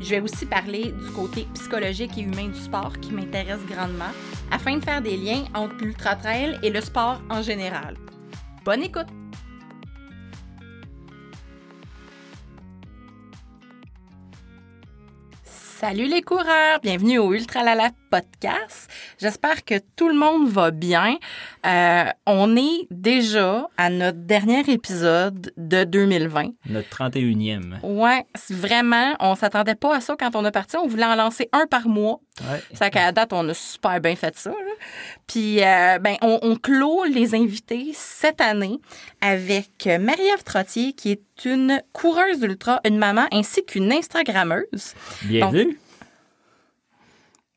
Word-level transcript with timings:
Je 0.00 0.10
vais 0.10 0.20
aussi 0.20 0.46
parler 0.46 0.92
du 0.92 1.10
côté 1.12 1.46
psychologique 1.54 2.18
et 2.18 2.22
humain 2.22 2.48
du 2.48 2.58
sport 2.58 2.92
qui 3.00 3.12
m'intéresse 3.12 3.64
grandement 3.68 4.12
afin 4.50 4.76
de 4.76 4.84
faire 4.84 5.02
des 5.02 5.16
liens 5.16 5.44
entre 5.54 5.76
l'ultra-trail 5.80 6.58
et 6.62 6.70
le 6.70 6.80
sport 6.80 7.20
en 7.30 7.42
général. 7.42 7.96
Bonne 8.64 8.82
écoute! 8.82 9.08
Salut 15.78 16.06
les 16.06 16.22
coureurs, 16.22 16.80
bienvenue 16.82 17.18
au 17.18 17.34
Ultra 17.34 17.62
Lala 17.62 17.90
podcast. 18.10 18.88
J'espère 19.20 19.62
que 19.62 19.74
tout 19.94 20.08
le 20.08 20.14
monde 20.14 20.48
va 20.48 20.70
bien. 20.70 21.18
Euh, 21.66 22.04
on 22.26 22.56
est 22.56 22.86
déjà 22.90 23.68
à 23.76 23.90
notre 23.90 24.16
dernier 24.16 24.60
épisode 24.70 25.52
de 25.58 25.84
2020. 25.84 26.52
Notre 26.70 26.88
31e. 26.88 27.80
Ouais, 27.82 28.24
vraiment, 28.48 29.16
on 29.20 29.34
s'attendait 29.34 29.74
pas 29.74 29.96
à 29.96 30.00
ça 30.00 30.16
quand 30.18 30.34
on 30.34 30.46
a 30.46 30.50
parti. 30.50 30.78
On 30.78 30.86
voulait 30.86 31.04
en 31.04 31.14
lancer 31.14 31.50
un 31.52 31.66
par 31.66 31.88
mois. 31.88 32.20
Ouais. 32.40 32.62
Ça 32.72 32.88
qu'à 32.88 33.04
la 33.04 33.12
date, 33.12 33.34
on 33.34 33.46
a 33.46 33.54
super 33.54 34.00
bien 34.00 34.16
fait 34.16 34.34
ça. 34.34 34.50
là. 34.50 34.56
Puis, 35.26 35.62
euh, 35.62 35.98
ben, 35.98 36.16
on, 36.22 36.38
on 36.40 36.56
clôt 36.56 37.04
les 37.04 37.34
invités 37.34 37.90
cette 37.92 38.40
année 38.40 38.80
avec 39.26 39.86
Marie-Ève 39.86 40.44
Trottier, 40.44 40.92
qui 40.92 41.10
est 41.10 41.44
une 41.44 41.82
coureuse 41.92 42.38
d'ultra, 42.40 42.80
une 42.84 42.96
maman, 42.96 43.26
ainsi 43.32 43.64
qu'une 43.64 43.92
Instagrammeuse. 43.92 44.94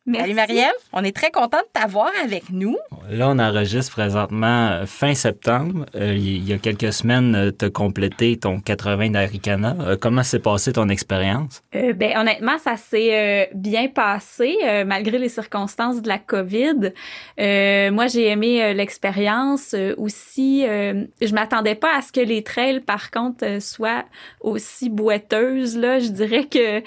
Bienvenue. 0.09 0.33
Salut 0.33 0.33
Marie-Ève, 0.33 0.73
on 0.91 1.03
est 1.03 1.15
très 1.15 1.29
content 1.29 1.59
de 1.59 1.67
t'avoir 1.79 2.09
avec 2.23 2.49
nous. 2.49 2.75
Là, 3.11 3.29
on 3.29 3.37
enregistre 3.37 3.91
présentement 3.91 4.69
euh, 4.71 4.85
fin 4.87 5.13
septembre. 5.13 5.85
Euh, 5.95 6.15
il 6.15 6.47
y 6.49 6.51
a 6.53 6.57
quelques 6.57 6.91
semaines, 6.91 7.51
tu 7.57 7.65
as 7.65 7.69
complété 7.69 8.35
ton 8.37 8.59
80 8.59 9.11
d'Aricana. 9.11 9.75
Euh, 9.81 9.97
comment 10.01 10.23
s'est 10.23 10.39
passée 10.39 10.73
ton 10.73 10.89
expérience? 10.89 11.61
Euh, 11.75 11.93
ben 11.93 12.17
honnêtement, 12.17 12.57
ça 12.57 12.75
s'est 12.75 13.11
euh, 13.13 13.45
bien 13.53 13.87
passé 13.87 14.57
euh, 14.63 14.83
malgré 14.83 15.19
les 15.19 15.29
circonstances 15.29 16.01
de 16.01 16.07
la 16.07 16.17
COVID. 16.17 16.91
Euh, 17.39 17.91
moi, 17.91 18.07
j'ai 18.07 18.29
aimé 18.29 18.63
euh, 18.63 18.73
l'expérience 18.73 19.75
Euh, 19.75 19.93
aussi. 19.97 20.65
euh, 20.67 21.03
je 21.21 21.33
m'attendais 21.35 21.75
pas 21.75 21.95
à 21.95 22.01
ce 22.01 22.11
que 22.11 22.19
les 22.21 22.41
trails, 22.41 22.79
par 22.79 23.11
contre, 23.11 23.45
euh, 23.45 23.59
soient 23.59 24.05
aussi 24.41 24.89
boiteuses. 24.89 25.77
Là, 25.77 25.99
je 25.99 26.07
dirais 26.07 26.45
que 26.45 26.79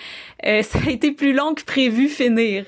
euh, 0.44 0.62
ça 0.62 0.78
a 0.84 0.90
été 0.90 1.12
plus 1.12 1.32
long 1.32 1.54
que 1.54 1.62
prévu 1.64 2.08
finir. 2.08 2.64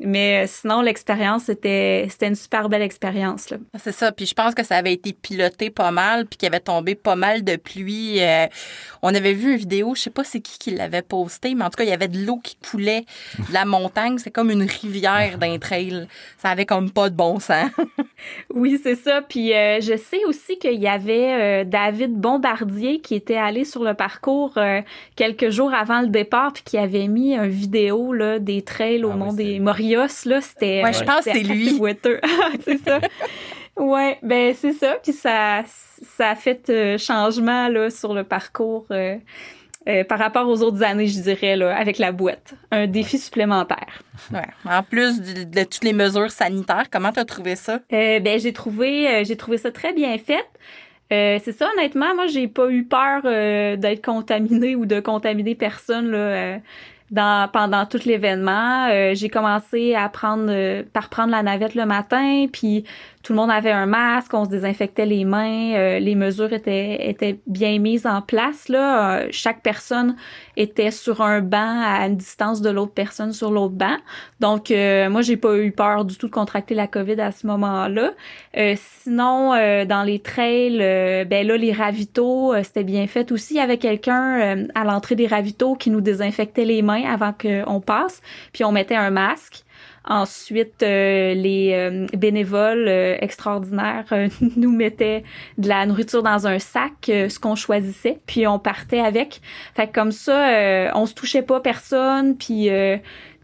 Mais 0.00 0.44
euh, 0.44 0.46
sinon, 0.48 0.80
l'expérience 0.80 1.44
c'était 1.44 2.06
c'était 2.10 2.28
une 2.28 2.34
super 2.34 2.68
belle 2.68 2.82
expérience. 2.82 3.50
Là. 3.50 3.56
C'est 3.78 3.92
ça. 3.92 4.12
Puis 4.12 4.26
je 4.26 4.34
pense 4.34 4.54
que 4.54 4.64
ça 4.64 4.76
avait 4.76 4.92
été 4.92 5.12
piloté 5.12 5.70
pas 5.70 5.90
mal, 5.90 6.26
puis 6.26 6.36
qu'il 6.36 6.46
avait 6.46 6.60
tombé 6.60 6.94
pas 6.94 7.16
mal 7.16 7.42
de 7.44 7.56
pluie. 7.56 8.20
Euh, 8.22 8.46
on 9.02 9.14
avait 9.14 9.32
vu 9.32 9.52
une 9.52 9.58
vidéo, 9.58 9.94
je 9.94 10.02
sais 10.02 10.10
pas 10.10 10.24
c'est 10.24 10.40
qui 10.40 10.58
qui 10.58 10.70
l'avait 10.70 11.02
posté, 11.02 11.54
mais 11.54 11.64
en 11.64 11.70
tout 11.70 11.76
cas, 11.78 11.84
il 11.84 11.90
y 11.90 11.92
avait 11.92 12.08
de 12.08 12.18
l'eau 12.24 12.38
qui 12.38 12.56
coulait 12.56 13.04
de 13.48 13.52
la 13.52 13.64
montagne. 13.64 14.18
C'est 14.18 14.30
comme 14.30 14.50
une 14.50 14.62
rivière 14.62 15.38
d'un 15.38 15.58
trail. 15.58 16.06
Ça 16.38 16.50
avait 16.50 16.66
comme 16.66 16.90
pas 16.90 17.10
de 17.10 17.16
bon 17.16 17.40
sens. 17.40 17.70
Oui, 18.52 18.80
c'est 18.82 18.96
ça. 18.96 19.22
Puis 19.22 19.54
euh, 19.54 19.80
je 19.80 19.96
sais 19.96 20.24
aussi 20.26 20.58
qu'il 20.58 20.80
y 20.80 20.88
avait 20.88 21.62
euh, 21.62 21.64
David 21.64 22.14
Bombardier 22.14 22.98
qui 23.00 23.14
était 23.14 23.36
allé 23.36 23.64
sur 23.64 23.84
le 23.84 23.94
parcours 23.94 24.58
quelques 25.14 25.50
jours 25.50 25.72
avant 25.72 26.00
le 26.00 26.08
départ 26.08 26.52
puis 26.52 26.62
qui 26.64 26.78
avait 26.78 27.06
mis 27.06 27.34
une 27.36 27.46
vidéo 27.46 28.12
là 28.12 28.38
des 28.40 28.62
trails 28.62 29.04
au 29.04 29.12
Ah 29.12 29.16
mont 29.16 29.32
des 29.32 29.44
c'était- 29.44 29.58
Là, 29.96 30.40
c'était 30.40 30.82
Ouais, 30.82 30.92
je 30.92 31.04
pense 31.04 31.24
que 31.24 31.32
c'est 31.32 31.42
lui. 31.42 31.78
boiteux. 31.78 32.20
c'est 32.64 32.78
ça. 32.84 33.00
Ouais, 33.76 34.18
ben 34.22 34.54
c'est 34.56 34.72
ça 34.72 34.96
puis 35.02 35.12
ça 35.12 35.62
ça 36.16 36.30
a 36.30 36.34
fait 36.34 36.68
euh, 36.68 36.98
changement 36.98 37.68
là 37.68 37.90
sur 37.90 38.12
le 38.12 38.24
parcours 38.24 38.86
euh, 38.90 39.16
euh, 39.88 40.02
par 40.02 40.18
rapport 40.18 40.48
aux 40.48 40.62
autres 40.62 40.82
années, 40.82 41.06
je 41.06 41.20
dirais 41.20 41.54
là 41.54 41.76
avec 41.76 41.98
la 41.98 42.10
boîte, 42.10 42.54
un 42.72 42.88
défi 42.88 43.18
supplémentaire. 43.18 44.02
Ouais. 44.32 44.42
En 44.64 44.82
plus 44.82 45.20
de, 45.20 45.62
toutes 45.62 45.84
les 45.84 45.92
mesures 45.92 46.30
sanitaires, 46.32 46.86
comment 46.90 47.12
t'as 47.12 47.24
trouvé 47.24 47.54
ça? 47.54 47.78
Euh, 47.92 48.18
ben 48.18 48.38
j'ai 48.40 48.52
trouvé 48.52 49.08
euh, 49.08 49.24
j'ai 49.24 49.36
trouvé 49.36 49.58
ça 49.58 49.70
très 49.70 49.92
bien 49.92 50.18
fait. 50.18 50.44
Euh, 51.12 51.38
c'est 51.42 51.52
ça 51.56 51.70
honnêtement, 51.76 52.14
moi 52.16 52.26
j'ai 52.26 52.48
pas 52.48 52.68
eu 52.70 52.84
peur 52.84 53.22
euh, 53.24 53.76
d'être 53.76 54.04
contaminée 54.04 54.74
ou 54.74 54.86
de 54.86 54.98
contaminer 55.00 55.54
personne 55.54 56.10
là 56.10 56.18
euh, 56.18 56.58
dans 57.10 57.48
pendant 57.50 57.86
tout 57.86 58.00
l'événement. 58.04 58.88
Euh, 58.90 59.14
j'ai 59.14 59.28
commencé 59.28 59.94
à 59.94 60.08
prendre 60.08 60.46
euh, 60.48 60.82
par 60.92 61.08
prendre 61.08 61.30
la 61.30 61.42
navette 61.42 61.74
le 61.74 61.86
matin, 61.86 62.46
puis 62.52 62.84
tout 63.28 63.34
le 63.34 63.40
monde 63.40 63.50
avait 63.50 63.72
un 63.72 63.84
masque, 63.84 64.32
on 64.32 64.46
se 64.46 64.48
désinfectait 64.48 65.04
les 65.04 65.26
mains, 65.26 65.74
euh, 65.74 65.98
les 65.98 66.14
mesures 66.14 66.50
étaient 66.54 67.10
étaient 67.10 67.38
bien 67.46 67.78
mises 67.78 68.06
en 68.06 68.22
place 68.22 68.70
là. 68.70 69.18
Euh, 69.18 69.28
chaque 69.32 69.62
personne 69.62 70.16
était 70.56 70.90
sur 70.90 71.20
un 71.20 71.42
banc 71.42 71.82
à 71.84 72.06
une 72.06 72.16
distance 72.16 72.62
de 72.62 72.70
l'autre 72.70 72.94
personne 72.94 73.34
sur 73.34 73.50
l'autre 73.50 73.74
banc. 73.74 73.98
Donc 74.40 74.70
euh, 74.70 75.10
moi 75.10 75.20
j'ai 75.20 75.36
pas 75.36 75.58
eu 75.58 75.72
peur 75.72 76.06
du 76.06 76.16
tout 76.16 76.28
de 76.28 76.32
contracter 76.32 76.74
la 76.74 76.86
Covid 76.86 77.20
à 77.20 77.30
ce 77.30 77.46
moment-là. 77.48 78.12
Euh, 78.56 78.74
sinon 79.02 79.50
dans 79.50 80.04
les 80.06 80.20
trails, 80.20 80.78
ben 80.78 81.46
là 81.46 81.58
les 81.58 81.72
ravitaux 81.72 82.54
c'était 82.62 82.82
bien 82.82 83.06
fait 83.08 83.30
aussi. 83.30 83.54
Il 83.54 83.56
y 83.58 83.60
avait 83.60 83.76
quelqu'un 83.76 84.66
à 84.74 84.84
l'entrée 84.84 85.16
des 85.16 85.26
ravitaux 85.26 85.74
qui 85.74 85.90
nous 85.90 86.00
désinfectait 86.00 86.64
les 86.64 86.80
mains 86.80 87.04
avant 87.04 87.34
qu'on 87.34 87.82
passe, 87.82 88.22
puis 88.54 88.64
on 88.64 88.72
mettait 88.72 88.96
un 88.96 89.10
masque. 89.10 89.66
Ensuite, 90.10 90.82
euh, 90.82 91.34
les 91.34 91.72
euh, 91.74 92.06
bénévoles 92.16 92.88
euh, 92.88 93.18
extraordinaires 93.20 94.06
nous 94.56 94.72
mettaient 94.72 95.22
de 95.58 95.68
la 95.68 95.84
nourriture 95.84 96.22
dans 96.22 96.46
un 96.46 96.58
sac, 96.58 96.92
ce 97.06 97.38
qu'on 97.38 97.54
choisissait, 97.54 98.18
puis 98.26 98.46
on 98.46 98.58
partait 98.58 99.00
avec. 99.00 99.42
Fait 99.76 99.86
que 99.86 99.92
comme 99.92 100.12
ça, 100.12 100.90
on 100.94 101.04
se 101.04 101.12
touchait 101.12 101.42
pas 101.42 101.60
personne, 101.60 102.36
puis 102.38 102.70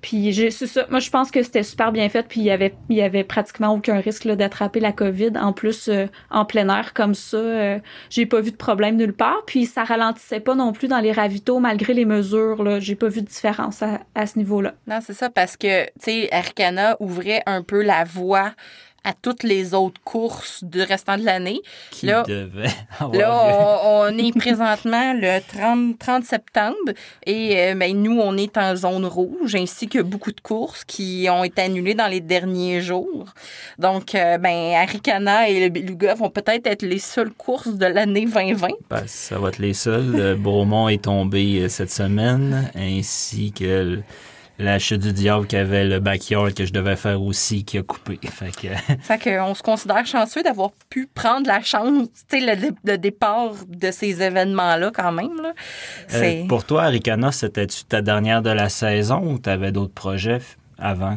puis 0.04 0.32
j'ai- 0.34 0.50
c'est 0.50 0.66
ça. 0.66 0.84
Moi, 0.90 1.00
je 1.00 1.08
pense 1.08 1.30
que 1.30 1.42
c'était 1.42 1.62
super 1.62 1.90
bien 1.90 2.10
fait, 2.10 2.24
puis 2.28 2.42
il 2.42 2.44
y 2.44 2.50
avait 2.50 2.74
il 2.90 2.96
y 2.96 3.00
avait 3.00 3.24
pratiquement 3.24 3.72
aucun 3.72 4.00
risque 4.00 4.28
d'attraper 4.28 4.78
la 4.78 4.92
COVID. 4.92 5.32
En 5.40 5.54
plus, 5.54 5.88
euh, 5.88 6.08
en 6.30 6.44
plein 6.44 6.68
air 6.68 6.92
comme 6.92 7.14
ça, 7.14 7.38
euh, 7.38 7.78
j'ai 8.10 8.26
pas 8.26 8.42
vu 8.42 8.50
de 8.50 8.56
problème 8.56 8.96
nulle 8.96 9.14
part. 9.14 9.44
Puis 9.46 9.64
ça 9.64 9.82
ralentissait 9.82 10.40
pas 10.40 10.54
non 10.54 10.72
plus 10.74 10.88
dans 10.88 11.00
les 11.00 11.10
ravitaux 11.10 11.58
malgré 11.58 11.94
les 11.94 12.04
mesures. 12.04 12.62
Là, 12.62 12.80
j'ai 12.80 12.96
pas 12.96 13.08
vu 13.08 13.22
de 13.22 13.26
différence 13.26 13.82
à, 13.82 14.00
à 14.14 14.26
ce 14.26 14.36
niveau-là. 14.38 14.74
Non, 14.86 14.98
c'est 15.00 15.14
ça, 15.14 15.30
parce 15.30 15.56
que, 15.56 15.84
tu 15.86 15.90
sais, 16.00 16.28
Arcana 16.32 16.98
ouvrait 17.00 17.42
un 17.46 17.62
peu 17.62 17.82
la 17.82 18.04
voie 18.04 18.52
à 19.04 19.12
toutes 19.12 19.42
les 19.42 19.74
autres 19.74 20.00
courses 20.02 20.64
du 20.64 20.80
restant 20.82 21.16
de 21.18 21.24
l'année. 21.24 21.60
Qui 21.90 22.06
Là- 22.06 22.22
devait 22.26 22.68
avoir 22.98 23.18
Là, 23.20 23.80
on, 23.84 24.06
on 24.14 24.18
est 24.18 24.36
présentement 24.36 25.12
le 25.14 25.40
30, 25.46 25.98
30 25.98 26.24
septembre 26.24 26.92
et 27.26 27.58
euh, 27.58 27.74
ben, 27.74 27.94
nous, 28.00 28.18
on 28.20 28.36
est 28.36 28.56
en 28.56 28.74
zone 28.76 29.04
rouge 29.04 29.54
ainsi 29.54 29.88
que 29.88 30.00
beaucoup 30.00 30.32
de 30.32 30.40
courses 30.40 30.84
qui 30.84 31.26
ont 31.30 31.44
été 31.44 31.62
annulées 31.62 31.94
dans 31.94 32.06
les 32.08 32.20
derniers 32.20 32.80
jours. 32.80 33.26
Donc, 33.78 34.14
euh, 34.14 34.38
ben, 34.38 34.74
Aricana 34.74 35.48
et 35.48 35.60
le 35.64 35.68
Beluga 35.68 36.14
vont 36.14 36.30
peut-être 36.30 36.66
être 36.66 36.82
les 36.82 36.98
seules 36.98 37.32
courses 37.32 37.68
de 37.74 37.86
l'année 37.86 38.24
2020. 38.26 38.68
Ben, 38.90 39.02
ça 39.06 39.38
va 39.38 39.48
être 39.48 39.58
les 39.58 39.74
seuls. 39.74 40.14
Euh, 40.16 40.34
Beaumont 40.36 40.88
est 40.88 41.04
tombé 41.04 41.68
cette 41.68 41.90
semaine, 41.90 42.70
ainsi 42.74 43.52
que 43.52 43.64
le- 43.64 44.02
la 44.58 44.78
chute 44.78 45.00
du 45.00 45.12
diable 45.12 45.46
qui 45.46 45.56
avait 45.56 45.84
le 45.84 45.98
backyard 45.98 46.54
que 46.54 46.64
je 46.64 46.72
devais 46.72 46.96
faire 46.96 47.20
aussi 47.20 47.64
qui 47.64 47.78
a 47.78 47.82
coupé. 47.82 48.18
Fait 48.30 48.50
que, 48.50 48.68
Fait 49.02 49.18
qu'on 49.18 49.54
se 49.54 49.62
considère 49.62 50.06
chanceux 50.06 50.42
d'avoir 50.42 50.70
pu 50.88 51.08
prendre 51.12 51.46
la 51.46 51.60
chance, 51.62 52.08
tu 52.28 52.40
sais, 52.40 52.56
le, 52.56 52.74
le 52.84 52.98
départ 52.98 53.52
de 53.68 53.90
ces 53.90 54.22
événements-là 54.22 54.90
quand 54.94 55.12
même. 55.12 55.40
Là. 55.42 55.52
C'est... 56.08 56.42
Euh, 56.42 56.46
pour 56.46 56.64
toi, 56.64 56.84
Aricana, 56.84 57.32
c'était-tu 57.32 57.84
ta 57.84 58.02
dernière 58.02 58.42
de 58.42 58.50
la 58.50 58.68
saison 58.68 59.20
ou 59.32 59.38
tu 59.38 59.50
avais 59.50 59.72
d'autres 59.72 59.94
projets 59.94 60.40
avant? 60.78 61.16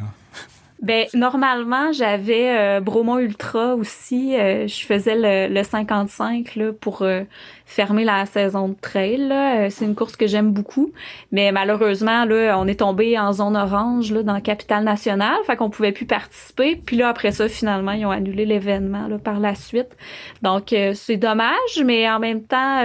Ben 0.82 1.08
normalement, 1.16 1.92
j'avais 1.92 2.56
euh, 2.56 2.80
Bromont 2.82 3.18
Ultra 3.18 3.76
aussi. 3.76 4.36
Euh, 4.36 4.68
je 4.68 4.86
faisais 4.86 5.16
le, 5.16 5.52
le 5.52 5.64
55 5.64 6.56
là, 6.56 6.72
pour 6.72 7.02
euh, 7.02 7.24
fermer 7.68 8.06
la 8.06 8.26
saison 8.26 8.70
de 8.70 8.76
trail. 8.82 9.32
C'est 9.70 9.86
une 9.86 9.94
course 9.94 10.16
que 10.16 10.26
j'aime 10.26 10.52
beaucoup, 10.52 10.92
mais 11.32 11.52
malheureusement 11.52 12.26
là, 12.26 12.58
on 12.58 12.66
est 12.68 12.80
tombé 12.80 13.20
en 13.20 13.34
zone 13.34 13.56
orange 13.56 14.12
là, 14.12 14.24
dans 14.24 14.34
la 14.34 14.42
capitale 14.42 14.84
nationale, 14.84 15.38
fait 15.46 15.56
qu'on 15.56 15.70
pouvait 15.70 15.92
plus 15.92 16.06
participer. 16.06 16.76
Puis 16.76 16.96
là 16.96 17.10
après 17.10 17.32
ça, 17.32 17.48
finalement, 17.48 17.92
ils 17.92 18.06
ont 18.06 18.12
annulé 18.12 18.46
l'événement 18.46 19.08
là, 19.08 19.20
par 19.20 19.40
la 19.40 19.54
suite. 19.54 19.96
Donc 20.42 20.74
c'est 20.94 21.18
dommage, 21.18 21.84
mais 21.86 22.10
en 22.10 22.20
même 22.20 22.42
temps, 22.42 22.84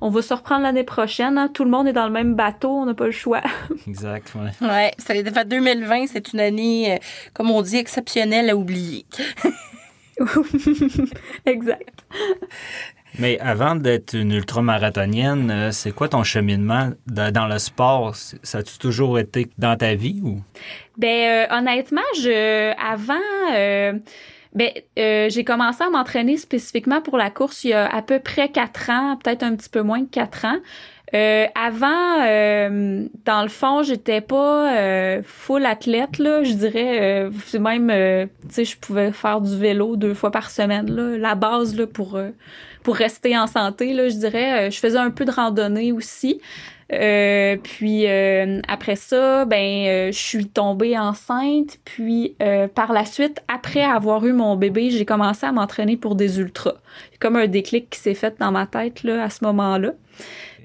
on 0.00 0.08
va 0.08 0.22
se 0.22 0.34
reprendre 0.34 0.62
l'année 0.62 0.84
prochaine. 0.84 1.38
Hein. 1.38 1.48
Tout 1.52 1.64
le 1.64 1.70
monde 1.70 1.86
est 1.86 1.92
dans 1.92 2.06
le 2.06 2.12
même 2.12 2.34
bateau, 2.34 2.70
on 2.70 2.86
n'a 2.86 2.94
pas 2.94 3.06
le 3.06 3.12
choix. 3.12 3.42
exact. 3.86 4.32
Ouais. 4.34 4.66
ouais, 4.68 4.90
ça 4.98 5.14
fait 5.14 5.44
2020, 5.48 6.06
c'est 6.08 6.32
une 6.32 6.40
année, 6.40 6.98
comme 7.34 7.50
on 7.50 7.62
dit, 7.62 7.76
exceptionnelle 7.76 8.50
à 8.50 8.56
oublier. 8.56 9.06
exact. 11.46 12.04
Mais 13.18 13.38
avant 13.38 13.76
d'être 13.76 14.14
une 14.14 14.32
ultramarathonienne, 14.32 15.50
euh, 15.50 15.70
c'est 15.70 15.92
quoi 15.92 16.08
ton 16.08 16.24
cheminement 16.24 16.90
dans 17.06 17.46
le 17.46 17.58
sport? 17.58 18.14
Ça 18.14 18.58
a-tu 18.58 18.78
toujours 18.78 19.18
été 19.18 19.48
dans 19.56 19.76
ta 19.76 19.94
vie 19.94 20.20
ou? 20.24 20.40
Ben 20.98 21.08
euh, 21.50 21.56
honnêtement, 21.58 22.00
je 22.16 22.72
avant 22.80 23.14
euh, 23.52 23.92
ben 24.52 24.70
j'ai 24.96 25.44
commencé 25.44 25.82
à 25.84 25.90
m'entraîner 25.90 26.36
spécifiquement 26.36 27.00
pour 27.00 27.16
la 27.16 27.30
course 27.30 27.64
il 27.64 27.70
y 27.70 27.72
a 27.72 27.86
à 27.86 28.02
peu 28.02 28.18
près 28.18 28.48
quatre 28.48 28.90
ans, 28.90 29.16
peut-être 29.22 29.42
un 29.42 29.54
petit 29.54 29.68
peu 29.68 29.82
moins 29.82 30.00
de 30.00 30.10
quatre 30.10 30.44
ans. 30.44 30.58
Avant, 31.54 32.18
dans 33.24 33.42
le 33.42 33.48
fond, 33.48 33.84
j'étais 33.84 34.20
pas 34.20 35.22
full 35.22 35.64
athlète 35.64 36.18
là. 36.18 36.42
Je 36.42 36.52
dirais, 36.54 37.30
même, 37.60 38.28
tu 38.48 38.54
sais, 38.54 38.64
je 38.64 38.76
pouvais 38.76 39.12
faire 39.12 39.40
du 39.40 39.56
vélo 39.56 39.94
deux 39.94 40.14
fois 40.14 40.32
par 40.32 40.50
semaine 40.50 40.92
là, 40.92 41.16
la 41.16 41.34
base 41.36 41.76
là 41.76 41.86
pour 41.86 42.18
pour 42.84 42.94
rester 42.94 43.36
en 43.36 43.48
santé 43.48 43.92
là. 43.92 44.08
Je 44.08 44.14
dirais, 44.14 44.70
je 44.70 44.78
faisais 44.78 44.98
un 44.98 45.10
peu 45.10 45.24
de 45.24 45.32
randonnée 45.32 45.90
aussi. 45.90 46.40
puis 46.88 48.06
après 48.68 48.96
ça, 48.96 49.44
ben 49.46 50.12
je 50.12 50.18
suis 50.18 50.46
tombée 50.46 50.96
enceinte. 50.96 51.78
Puis 51.84 52.36
par 52.74 52.92
la 52.92 53.04
suite, 53.04 53.42
après 53.48 53.82
avoir 53.82 54.24
eu 54.24 54.32
mon 54.32 54.54
bébé, 54.54 54.90
j'ai 54.90 55.04
commencé 55.04 55.44
à 55.46 55.52
m'entraîner 55.52 55.96
pour 55.96 56.14
des 56.14 56.38
ultras. 56.38 56.76
Comme 57.18 57.34
un 57.34 57.48
déclic 57.48 57.90
qui 57.90 57.98
s'est 57.98 58.14
fait 58.14 58.36
dans 58.38 58.52
ma 58.52 58.66
tête 58.66 59.02
là 59.02 59.24
à 59.24 59.30
ce 59.30 59.44
moment-là. 59.44 59.92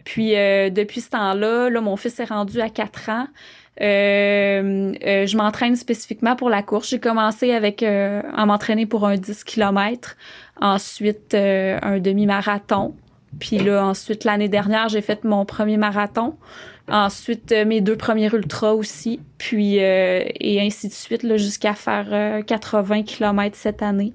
Puis 0.09 0.35
euh, 0.35 0.71
depuis 0.71 1.01
ce 1.01 1.11
temps-là, 1.11 1.69
là, 1.69 1.81
mon 1.81 1.95
fils 1.95 2.19
est 2.19 2.25
rendu 2.25 2.59
à 2.61 2.69
4 2.69 3.09
ans. 3.09 3.27
Euh, 3.79 4.93
euh, 5.05 5.27
je 5.27 5.37
m'entraîne 5.37 5.75
spécifiquement 5.75 6.35
pour 6.35 6.49
la 6.49 6.63
course. 6.63 6.89
J'ai 6.89 6.99
commencé 6.99 7.53
avec 7.53 7.83
à 7.83 8.45
m'entraîner 8.47 8.87
pour 8.87 9.05
un 9.05 9.17
10 9.17 9.43
km, 9.43 10.17
ensuite 10.61 11.33
un 11.33 11.99
demi-marathon. 11.99 12.95
Puis 13.39 13.59
là, 13.59 13.85
ensuite, 13.85 14.23
l'année 14.23 14.49
dernière, 14.49 14.89
j'ai 14.89 15.01
fait 15.01 15.23
mon 15.23 15.45
premier 15.45 15.77
marathon. 15.77 16.35
Ensuite, 16.87 17.51
mes 17.51 17.81
deux 17.81 17.95
premiers 17.95 18.33
ultras 18.33 18.73
aussi. 18.73 19.19
Puis, 19.37 19.75
et 19.77 20.59
ainsi 20.61 20.87
de 20.87 20.93
suite, 20.93 21.37
jusqu'à 21.37 21.75
faire 21.75 22.43
80 22.45 23.03
km 23.03 23.55
cette 23.55 23.83
année. 23.83 24.13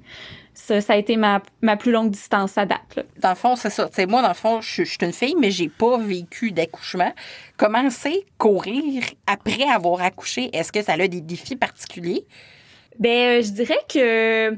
Ça, 0.54 0.78
a 0.88 0.96
été 0.96 1.16
ma, 1.16 1.40
plus 1.76 1.90
longue 1.90 2.10
distance 2.10 2.56
à 2.56 2.64
date. 2.64 3.04
Dans 3.20 3.30
le 3.30 3.34
fond, 3.34 3.56
c'est 3.56 3.70
ça. 3.70 3.88
sais, 3.92 4.06
moi, 4.06 4.22
dans 4.22 4.28
le 4.28 4.34
fond, 4.34 4.60
je, 4.60 4.84
suis 4.84 4.98
une 5.02 5.12
fille, 5.12 5.34
mais 5.38 5.50
j'ai 5.50 5.68
pas 5.68 5.98
vécu 5.98 6.52
d'accouchement. 6.52 7.12
Comment 7.56 7.90
c'est 7.90 8.24
courir 8.38 9.02
après 9.26 9.64
avoir 9.64 10.00
accouché? 10.00 10.50
Est-ce 10.52 10.70
que 10.70 10.80
ça 10.80 10.92
a 10.92 11.08
des 11.08 11.20
défis 11.20 11.56
particuliers? 11.56 12.24
Ben, 13.00 13.10
euh, 13.10 13.42
je 13.42 13.50
dirais 13.50 13.78
que 13.92 14.54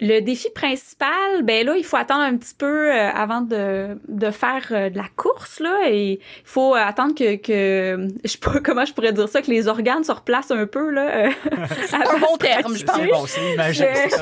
le 0.00 0.20
défi 0.20 0.48
principal, 0.50 1.42
ben 1.42 1.66
là, 1.66 1.76
il 1.76 1.84
faut 1.84 1.96
attendre 1.96 2.22
un 2.22 2.36
petit 2.36 2.54
peu 2.54 2.92
euh, 2.92 3.10
avant 3.10 3.40
de, 3.40 3.98
de 4.06 4.30
faire 4.30 4.66
euh, 4.70 4.90
de 4.90 4.96
la 4.96 5.06
course 5.16 5.58
là, 5.58 5.88
et 5.88 6.12
il 6.12 6.20
faut 6.44 6.74
attendre 6.74 7.14
que, 7.14 7.36
que 7.36 8.08
je 8.24 8.28
sais 8.28 8.38
pas 8.38 8.60
comment 8.64 8.84
je 8.84 8.92
pourrais 8.92 9.12
dire 9.12 9.28
ça, 9.28 9.42
que 9.42 9.50
les 9.50 9.66
organes 9.66 10.04
se 10.04 10.12
replacent 10.12 10.52
un 10.52 10.66
peu 10.66 10.90
là. 10.90 11.26
Euh, 11.26 11.30
c'est 11.86 11.96
un 11.96 12.18
bon 12.18 12.36
terme, 12.36 12.76
je 12.76 12.84
pense. 12.84 12.96
C'est 12.96 13.06
bon, 13.06 13.26
c'est 13.26 13.56
c'est 13.72 14.10
ça. 14.10 14.20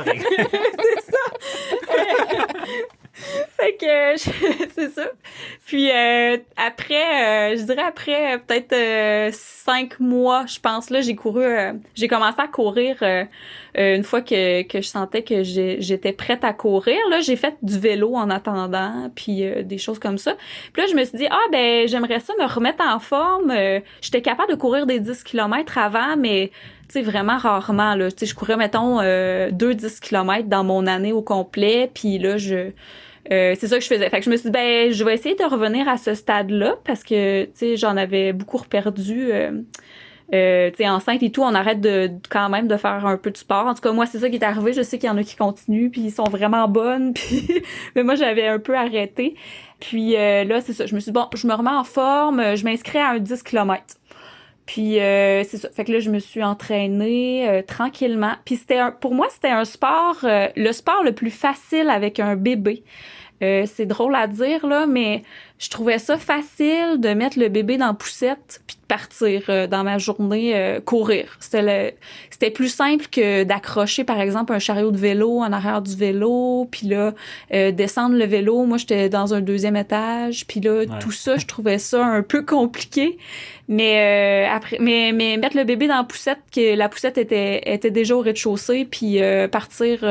fait 3.58 3.76
que 3.76 4.17
c'est 4.75 4.90
ça. 4.90 5.06
Puis 5.67 5.90
euh, 5.90 6.38
après, 6.56 7.52
euh, 7.52 7.56
je 7.56 7.62
dirais 7.62 7.82
après 7.87 8.38
peut-être 8.46 8.73
euh, 8.73 9.31
cinq 9.32 9.99
mois, 10.00 10.46
je 10.46 10.61
pense 10.61 10.90
là, 10.90 11.00
j'ai 11.00 11.17
couru, 11.17 11.44
j'ai 11.94 12.08
commencé 12.08 12.38
à 12.38 12.49
courir 12.49 12.99
une 13.76 14.05
fois 14.05 14.23
que, 14.23 14.62
que 14.62 14.81
je 14.81 14.88
sentais 14.88 15.23
que 15.23 15.43
j'étais 15.43 16.12
prête 16.12 16.44
à 16.44 16.52
courir. 16.52 16.96
Là, 17.11 17.20
j'ai 17.20 17.37
fait 17.37 17.55
du 17.62 17.78
vélo 17.78 18.14
en 18.14 18.31
attendant, 18.31 19.11
puis 19.14 19.44
des 19.64 19.78
choses 19.78 19.99
comme 19.99 20.19
ça. 20.19 20.34
Puis 20.73 20.82
là, 20.82 20.88
je 20.90 20.94
me 20.94 21.05
suis 21.05 21.19
dit 21.19 21.26
ah 21.31 21.44
ben 21.52 21.87
j'aimerais 21.87 22.20
ça 22.20 22.32
me 22.38 22.46
remettre 22.46 22.82
en 22.82 22.99
forme. 22.99 23.52
J'étais 24.00 24.23
capable 24.23 24.50
de 24.50 24.56
courir 24.56 24.87
des 24.87 25.00
10 25.00 25.25
km 25.25 25.78
avant, 25.78 26.17
mais 26.17 26.50
tu 26.88 27.02
vraiment 27.02 27.37
rarement, 27.37 27.94
là. 27.94 28.11
Tu 28.11 28.26
je 28.26 28.34
courais, 28.34 28.56
mettons, 28.56 29.00
deux 29.50 29.75
10 29.75 30.00
km 30.00 30.49
dans 30.49 30.64
mon 30.64 30.87
année 30.87 31.12
au 31.12 31.23
complet, 31.23 31.90
puis 31.93 32.19
là, 32.19 32.38
je 32.38 32.70
euh, 33.32 33.55
c'est 33.58 33.69
ça 33.69 33.76
que 33.78 33.82
je 33.82 33.88
faisais. 33.88 34.08
Fait 34.08 34.19
que 34.19 34.25
je 34.25 34.31
me 34.31 34.37
suis 34.37 34.46
dit, 34.46 34.52
ben, 34.52 34.93
je 34.93 35.05
vais 35.05 35.14
essayer 35.14 35.34
de 35.34 35.44
revenir 35.44 35.88
à 35.88 35.96
ce 35.96 36.14
stade-là 36.14 36.76
parce 36.84 37.02
que, 37.02 37.44
tu 37.44 37.50
sais, 37.55 37.76
j'en 37.76 37.96
avais 37.96 38.32
beaucoup 38.32 38.58
reperdu. 38.58 39.32
Euh, 39.32 39.62
euh, 40.34 40.70
tu 40.76 40.87
enceinte 40.87 41.23
et 41.23 41.31
tout, 41.31 41.43
on 41.43 41.55
arrête 41.55 41.81
de 41.81 42.11
quand 42.28 42.49
même 42.49 42.69
de 42.69 42.76
faire 42.76 43.06
un 43.06 43.17
peu 43.17 43.31
de 43.31 43.37
sport. 43.37 43.67
En 43.67 43.75
tout 43.75 43.81
cas, 43.81 43.93
moi, 43.93 44.06
c'est 44.06 44.19
ça 44.19 44.28
qui 44.28 44.37
est 44.37 44.44
arrivé. 44.44 44.73
Je 44.73 44.82
sais 44.82 44.99
qu'il 44.99 45.08
y 45.08 45.12
en 45.12 45.17
a 45.17 45.23
qui 45.23 45.37
continuent, 45.37 45.90
puis 45.90 46.02
ils 46.02 46.11
sont 46.11 46.25
vraiment 46.25 46.69
bonnes. 46.69 47.14
Puis, 47.14 47.62
mais 47.94 48.02
moi, 48.02 48.14
j'avais 48.14 48.46
un 48.46 48.58
peu 48.58 48.76
arrêté. 48.76 49.34
Puis 49.81 50.12
là, 50.12 50.61
c'est 50.61 50.73
ça. 50.73 50.87
Je 50.87 50.94
me 50.94 51.00
suis 51.00 51.12
dit, 51.12 51.14
bon, 51.14 51.26
je 51.34 51.46
me 51.46 51.55
remets 51.55 51.70
en 51.70 51.84
forme. 51.84 52.56
Je 52.56 52.64
m'inscris 52.64 52.99
à 52.99 53.11
un 53.11 53.19
10 53.19 53.43
km. 53.43 53.84
Puis 54.64 54.94
c'est 54.94 55.58
ça. 55.58 55.69
Fait 55.70 55.84
que 55.84 55.93
là, 55.93 56.00
je 56.00 56.11
me 56.11 56.19
suis 56.19 56.43
entraînée 56.43 57.62
tranquillement. 57.67 58.32
Puis 58.44 58.56
c'était 58.56 58.81
pour 59.00 59.14
moi, 59.14 59.28
c'était 59.31 59.50
un 59.50 59.64
sport, 59.64 60.19
le 60.23 60.73
sport 60.73 61.05
le 61.05 61.12
plus 61.12 61.31
facile 61.31 61.90
avec 61.90 62.20
un 62.20 62.37
bébé. 62.37 62.82
Euh, 63.43 63.64
c'est 63.67 63.87
drôle 63.87 64.14
à 64.14 64.26
dire, 64.26 64.67
là, 64.67 64.87
mais 64.87 65.23
je 65.58 65.70
trouvais 65.70 65.99
ça 65.99 66.19
facile 66.19 66.99
de 66.99 67.08
mettre 67.14 67.38
le 67.38 67.49
bébé 67.49 67.79
dans 67.79 67.87
la 67.87 67.94
poussette 67.94 68.61
puis 68.67 68.76
de 68.76 68.87
partir 68.87 69.44
euh, 69.49 69.67
dans 69.67 69.85
ma 69.85 69.97
journée 69.97 70.55
euh, 70.55 70.81
courir. 70.81 71.38
C'était 71.41 71.97
c'était 72.31 72.50
plus 72.50 72.69
simple 72.69 73.06
que 73.11 73.44
d'accrocher, 73.44 74.05
par 74.05 74.20
exemple, 74.20 74.53
un 74.53 74.58
chariot 74.58 74.91
de 74.91 74.99
vélo 74.99 75.38
en 75.38 75.50
arrière 75.53 75.81
du 75.81 75.97
vélo, 75.97 76.69
puis 76.70 76.87
là, 76.87 77.14
descendre 77.73 78.14
le 78.14 78.26
vélo. 78.26 78.64
Moi, 78.67 78.76
j'étais 78.76 79.08
dans 79.08 79.32
un 79.32 79.41
deuxième 79.41 79.76
étage, 79.76 80.47
puis 80.47 80.61
là, 80.61 80.85
tout 81.00 81.12
ça, 81.12 81.38
je 81.38 81.47
trouvais 81.47 81.79
ça 81.79 82.05
un 82.05 82.23
peu 82.23 82.44
compliqué. 82.44 83.17
Mais 83.69 84.47
après, 84.52 84.76
mais, 84.81 85.12
mais 85.14 85.38
mettre 85.38 85.56
le 85.56 85.64
bébé 85.64 85.88
dans 85.88 85.97
la 85.97 86.05
poussette, 86.05 86.41
que 86.55 86.76
la 86.76 86.91
poussette 86.91 87.17
était, 87.17 87.62
était 87.73 87.91
déjà 87.91 88.14
au 88.14 88.20
rez-de-chaussée, 88.20 88.85
puis 88.85 89.19
partir 89.50 90.05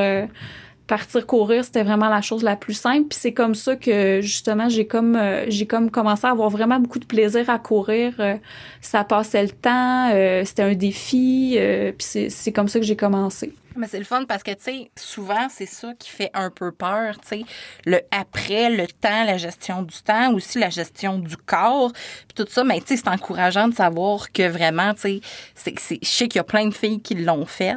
partir 0.87 1.25
courir, 1.25 1.63
c'était 1.63 1.83
vraiment 1.83 2.09
la 2.09 2.21
chose 2.21 2.43
la 2.43 2.55
plus 2.55 2.73
simple. 2.73 3.07
Puis 3.09 3.19
c'est 3.19 3.33
comme 3.33 3.55
ça 3.55 3.75
que 3.75 4.21
justement 4.21 4.69
j'ai 4.69 4.85
comme 4.85 5.15
euh, 5.15 5.45
j'ai 5.49 5.65
comme 5.65 5.89
commencé 5.89 6.25
à 6.27 6.31
avoir 6.31 6.49
vraiment 6.49 6.79
beaucoup 6.79 6.99
de 6.99 7.05
plaisir 7.05 7.49
à 7.49 7.59
courir. 7.59 8.13
Euh, 8.19 8.35
ça 8.81 9.03
passait 9.03 9.43
le 9.43 9.49
temps, 9.49 10.11
euh, 10.13 10.43
c'était 10.45 10.63
un 10.63 10.75
défi. 10.75 11.57
puis 11.97 12.29
c'est 12.29 12.51
comme 12.51 12.67
ça 12.67 12.79
que 12.79 12.85
j'ai 12.85 12.95
commencé. 12.95 13.53
Mais 13.77 13.87
c'est 13.87 13.99
le 13.99 14.05
fun 14.05 14.23
parce 14.25 14.41
que, 14.41 14.51
tu 14.51 14.63
sais, 14.63 14.91
souvent, 14.95 15.47
c'est 15.49 15.65
ça 15.65 15.93
qui 15.99 16.09
fait 16.09 16.31
un 16.33 16.49
peu 16.49 16.71
peur, 16.71 17.19
tu 17.19 17.27
sais. 17.27 17.41
Le 17.85 17.99
après, 18.11 18.69
le 18.69 18.87
temps, 18.87 19.25
la 19.25 19.37
gestion 19.37 19.83
du 19.83 19.97
temps, 20.01 20.33
aussi 20.33 20.59
la 20.59 20.69
gestion 20.69 21.19
du 21.19 21.35
corps, 21.35 21.91
puis 21.91 22.35
tout 22.35 22.47
ça. 22.49 22.63
Mais, 22.63 22.79
tu 22.79 22.87
sais, 22.87 22.97
c'est 22.97 23.09
encourageant 23.09 23.67
de 23.67 23.75
savoir 23.75 24.31
que 24.31 24.47
vraiment, 24.47 24.93
tu 24.93 25.21
sais, 25.55 25.75
je 26.01 26.07
sais 26.07 26.27
qu'il 26.29 26.37
y 26.37 26.39
a 26.39 26.45
plein 26.45 26.67
de 26.67 26.73
filles 26.73 27.01
qui 27.01 27.15
l'ont 27.15 27.45
fait, 27.45 27.75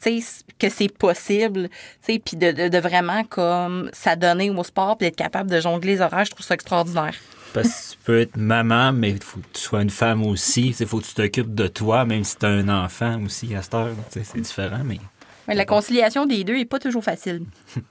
tu 0.00 0.20
sais, 0.20 0.44
que 0.60 0.68
c'est 0.68 0.92
possible, 0.92 1.68
tu 2.04 2.12
sais, 2.12 2.22
puis 2.24 2.36
de, 2.36 2.68
de, 2.68 2.78
vraiment, 2.78 3.24
comme, 3.24 3.90
s'adonner 3.92 4.50
au 4.50 4.64
sport 4.64 4.96
puis 4.96 5.08
d'être 5.08 5.16
capable 5.16 5.50
de 5.50 5.60
jongler 5.60 5.94
les 5.94 6.00
horaires, 6.00 6.24
je 6.24 6.30
trouve 6.30 6.46
ça 6.46 6.54
extraordinaire. 6.54 7.14
Parce 7.52 7.68
que 7.68 7.92
tu 7.92 7.98
peux 8.04 8.20
être 8.20 8.36
maman, 8.36 8.92
mais 8.92 9.10
il 9.10 9.22
faut 9.22 9.40
que 9.40 9.46
tu 9.52 9.60
sois 9.60 9.82
une 9.82 9.90
femme 9.90 10.24
aussi. 10.24 10.74
Il 10.78 10.86
faut 10.86 11.00
que 11.00 11.06
tu 11.06 11.14
t'occupes 11.14 11.54
de 11.54 11.66
toi, 11.66 12.04
même 12.04 12.22
si 12.22 12.36
tu 12.36 12.46
as 12.46 12.50
un 12.50 12.68
enfant 12.68 13.20
aussi 13.24 13.52
à 13.56 13.62
cette 13.62 13.74
heure. 13.74 13.94
C'est 14.10 14.40
différent, 14.40 14.82
mais 14.84 15.00
la 15.54 15.64
conciliation 15.64 16.26
des 16.26 16.44
deux 16.44 16.56
est 16.56 16.64
pas 16.64 16.78
toujours 16.78 17.02
facile. 17.02 17.42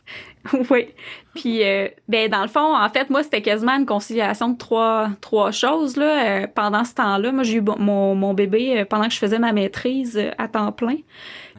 oui. 0.69 0.87
Puis, 1.35 1.63
euh, 1.63 1.89
ben, 2.07 2.29
dans 2.29 2.41
le 2.41 2.47
fond, 2.47 2.75
en 2.75 2.89
fait, 2.89 3.09
moi, 3.09 3.23
c'était 3.23 3.41
quasiment 3.41 3.73
une 3.73 3.85
conciliation 3.85 4.49
de 4.49 4.57
trois, 4.57 5.09
trois 5.21 5.51
choses. 5.51 5.97
Là. 5.97 6.43
Euh, 6.43 6.47
pendant 6.53 6.85
ce 6.85 6.93
temps-là, 6.95 7.31
moi, 7.31 7.43
j'ai 7.43 7.55
eu 7.55 7.61
mon, 7.61 8.15
mon 8.15 8.33
bébé 8.33 8.79
euh, 8.79 8.85
pendant 8.85 9.07
que 9.07 9.13
je 9.13 9.19
faisais 9.19 9.39
ma 9.39 9.51
maîtrise 9.51 10.19
à 10.37 10.47
temps 10.47 10.71
plein. 10.71 10.97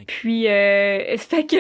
Puis, 0.07 0.45
fait 0.47 1.47
que 1.47 1.57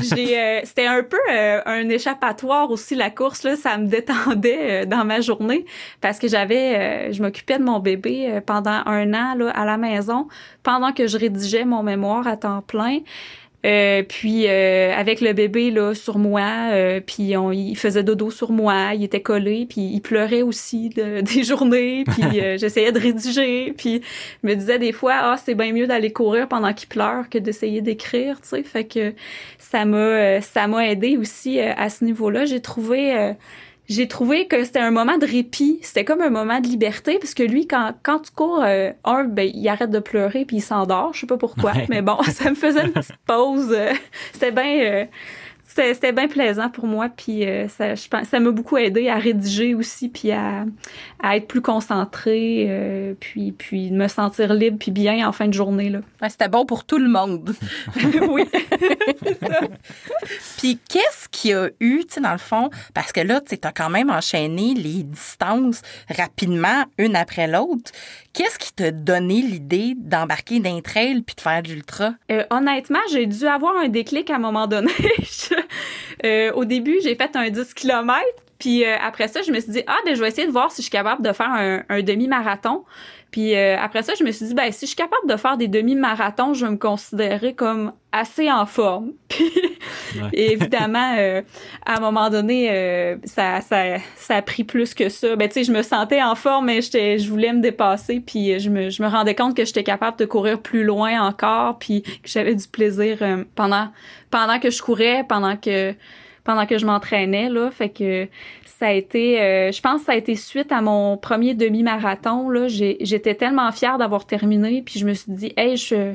j'ai, 0.14 0.60
c'était 0.64 0.86
un 0.86 1.02
peu 1.02 1.18
un 1.28 1.88
échappatoire 1.88 2.70
aussi 2.70 2.94
la 2.94 3.10
course 3.10 3.42
là. 3.42 3.56
Ça 3.56 3.78
me 3.78 3.86
détendait 3.86 4.86
dans 4.86 5.04
ma 5.04 5.20
journée 5.20 5.64
parce 6.00 6.18
que 6.18 6.28
j'avais, 6.28 7.12
je 7.12 7.22
m'occupais 7.22 7.58
de 7.58 7.64
mon 7.64 7.78
bébé 7.78 8.40
pendant 8.46 8.82
un 8.86 9.14
an 9.14 9.34
là 9.34 9.50
à 9.50 9.64
la 9.64 9.76
maison 9.76 10.28
pendant 10.62 10.92
que 10.92 11.06
je 11.06 11.18
rédigeais 11.18 11.64
mon 11.64 11.82
mémoire 11.82 12.26
à 12.26 12.36
temps 12.36 12.62
plein. 12.62 12.98
Euh, 13.64 14.02
puis 14.02 14.48
euh, 14.48 14.92
avec 14.92 15.20
le 15.20 15.32
bébé 15.32 15.70
là 15.70 15.94
sur 15.94 16.18
moi, 16.18 16.70
euh, 16.72 17.00
puis 17.00 17.36
on, 17.36 17.52
il 17.52 17.76
faisait 17.76 18.02
dodo 18.02 18.30
sur 18.30 18.50
moi, 18.50 18.94
il 18.94 19.04
était 19.04 19.22
collé, 19.22 19.66
puis 19.68 19.82
il 19.82 20.00
pleurait 20.00 20.42
aussi 20.42 20.88
de, 20.88 21.20
des 21.34 21.44
journées, 21.44 22.02
puis 22.04 22.40
j'essayais 22.58 22.90
de 22.90 22.98
rédiger, 22.98 23.72
puis 23.76 24.02
je 24.42 24.48
me 24.48 24.54
disais 24.56 24.80
des 24.80 24.92
fois 24.92 25.14
ah 25.14 25.36
c'est 25.42 25.54
bien 25.54 25.72
mieux 25.72 25.86
d'aller 25.86 26.12
courir 26.12 26.48
pendant 26.48 26.72
qu'il 26.72 26.88
pleure 26.88 27.28
que 27.28 27.38
d'essayer 27.38 27.82
d'écrire, 27.82 28.40
tu 28.40 28.48
sais, 28.48 28.62
fait 28.64 28.84
que 28.84 29.14
ça 29.58 29.84
m'a 29.84 30.40
ça 30.40 30.66
m'a 30.66 30.88
aidé 30.88 31.16
aussi 31.16 31.60
à 31.60 31.88
ce 31.88 32.04
niveau-là. 32.04 32.46
J'ai 32.46 32.60
trouvé 32.60 33.34
j'ai 33.92 34.08
trouvé 34.08 34.46
que 34.46 34.64
c'était 34.64 34.80
un 34.80 34.90
moment 34.90 35.18
de 35.18 35.26
répit. 35.26 35.78
C'était 35.82 36.04
comme 36.04 36.22
un 36.22 36.30
moment 36.30 36.60
de 36.60 36.66
liberté 36.66 37.18
parce 37.18 37.34
que 37.34 37.42
lui, 37.42 37.66
quand, 37.66 37.92
quand 38.02 38.20
tu 38.20 38.30
cours, 38.32 38.62
euh, 38.64 38.90
un, 39.04 39.24
ben, 39.24 39.50
il 39.52 39.68
arrête 39.68 39.90
de 39.90 39.98
pleurer 39.98 40.44
puis 40.44 40.56
il 40.56 40.62
s'endort. 40.62 41.12
Je 41.12 41.20
sais 41.20 41.26
pas 41.26 41.36
pourquoi, 41.36 41.72
mais 41.88 42.02
bon, 42.02 42.20
ça 42.30 42.50
me 42.50 42.54
faisait 42.54 42.84
une 42.84 42.92
petite 42.92 43.16
pause. 43.26 43.76
c'était 44.32 44.52
bien, 44.52 44.80
euh, 44.80 45.04
c'était 45.74 46.12
bien 46.12 46.28
plaisant 46.28 46.68
pour 46.68 46.86
moi, 46.86 47.08
puis 47.08 47.46
euh, 47.46 47.68
ça, 47.68 47.94
je 47.94 48.08
pense, 48.08 48.28
ça 48.28 48.40
m'a 48.40 48.50
beaucoup 48.50 48.76
aidé 48.76 49.08
à 49.08 49.16
rédiger 49.16 49.74
aussi, 49.74 50.08
puis 50.08 50.32
à, 50.32 50.64
à 51.22 51.36
être 51.36 51.46
plus 51.46 51.62
concentré, 51.62 52.66
euh, 52.68 53.14
puis 53.18 53.52
puis 53.52 53.90
me 53.90 54.08
sentir 54.08 54.54
libre, 54.54 54.76
puis 54.78 54.90
bien 54.90 55.26
en 55.26 55.32
fin 55.32 55.48
de 55.48 55.54
journée 55.54 55.90
là. 55.90 56.00
c'était 56.28 56.48
bon 56.48 56.66
pour 56.66 56.84
tout 56.84 56.98
le 56.98 57.08
monde. 57.08 57.54
oui. 58.28 58.44
puis 60.58 60.78
qu'est-ce 60.88 61.28
qu'il 61.30 61.50
y 61.50 61.54
a 61.54 61.68
eu, 61.80 62.04
tu 62.04 62.14
sais, 62.14 62.20
dans 62.20 62.32
le 62.32 62.38
fond, 62.38 62.70
parce 62.94 63.12
que 63.12 63.20
là, 63.20 63.40
tu 63.40 63.56
as 63.62 63.72
quand 63.72 63.90
même 63.90 64.10
enchaîné 64.10 64.74
les 64.74 65.02
distances 65.02 65.82
rapidement, 66.08 66.84
une 66.98 67.16
après 67.16 67.46
l'autre. 67.46 67.90
Qu'est-ce 68.32 68.58
qui 68.58 68.72
t'a 68.72 68.90
donné 68.90 69.42
l'idée 69.42 69.94
d'embarquer 69.96 70.58
d'un 70.58 70.80
trail 70.80 71.20
puis 71.20 71.34
de 71.34 71.40
faire 71.40 71.62
de 71.62 71.68
l'ultra? 71.68 72.14
Euh, 72.30 72.44
honnêtement, 72.50 73.00
j'ai 73.10 73.26
dû 73.26 73.46
avoir 73.46 73.76
un 73.76 73.88
déclic 73.88 74.30
à 74.30 74.36
un 74.36 74.38
moment 74.38 74.66
donné. 74.66 74.92
Euh, 76.24 76.52
au 76.52 76.64
début, 76.64 76.98
j'ai 77.02 77.16
fait 77.16 77.34
un 77.34 77.50
10 77.50 77.74
km. 77.74 78.20
Puis 78.62 78.84
euh, 78.84 78.94
après 79.02 79.26
ça, 79.26 79.42
je 79.42 79.50
me 79.50 79.58
suis 79.58 79.72
dit, 79.72 79.82
ah, 79.88 79.96
ben, 80.06 80.14
je 80.14 80.20
vais 80.20 80.28
essayer 80.28 80.46
de 80.46 80.52
voir 80.52 80.70
si 80.70 80.82
je 80.82 80.82
suis 80.82 80.90
capable 80.92 81.20
de 81.20 81.32
faire 81.32 81.82
un, 81.88 82.02
demi-marathon. 82.02 82.84
Puis 83.32 83.56
euh, 83.56 83.76
après 83.76 84.04
ça, 84.04 84.12
je 84.16 84.22
me 84.22 84.30
suis 84.30 84.46
dit, 84.46 84.54
ben, 84.54 84.70
si 84.70 84.82
je 84.82 84.90
suis 84.90 84.96
capable 84.96 85.26
de 85.28 85.36
faire 85.36 85.56
des 85.56 85.66
demi-marathons, 85.66 86.54
je 86.54 86.64
vais 86.64 86.70
me 86.70 86.76
considérer 86.76 87.54
comme 87.54 87.92
assez 88.12 88.52
en 88.52 88.64
forme. 88.64 89.14
Puis 89.28 90.30
évidemment, 90.32 91.42
à 91.84 91.96
un 91.96 92.00
moment 92.00 92.30
donné, 92.30 93.18
ça, 93.24 93.60
ça, 93.62 93.96
ça 94.14 94.36
a 94.36 94.42
pris 94.42 94.62
plus 94.62 94.94
que 94.94 95.08
ça. 95.08 95.34
Ben, 95.34 95.48
tu 95.48 95.54
sais, 95.54 95.64
je 95.64 95.72
me 95.72 95.82
sentais 95.82 96.22
en 96.22 96.36
forme, 96.36 96.66
mais 96.66 96.82
je 96.82 97.28
voulais 97.28 97.52
me 97.52 97.60
dépasser. 97.60 98.20
Puis 98.20 98.60
je 98.60 98.70
me, 98.70 98.90
je 98.90 99.02
me 99.02 99.08
rendais 99.08 99.34
compte 99.34 99.56
que 99.56 99.64
j'étais 99.64 99.82
capable 99.82 100.18
de 100.18 100.24
courir 100.24 100.60
plus 100.60 100.84
loin 100.84 101.20
encore, 101.26 101.80
puis 101.80 102.02
que 102.02 102.10
j'avais 102.26 102.54
du 102.54 102.68
plaisir 102.68 103.18
pendant 103.56 103.88
pendant 104.30 104.58
que 104.58 104.70
je 104.70 104.80
courais, 104.82 105.24
pendant 105.28 105.56
que 105.56 105.94
pendant 106.44 106.66
que 106.66 106.78
je 106.78 106.86
m'entraînais 106.86 107.48
là, 107.48 107.70
fait 107.70 107.88
que 107.88 108.28
ça 108.64 108.86
a 108.88 108.92
été 108.92 109.40
euh, 109.40 109.72
je 109.72 109.80
pense 109.80 110.00
que 110.00 110.06
ça 110.06 110.12
a 110.12 110.16
été 110.16 110.34
suite 110.34 110.72
à 110.72 110.80
mon 110.80 111.16
premier 111.16 111.54
demi-marathon 111.54 112.48
là, 112.48 112.66
j'étais 112.68 113.34
tellement 113.34 113.70
fière 113.72 113.98
d'avoir 113.98 114.26
terminé 114.26 114.82
puis 114.82 114.98
je 114.98 115.06
me 115.06 115.14
suis 115.14 115.32
dit 115.32 115.52
hey, 115.56 115.76
je 115.76 116.14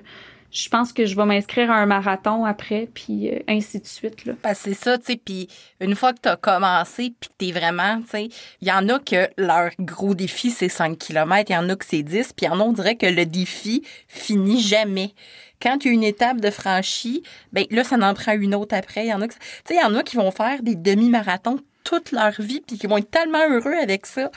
je 0.52 0.70
pense 0.70 0.94
que 0.94 1.06
je 1.06 1.16
vais 1.16 1.26
m'inscrire 1.26 1.70
à 1.72 1.76
un 1.76 1.86
marathon 1.86 2.46
après, 2.46 2.90
puis 2.94 3.30
euh, 3.30 3.40
ainsi 3.48 3.80
de 3.80 3.86
suite. 3.86 4.26
Là. 4.26 4.34
c'est 4.54 4.74
ça, 4.74 4.98
tu 4.98 5.06
sais, 5.06 5.22
puis 5.24 5.48
une 5.82 5.96
fois 5.96 6.14
que 6.14 6.22
tu 6.22 6.30
as 6.30 6.36
commencé, 6.36 7.14
puis 7.20 7.30
que 7.30 7.46
tu 7.46 7.52
vraiment, 7.52 8.02
tu 8.02 8.10
sais, 8.10 8.30
il 8.62 8.68
y 8.68 8.72
en 8.72 8.88
a 8.90 9.00
que 9.00 9.30
leur 9.38 9.72
gros 9.80 10.16
défi, 10.16 10.50
c'est 10.52 10.70
5 10.70 10.98
km, 10.98 11.50
il 11.50 11.54
y 11.54 11.58
en 11.58 11.70
a 11.70 11.76
que 11.76 11.86
c'est 11.86 12.04
10, 12.04 12.34
puis 12.34 12.46
il 12.46 12.50
y 12.50 12.52
en 12.52 12.60
a, 12.60 12.64
on 12.64 12.74
dirait 12.74 12.96
que 12.96 13.06
le 13.06 13.26
défi 13.26 13.84
finit 14.08 14.62
jamais 14.62 15.14
quand 15.62 15.84
il 15.84 15.88
y 15.88 15.92
a 15.92 15.94
une 15.94 16.04
étape 16.04 16.40
de 16.40 16.52
franchie, 16.52 17.24
ben 17.52 17.66
là, 17.72 17.84
ça 17.84 17.96
en 17.96 18.14
prend 18.14 18.34
une 18.34 18.56
autre 18.56 18.76
après. 18.76 19.10
A, 19.10 19.18
tu 19.18 19.28
sais, 19.66 19.76
il 19.76 19.82
y 19.82 19.84
en 19.84 19.96
a 19.96 20.04
qui 20.04 20.16
vont 20.16 20.32
faire 20.32 20.62
des 20.62 20.76
demi-marathons 20.76 21.60
toute 21.88 22.12
leur 22.12 22.34
vie 22.40 22.62
puis 22.66 22.78
qui 22.78 22.86
vont 22.86 22.98
être 22.98 23.10
tellement 23.10 23.50
heureux 23.50 23.76
avec 23.82 24.06
ça. 24.06 24.30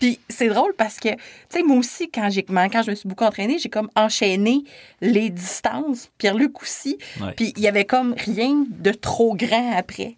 Puis 0.00 0.18
c'est 0.28 0.48
drôle 0.48 0.74
parce 0.76 0.98
que, 0.98 1.10
tu 1.10 1.18
sais, 1.50 1.62
moi 1.62 1.76
aussi, 1.76 2.10
quand, 2.10 2.28
j'ai, 2.30 2.42
quand 2.42 2.82
je 2.84 2.90
me 2.90 2.96
suis 2.96 3.08
beaucoup 3.08 3.24
entraînée, 3.24 3.58
j'ai 3.58 3.68
comme 3.68 3.88
enchaîné 3.94 4.64
les 5.00 5.30
distances. 5.30 6.10
Pierre-Luc 6.18 6.60
aussi. 6.62 6.98
Puis 7.36 7.52
il 7.56 7.62
y 7.62 7.68
avait 7.68 7.84
comme 7.84 8.14
rien 8.18 8.64
de 8.68 8.90
trop 8.90 9.36
grand 9.36 9.76
après. 9.76 10.16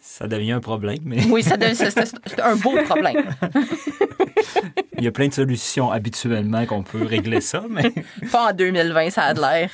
Ça 0.00 0.26
devient 0.26 0.52
un 0.52 0.60
problème. 0.60 0.98
Mais... 1.04 1.24
Oui, 1.26 1.42
ça 1.42 1.56
c'est 1.60 2.40
un 2.40 2.56
beau 2.56 2.76
problème. 2.84 3.24
Il 4.98 5.04
y 5.04 5.06
a 5.06 5.12
plein 5.12 5.28
de 5.28 5.34
solutions 5.34 5.90
habituellement 5.90 6.64
qu'on 6.64 6.82
peut 6.82 7.04
régler 7.04 7.40
ça, 7.40 7.64
mais... 7.68 7.92
Pas 8.32 8.50
en 8.50 8.52
2020, 8.54 9.10
ça 9.10 9.24
a 9.24 9.34
de 9.34 9.40
l'air. 9.40 9.70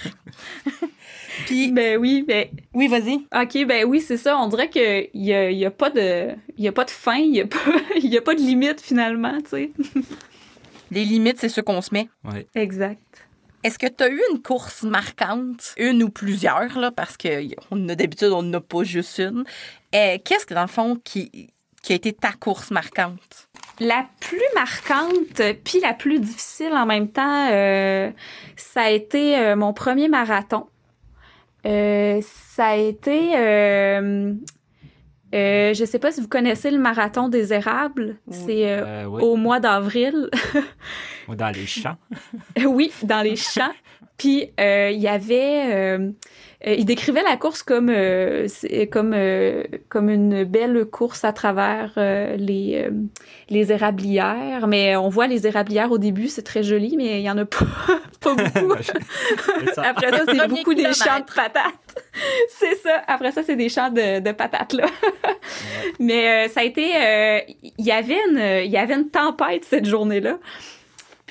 Puis, 1.46 1.72
ben 1.72 1.98
oui, 1.98 2.24
ben. 2.26 2.46
Oui, 2.74 2.88
vas-y. 2.88 3.14
OK, 3.34 3.66
ben 3.66 3.84
oui, 3.84 4.00
c'est 4.00 4.16
ça. 4.16 4.38
On 4.38 4.48
dirait 4.48 4.68
qu'il 4.68 5.08
n'y 5.14 5.32
a, 5.32 5.50
y 5.50 5.64
a, 5.64 5.70
pas 5.70 5.90
de, 5.90 6.30
y 6.58 6.68
a 6.68 6.72
pas 6.72 6.84
de 6.84 6.90
fin, 6.90 7.16
il 7.16 7.32
n'y 7.32 7.40
a, 7.40 7.46
pas, 7.46 7.58
y 8.02 8.16
a 8.16 8.22
pas 8.22 8.34
de 8.34 8.40
limite 8.40 8.80
finalement, 8.80 9.38
tu 9.42 9.50
sais. 9.50 9.70
Les 10.90 11.04
limites, 11.04 11.38
c'est 11.38 11.48
ce 11.48 11.62
qu'on 11.62 11.80
se 11.80 11.88
met. 11.92 12.08
Oui. 12.24 12.46
Exact. 12.54 13.00
Est-ce 13.64 13.78
que 13.78 13.86
tu 13.86 14.02
as 14.02 14.08
eu 14.08 14.20
une 14.32 14.42
course 14.42 14.82
marquante, 14.82 15.72
une 15.78 16.02
ou 16.02 16.10
plusieurs, 16.10 16.78
là, 16.78 16.90
parce 16.90 17.16
que 17.16 17.46
on 17.70 17.88
a 17.88 17.94
d'habitude, 17.94 18.32
on 18.32 18.42
n'a 18.42 18.60
pas 18.60 18.82
juste 18.82 19.18
une. 19.18 19.44
Euh, 19.94 20.18
qu'est-ce 20.22 20.44
que, 20.44 20.54
dans 20.54 20.62
le 20.62 20.68
fond, 20.68 20.98
qui, 21.02 21.50
qui 21.82 21.92
a 21.92 21.96
été 21.96 22.12
ta 22.12 22.32
course 22.32 22.70
marquante? 22.70 23.48
La 23.80 24.06
plus 24.20 24.40
marquante, 24.54 25.42
puis 25.64 25.80
la 25.80 25.94
plus 25.94 26.18
difficile 26.20 26.72
en 26.72 26.86
même 26.86 27.08
temps, 27.08 27.48
euh, 27.50 28.10
ça 28.56 28.82
a 28.82 28.90
été 28.90 29.38
euh, 29.38 29.56
mon 29.56 29.72
premier 29.72 30.08
marathon. 30.08 30.66
Ça 31.64 32.66
a 32.66 32.76
été 32.76 33.36
euh, 35.34 35.72
je 35.72 35.84
sais 35.84 35.98
pas 35.98 36.12
si 36.12 36.20
vous 36.20 36.28
connaissez 36.28 36.70
le 36.70 36.78
marathon 36.78 37.28
des 37.28 37.52
érables. 37.52 38.16
C'est 38.30 38.70
euh, 38.70 39.04
euh, 39.04 39.06
au 39.06 39.36
mois 39.36 39.60
d'avril. 39.60 40.28
dans 41.28 41.50
les 41.50 41.66
champs. 41.66 41.96
oui, 42.66 42.92
dans 43.02 43.22
les 43.22 43.36
champs. 43.36 43.72
Puis 44.18 44.50
il 44.58 45.00
y 45.00 45.08
avait 45.08 45.98
euh, 46.66 46.74
il 46.78 46.84
décrivait 46.84 47.22
la 47.22 47.36
course 47.36 47.62
comme 47.62 47.90
euh, 47.90 48.46
comme 48.90 49.12
euh, 49.14 49.64
comme 49.88 50.08
une 50.08 50.44
belle 50.44 50.84
course 50.84 51.24
à 51.24 51.32
travers 51.32 51.92
les 51.96 52.88
les 53.48 53.72
érablières, 53.72 54.66
mais 54.66 54.96
on 54.96 55.08
voit 55.08 55.26
les 55.26 55.46
érablières 55.46 55.90
au 55.90 55.98
début, 55.98 56.28
c'est 56.28 56.42
très 56.42 56.62
joli, 56.62 56.96
mais 56.96 57.20
il 57.20 57.24
y 57.24 57.30
en 57.30 57.38
a 57.38 57.44
pas, 57.44 57.66
pas 58.20 58.34
beaucoup. 58.34 58.72
Après 59.76 60.10
ça, 60.10 60.24
c'est 60.26 60.48
beaucoup 60.48 60.74
des 60.74 60.92
champs 60.92 61.20
de 61.20 61.34
patates. 61.34 62.02
c'est 62.48 62.76
ça. 62.76 63.02
Après 63.06 63.32
ça, 63.32 63.42
c'est 63.42 63.56
des 63.56 63.68
champs 63.68 63.90
de, 63.90 64.20
de 64.20 64.32
patates 64.32 64.74
là. 64.74 64.86
mais 65.98 66.48
ça 66.48 66.60
a 66.60 66.64
été, 66.64 66.92
il 67.78 67.84
y 67.84 67.92
avait 67.92 68.18
une 68.28 68.64
il 68.64 68.70
y 68.70 68.78
avait 68.78 68.94
une 68.94 69.10
tempête 69.10 69.64
cette 69.64 69.86
journée-là. 69.86 70.38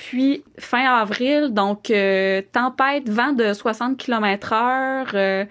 Puis 0.02 0.42
fin 0.58 0.84
avril, 0.84 1.50
donc 1.54 1.88
euh, 1.88 2.42
tempête, 2.50 3.08
vent 3.08 3.32
de 3.32 3.52
60 3.52 3.96
km 3.96 4.52
heure, 4.52 5.06
euh, 5.14 5.44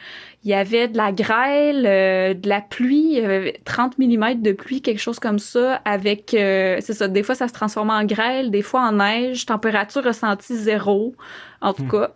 il 0.44 0.52
y 0.52 0.54
avait 0.54 0.90
de 0.90 0.98
la 0.98 1.14
grêle, 1.14 1.86
euh, 1.86 2.34
de 2.34 2.50
la 2.50 2.60
pluie, 2.60 3.22
30 3.64 3.98
mm 3.98 4.42
de 4.42 4.52
pluie, 4.52 4.82
quelque 4.82 5.00
chose 5.00 5.20
comme 5.20 5.40
ça, 5.40 5.76
avec, 5.86 6.32
c'est 6.32 6.82
ça, 6.82 7.08
des 7.08 7.24
fois 7.24 7.34
ça 7.34 7.48
se 7.48 7.54
transformait 7.54 7.94
en 7.94 8.04
grêle, 8.04 8.52
des 8.52 8.62
fois 8.62 8.82
en 8.82 8.92
neige, 8.92 9.46
température 9.46 10.04
ressentie 10.04 10.58
zéro, 10.58 11.16
en 11.62 11.74
tout 11.74 11.84
hmm. 11.84 11.92
cas. 11.92 12.12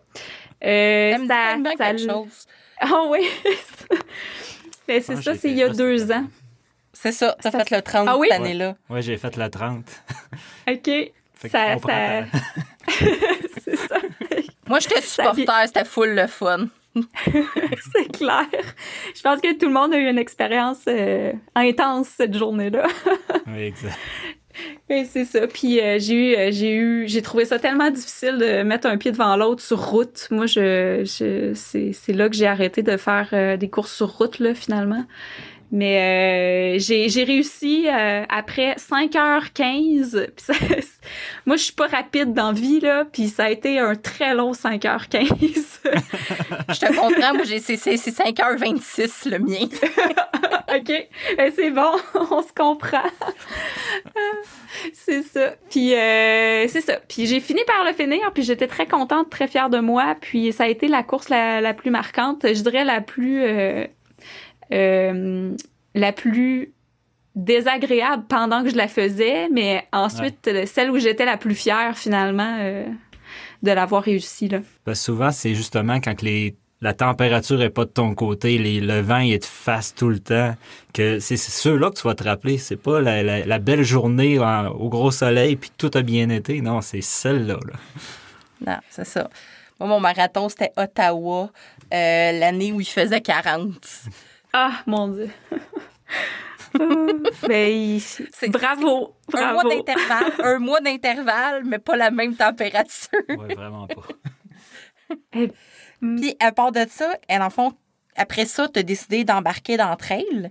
Euh, 0.66 1.16
ça, 1.28 1.56
ça, 1.64 1.76
quelque 1.78 2.02
chose. 2.02 2.48
Oh 2.84 3.08
oui! 3.12 3.30
Mais 4.90 5.00
c'est 5.00 5.14
ah, 5.14 5.22
ça, 5.22 5.36
c'est 5.36 5.50
il 5.50 5.58
y 5.58 5.64
a 5.64 5.70
deux 5.70 6.12
ans. 6.12 6.26
C'est 6.92 7.14
ça, 7.14 7.38
t'as 7.42 7.52
fait 7.52 7.72
le 7.72 7.82
30 7.82 8.08
ah, 8.10 8.18
oui? 8.18 8.28
cette 8.30 8.42
année-là. 8.42 8.76
Oui, 8.90 9.02
j'ai 9.02 9.16
fait 9.16 9.38
le 9.38 9.50
30. 9.50 9.86
OK 10.68 11.14
ça, 11.50 11.76
c'est 13.64 13.76
ça. 13.76 13.98
Moi, 14.68 14.80
j'étais 14.80 15.02
supporter, 15.02 15.68
c'était 15.68 15.86
full 15.86 16.16
le 16.16 16.28
fun. 16.28 16.68
c'est 17.26 18.12
clair. 18.12 18.48
Je 19.16 19.22
pense 19.22 19.42
que 19.42 19.58
tout 19.58 19.68
le 19.68 19.74
monde 19.74 19.94
a 19.94 19.98
eu 19.98 20.10
une 20.10 20.18
expérience 20.18 20.84
euh, 20.88 21.34
intense 21.56 22.08
cette 22.08 22.36
journée-là. 22.36 22.88
oui, 23.48 23.64
exact. 23.64 23.98
c'est 24.90 25.26
ça. 25.26 25.48
Puis 25.48 25.82
euh, 25.82 25.98
j'ai 26.00 26.14
eu, 26.14 26.36
euh, 26.36 26.50
j'ai 26.52 26.74
eu, 26.74 27.08
j'ai 27.08 27.22
trouvé 27.22 27.46
ça 27.46 27.60
tellement 27.60 27.92
difficile 27.92 28.38
de 28.38 28.64
mettre 28.64 28.88
un 28.88 28.98
pied 28.98 29.12
devant 29.12 29.36
l'autre 29.36 29.62
sur 29.62 29.84
route. 29.90 30.28
Moi, 30.32 30.46
je, 30.46 31.04
je 31.04 31.54
c'est, 31.54 31.92
c'est 31.92 32.14
là 32.14 32.30
que 32.30 32.36
j'ai 32.36 32.48
arrêté 32.48 32.82
de 32.82 32.96
faire 32.96 33.58
des 33.58 33.70
courses 33.70 33.94
sur 33.94 34.18
route 34.18 34.40
là 34.40 34.56
finalement. 34.56 35.06
Mais 35.72 36.76
euh, 36.78 36.80
j'ai 36.80 37.24
réussi 37.24 37.88
euh, 37.88 38.24
après 38.30 38.76
5h15. 38.76 40.28
moi, 41.46 41.56
je 41.58 41.64
suis 41.64 41.74
pas 41.74 41.88
rapide 41.88 42.34
dans 42.34 42.54
vie, 42.54 42.80
là, 42.80 43.06
puis 43.12 43.28
ça 43.28 43.46
a 43.46 43.50
été 43.50 43.80
un 43.80 43.96
très 43.96 44.34
long 44.34 44.52
5h15. 44.54 45.28
Je 46.70 46.80
te 46.80 46.88
comprends, 46.88 47.34
moi, 47.34 47.44
c'est 47.46 47.60
c'est- 47.78 47.98
c'est 47.98 48.12
5h26 48.12 49.30
le 49.30 49.40
mien. 49.40 49.66
OK. 50.76 51.08
Ben, 51.38 51.52
c'est 51.56 51.72
bon, 51.72 51.92
on 52.32 52.42
se 52.42 52.52
comprend. 52.56 53.04
c'est 54.94 55.22
ça. 55.24 55.54
Puis 55.70 55.94
euh, 55.94 56.68
c'est 56.68 56.82
ça. 56.82 56.98
Puis 57.08 57.28
j'ai 57.28 57.40
fini 57.40 57.62
par 57.68 57.84
le 57.86 57.94
finir, 57.94 58.32
puis 58.34 58.44
j'étais 58.44 58.68
très 58.68 58.86
contente, 58.86 59.30
très 59.30 59.48
fière 59.48 59.70
de 59.70 59.80
moi. 59.80 60.16
Puis 60.20 60.52
ça 60.54 60.64
a 60.66 60.68
été 60.68 60.88
la 60.88 61.04
course 61.04 61.30
la, 61.30 61.62
la 61.62 61.74
plus 61.74 61.92
marquante, 61.92 62.46
je 62.48 62.62
dirais 62.62 62.84
la 62.86 63.02
plus 63.02 63.44
euh, 63.44 63.86
la 64.72 66.12
plus 66.14 66.74
désagréable 67.36 68.24
pendant 68.30 68.64
que 68.64 68.70
je 68.70 68.76
la 68.76 68.88
faisais, 68.88 69.50
mais 69.50 69.86
ensuite 69.92 70.48
euh, 70.48 70.66
celle 70.66 70.90
où 70.90 70.98
j'étais 70.98 71.26
la 71.26 71.36
plus 71.38 71.56
fière 71.56 71.98
finalement 71.98 72.58
euh, 72.62 72.86
de 73.62 73.72
l'avoir 73.72 74.04
réussi 74.04 74.48
là. 74.48 74.60
Parce 74.86 75.02
souvent, 75.02 75.32
c'est 75.32 75.54
justement 75.54 76.00
quand 76.00 76.22
les, 76.22 76.56
la 76.80 76.94
température 76.94 77.62
est 77.62 77.70
pas 77.70 77.84
de 77.84 77.90
ton 77.90 78.16
côté, 78.16 78.58
les, 78.58 78.80
le 78.80 79.02
vent 79.02 79.18
il 79.20 79.34
est 79.34 79.40
de 79.40 79.44
face 79.46 79.94
tout 79.94 80.08
le 80.08 80.20
temps, 80.20 80.56
que 80.94 81.20
c'est 81.20 81.36
ceux-là 81.36 81.90
que 81.90 81.96
tu 81.96 82.04
vas 82.08 82.16
te 82.16 82.24
rappeler. 82.24 82.58
C'est 82.58 82.78
pas 82.78 83.02
la, 83.02 83.22
la- 83.22 83.46
la 83.46 83.60
belle 83.60 83.84
journée 83.84 84.40
en- 84.40 84.68
au 84.68 84.88
gros 84.88 85.12
soleil 85.12 85.58
puis 85.58 85.72
que 85.72 85.76
tout 85.78 85.98
a 85.98 86.04
bien 86.04 86.30
été. 86.30 86.62
Non, 86.62 86.80
c'est 86.80 87.02
celle-là. 87.02 87.58
là. 87.68 87.74
Non, 88.66 88.78
c'est 88.90 89.06
ça. 89.06 89.30
Moi, 89.78 89.90
mon 89.90 90.00
marathon, 90.00 90.48
c'était 90.48 90.72
Ottawa, 90.78 91.50
euh, 91.94 92.32
l'année 92.32 92.72
où 92.72 92.80
il 92.80 92.88
faisait 92.88 93.20
40. 93.20 93.74
Ah 94.58 94.72
mon 94.86 95.10
dieu. 95.10 95.30
il- 97.50 98.00
C'est- 98.02 98.48
bravo, 98.50 99.16
Un 99.34 99.52
mois 99.52 99.64
d'intervalle, 99.64 100.34
un 100.40 100.60
mois 100.60 100.80
d'intervalle, 100.80 101.64
mais 101.66 101.80
pas 101.80 101.98
la 101.98 102.10
même 102.10 102.36
température. 102.38 103.10
Ouais, 103.30 103.54
vraiment 103.54 103.86
pas. 103.88 104.02
Puis, 106.02 106.36
à 106.40 106.52
part 106.54 106.72
de 106.72 106.86
ça, 106.90 107.14
et 107.28 107.38
dans 107.38 107.44
le 107.46 107.50
fond, 107.50 107.74
après 108.16 108.46
ça, 108.46 108.70
tu 108.70 108.80
as 108.80 108.84
décidé 108.84 109.26
d'embarquer 109.26 109.76
dans 109.76 109.90
le 109.90 109.98
trail. 109.98 110.50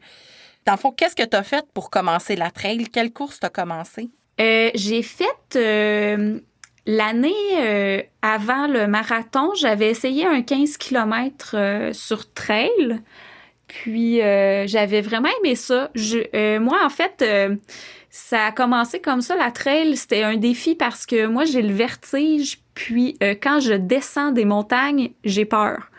Dans 0.67 0.73
le 0.75 0.79
fond, 0.79 0.91
qu'est-ce 0.91 1.17
que 1.17 1.23
tu 1.25 1.37
as 1.37 1.43
fait 1.43 1.65
pour 1.73 1.89
commencer 1.89 2.37
la 2.37 2.51
trail? 2.51 2.89
Quelle 2.91 3.11
course 3.13 3.41
tu 3.41 3.47
as 3.47 3.51
commencé? 3.51 4.11
Euh, 4.39 4.71
j'ai 4.75 5.03
fait 5.03 5.57
euh, 5.57 6.41
l'année 6.87 7.33
euh, 7.57 8.03
avant 8.21 8.67
le 8.67 8.87
marathon, 8.87 9.55
j'avais 9.55 9.91
essayé 9.91 10.27
un 10.27 10.43
15 10.43 10.77
km 10.77 11.91
sur 11.93 12.33
trail. 12.35 13.01
Puis 13.83 14.23
euh, 14.23 14.69
j'avais 14.69 15.01
vraiment 15.01 15.29
aimé 15.41 15.57
ça. 15.57 15.91
Je, 15.97 16.19
euh, 16.33 16.61
moi, 16.61 16.79
en 16.85 16.89
fait, 16.89 17.23
euh, 17.23 17.57
ça 18.09 18.47
a 18.47 18.53
commencé 18.53 19.01
comme 19.01 19.21
ça. 19.21 19.35
La 19.35 19.51
trail, 19.51 19.97
c'était 19.97 20.23
un 20.23 20.37
défi 20.37 20.77
parce 20.77 21.07
que 21.07 21.27
moi, 21.27 21.45
j'ai 21.45 21.61
le 21.61 21.75
vertige. 21.75 22.61
Puis 22.75 23.17
euh, 23.21 23.35
quand 23.41 23.59
je 23.59 23.73
descends 23.73 24.31
des 24.31 24.45
montagnes, 24.45 25.11
j'ai 25.25 25.45
peur. 25.45 25.91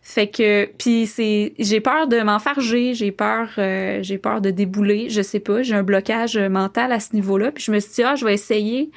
Fait 0.00 0.28
que 0.28 0.66
puis 0.78 1.06
c'est 1.06 1.54
j'ai 1.58 1.80
peur 1.80 2.06
de 2.06 2.20
m'enfarger, 2.20 2.94
j'ai 2.94 3.10
peur 3.10 3.48
euh, 3.58 4.00
j'ai 4.02 4.18
peur 4.18 4.40
de 4.40 4.50
débouler, 4.50 5.08
je 5.08 5.22
sais 5.22 5.40
pas, 5.40 5.62
j'ai 5.62 5.74
un 5.74 5.82
blocage 5.82 6.36
mental 6.36 6.92
à 6.92 7.00
ce 7.00 7.14
niveau-là. 7.14 7.50
Puis 7.52 7.64
je 7.64 7.72
me 7.72 7.80
suis 7.80 7.94
dit 7.94 8.02
ah, 8.02 8.14
je 8.14 8.24
vais 8.24 8.34
essayer 8.34 8.90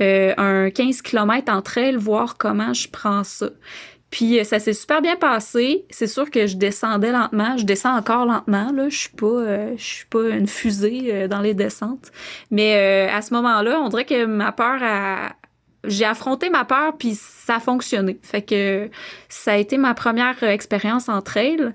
euh, 0.00 0.34
un 0.38 0.70
15 0.70 1.02
km 1.02 1.52
entre 1.52 1.78
elles, 1.78 1.98
voir 1.98 2.36
comment 2.36 2.74
je 2.74 2.88
prends 2.88 3.22
ça. 3.22 3.50
Puis 4.10 4.38
euh, 4.38 4.44
ça 4.44 4.58
s'est 4.58 4.72
super 4.72 5.02
bien 5.02 5.16
passé. 5.16 5.84
C'est 5.90 6.06
sûr 6.06 6.30
que 6.30 6.46
je 6.46 6.56
descendais 6.56 7.12
lentement, 7.12 7.56
je 7.56 7.64
descends 7.64 7.96
encore 7.96 8.26
lentement 8.26 8.72
là, 8.72 8.88
je 8.88 8.96
suis 8.96 9.10
pas 9.10 9.26
euh, 9.26 9.74
je 9.76 9.84
suis 9.84 10.06
pas 10.06 10.28
une 10.28 10.46
fusée 10.46 11.08
euh, 11.12 11.28
dans 11.28 11.40
les 11.40 11.54
descentes. 11.54 12.10
Mais 12.50 13.08
euh, 13.08 13.14
à 13.14 13.22
ce 13.22 13.32
moment-là, 13.34 13.80
on 13.80 13.88
dirait 13.88 14.04
que 14.04 14.24
ma 14.24 14.52
peur 14.52 14.78
a 14.82 15.32
j'ai 15.84 16.04
affronté 16.04 16.50
ma 16.50 16.64
peur 16.64 16.96
puis 16.98 17.14
ça 17.14 17.56
a 17.56 17.60
fonctionné. 17.60 18.18
Fait 18.22 18.42
que 18.42 18.90
ça 19.28 19.52
a 19.52 19.56
été 19.56 19.78
ma 19.78 19.94
première 19.94 20.36
euh, 20.42 20.48
expérience 20.48 21.08
en 21.08 21.22
trail. 21.22 21.72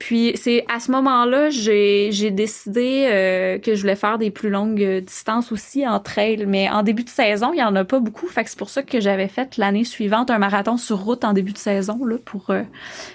Puis 0.00 0.32
c'est 0.34 0.64
à 0.68 0.80
ce 0.80 0.90
moment-là, 0.92 1.50
j'ai 1.50 2.30
décidé 2.30 3.06
euh, 3.12 3.58
que 3.58 3.74
je 3.74 3.82
voulais 3.82 3.96
faire 3.96 4.16
des 4.16 4.30
plus 4.30 4.48
longues 4.48 4.82
euh, 4.82 5.00
distances 5.02 5.52
aussi 5.52 5.86
en 5.86 6.00
trail. 6.00 6.46
Mais 6.46 6.70
en 6.70 6.82
début 6.82 7.04
de 7.04 7.10
saison, 7.10 7.52
il 7.52 7.58
y 7.58 7.62
en 7.62 7.76
a 7.76 7.84
pas 7.84 8.00
beaucoup. 8.00 8.26
Fait 8.26 8.42
que 8.42 8.50
c'est 8.50 8.58
pour 8.58 8.70
ça 8.70 8.82
que 8.82 8.98
j'avais 8.98 9.28
fait 9.28 9.58
l'année 9.58 9.84
suivante 9.84 10.30
un 10.30 10.38
marathon 10.38 10.78
sur 10.78 10.98
route 10.98 11.22
en 11.22 11.34
début 11.34 11.52
de 11.52 11.58
saison 11.58 12.00
pour, 12.24 12.48
euh, 12.48 12.62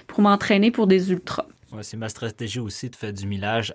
pour 0.06 0.20
m'entraîner 0.20 0.70
pour 0.70 0.86
des 0.86 1.10
ultras. 1.10 1.46
C'est 1.82 1.96
ma 1.96 2.08
stratégie 2.08 2.60
aussi 2.60 2.88
de 2.88 2.96
faire 2.96 3.12
du 3.12 3.26
millage. 3.26 3.74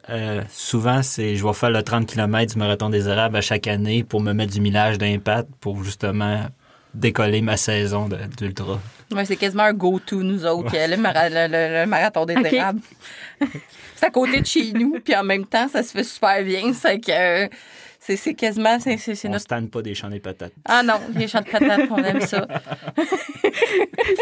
Souvent, 0.50 1.04
c'est 1.04 1.36
je 1.36 1.46
vais 1.46 1.54
faire 1.54 1.70
le 1.70 1.84
30 1.84 2.08
km 2.08 2.54
du 2.54 2.58
marathon 2.58 2.90
des 2.90 3.10
Arabes 3.10 3.36
à 3.36 3.42
chaque 3.42 3.68
année 3.68 4.04
pour 4.04 4.22
me 4.22 4.34
mettre 4.34 4.54
du 4.54 4.62
millage 4.62 4.98
d'impact 4.98 5.50
pour 5.60 5.84
justement 5.84 6.48
décoller 6.94 7.42
ma 7.42 7.58
saison 7.58 8.10
d'ultra. 8.38 8.80
Ouais, 9.12 9.26
c'est 9.26 9.36
quasiment 9.36 9.64
un 9.64 9.74
go-to, 9.74 10.24
nous 10.24 10.46
autres, 10.46 10.72
Ouais. 10.74 10.88
le, 10.88 10.98
mara- 10.98 11.30
le- 11.30 11.48
le- 11.48 11.82
le 11.82 11.86
marathon 11.86 12.26
des 12.26 12.36
Ok. 12.36 12.54
érables. 12.54 12.80
c'est 13.96 14.06
à 14.06 14.10
côté 14.10 14.42
de 14.42 14.46
chez 14.46 14.72
nous, 14.74 15.00
puis 15.04 15.16
en 15.16 15.24
même 15.24 15.46
temps, 15.46 15.68
ça 15.68 15.84
se 15.84 15.92
fait 15.92 16.04
super 16.04 16.44
bien. 16.44 16.74
C'est 16.74 17.00
que 17.00 17.12
euh, 17.12 17.48
c'est 18.04 18.16
c'est 18.18 18.34
quasiment. 18.34 18.80
C'est 18.80 18.98
c'est- 18.98 19.16
c'est 19.16 19.28
On 19.28 19.32
notre. 19.32 19.44
se 19.44 19.48
tanne 19.48 19.70
pas 19.70 19.82
des 19.82 19.94
champs 19.96 20.10
des 20.10 20.20
patates. 20.20 20.54
Ah 20.66 20.82
non, 20.84 21.00
les 21.16 21.28
champs 21.28 21.40
de 21.42 21.46
patates, 21.50 21.88
on 21.92 21.98
aime 22.04 22.22
ça. 22.22 22.48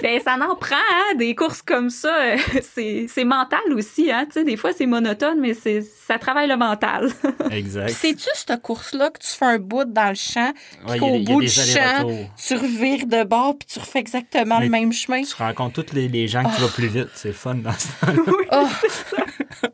Ben, 0.04 0.20
ça 0.22 0.36
en 0.36 0.56
prend, 0.56 0.76
hein, 0.76 1.16
des 1.16 1.36
courses 1.36 1.62
comme 1.62 1.90
ça. 1.90 2.36
C'est 2.76 3.08
c'est 3.10 3.24
mental 3.24 3.60
aussi, 3.74 4.12
hein. 4.12 4.26
Tu 4.26 4.34
sais, 4.34 4.44
des 4.44 4.56
fois, 4.58 4.72
c'est 4.74 4.86
monotone, 4.86 5.40
mais 5.40 5.54
c'est 5.54 5.82
ça 5.82 6.18
travaille 6.20 6.48
le 6.48 6.58
mental. 6.58 7.10
Exact. 7.52 7.90
C'est-tu 7.90 8.28
cette 8.34 8.62
course-là 8.62 9.10
que 9.12 9.20
tu 9.20 9.28
fais 9.28 9.46
un 9.46 9.58
bout 9.60 9.86
dans 9.86 10.10
le 10.10 10.16
champ, 10.16 10.52
puis 10.54 10.92
Ouais, 10.92 10.98
il 10.98 11.02
y 11.04 11.06
a 11.06 11.10
qu'au 11.26 11.34
bout 11.34 11.42
des 11.42 11.48
du 11.48 11.54
champ, 11.54 12.08
tu 12.38 12.56
revires 12.56 13.08
de 13.08 13.24
bord, 13.24 13.58
puis 13.58 13.68
tu 13.72 13.80
refais 13.80 14.00
exactement 14.00 14.60
Mais- 14.60 14.66
le 14.66 14.72
même 14.72 14.94
chemin? 14.94 15.22
Tu 15.24 15.34
rencontres 15.36 15.84
tous 15.84 15.94
les, 15.96 16.08
les 16.08 16.28
gens 16.28 16.44
qui 16.44 16.62
vont 16.62 16.68
plus 16.70 16.88
vite. 16.88 17.10
C'est 17.16 17.34
fun 17.34 17.56
dans 17.56 17.74
ce 17.74 17.88
temps 18.06 18.22
Oh, 18.52 18.68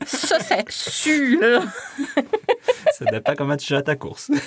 ça, 0.05 0.39
ça 0.39 0.57
tue, 0.63 1.39
là. 1.39 1.61
Ça 2.91 3.05
dépend 3.05 3.35
comment 3.35 3.57
tu 3.57 3.67
joues 3.67 3.75
à 3.75 3.81
ta 3.81 3.95
course. 3.95 4.31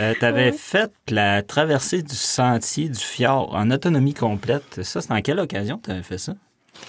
euh, 0.00 0.14
tu 0.18 0.24
avais 0.24 0.52
fait 0.52 0.92
la 1.08 1.42
traversée 1.42 2.02
du 2.02 2.14
sentier 2.14 2.88
du 2.88 2.98
fjord 2.98 3.54
en 3.54 3.70
autonomie 3.70 4.14
complète. 4.14 4.82
Ça, 4.82 5.00
c'est 5.00 5.12
en 5.12 5.20
quelle 5.20 5.40
occasion 5.40 5.80
tu 5.82 5.90
avais 5.90 6.02
fait 6.02 6.18
ça? 6.18 6.34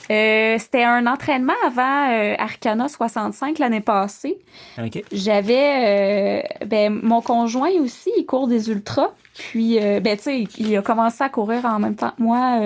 Euh, 0.09 0.57
C'était 0.59 0.83
un 0.83 1.05
entraînement 1.07 1.53
avant 1.65 2.11
euh, 2.11 2.35
Arcana 2.37 2.87
65 2.87 3.59
l'année 3.59 3.81
passée. 3.81 4.39
OK. 4.77 5.03
J'avais 5.11 6.41
euh, 6.41 6.65
ben 6.65 6.99
mon 7.01 7.21
conjoint 7.21 7.71
aussi, 7.81 8.11
il 8.17 8.25
court 8.25 8.47
des 8.47 8.69
ultras. 8.69 9.11
Puis 9.33 9.79
ben 9.79 10.17
tu 10.17 10.23
sais, 10.23 10.43
il 10.57 10.75
a 10.75 10.81
commencé 10.81 11.23
à 11.23 11.29
courir 11.29 11.65
en 11.65 11.79
même 11.79 11.95
temps 11.95 12.11
que 12.17 12.21
moi 12.21 12.59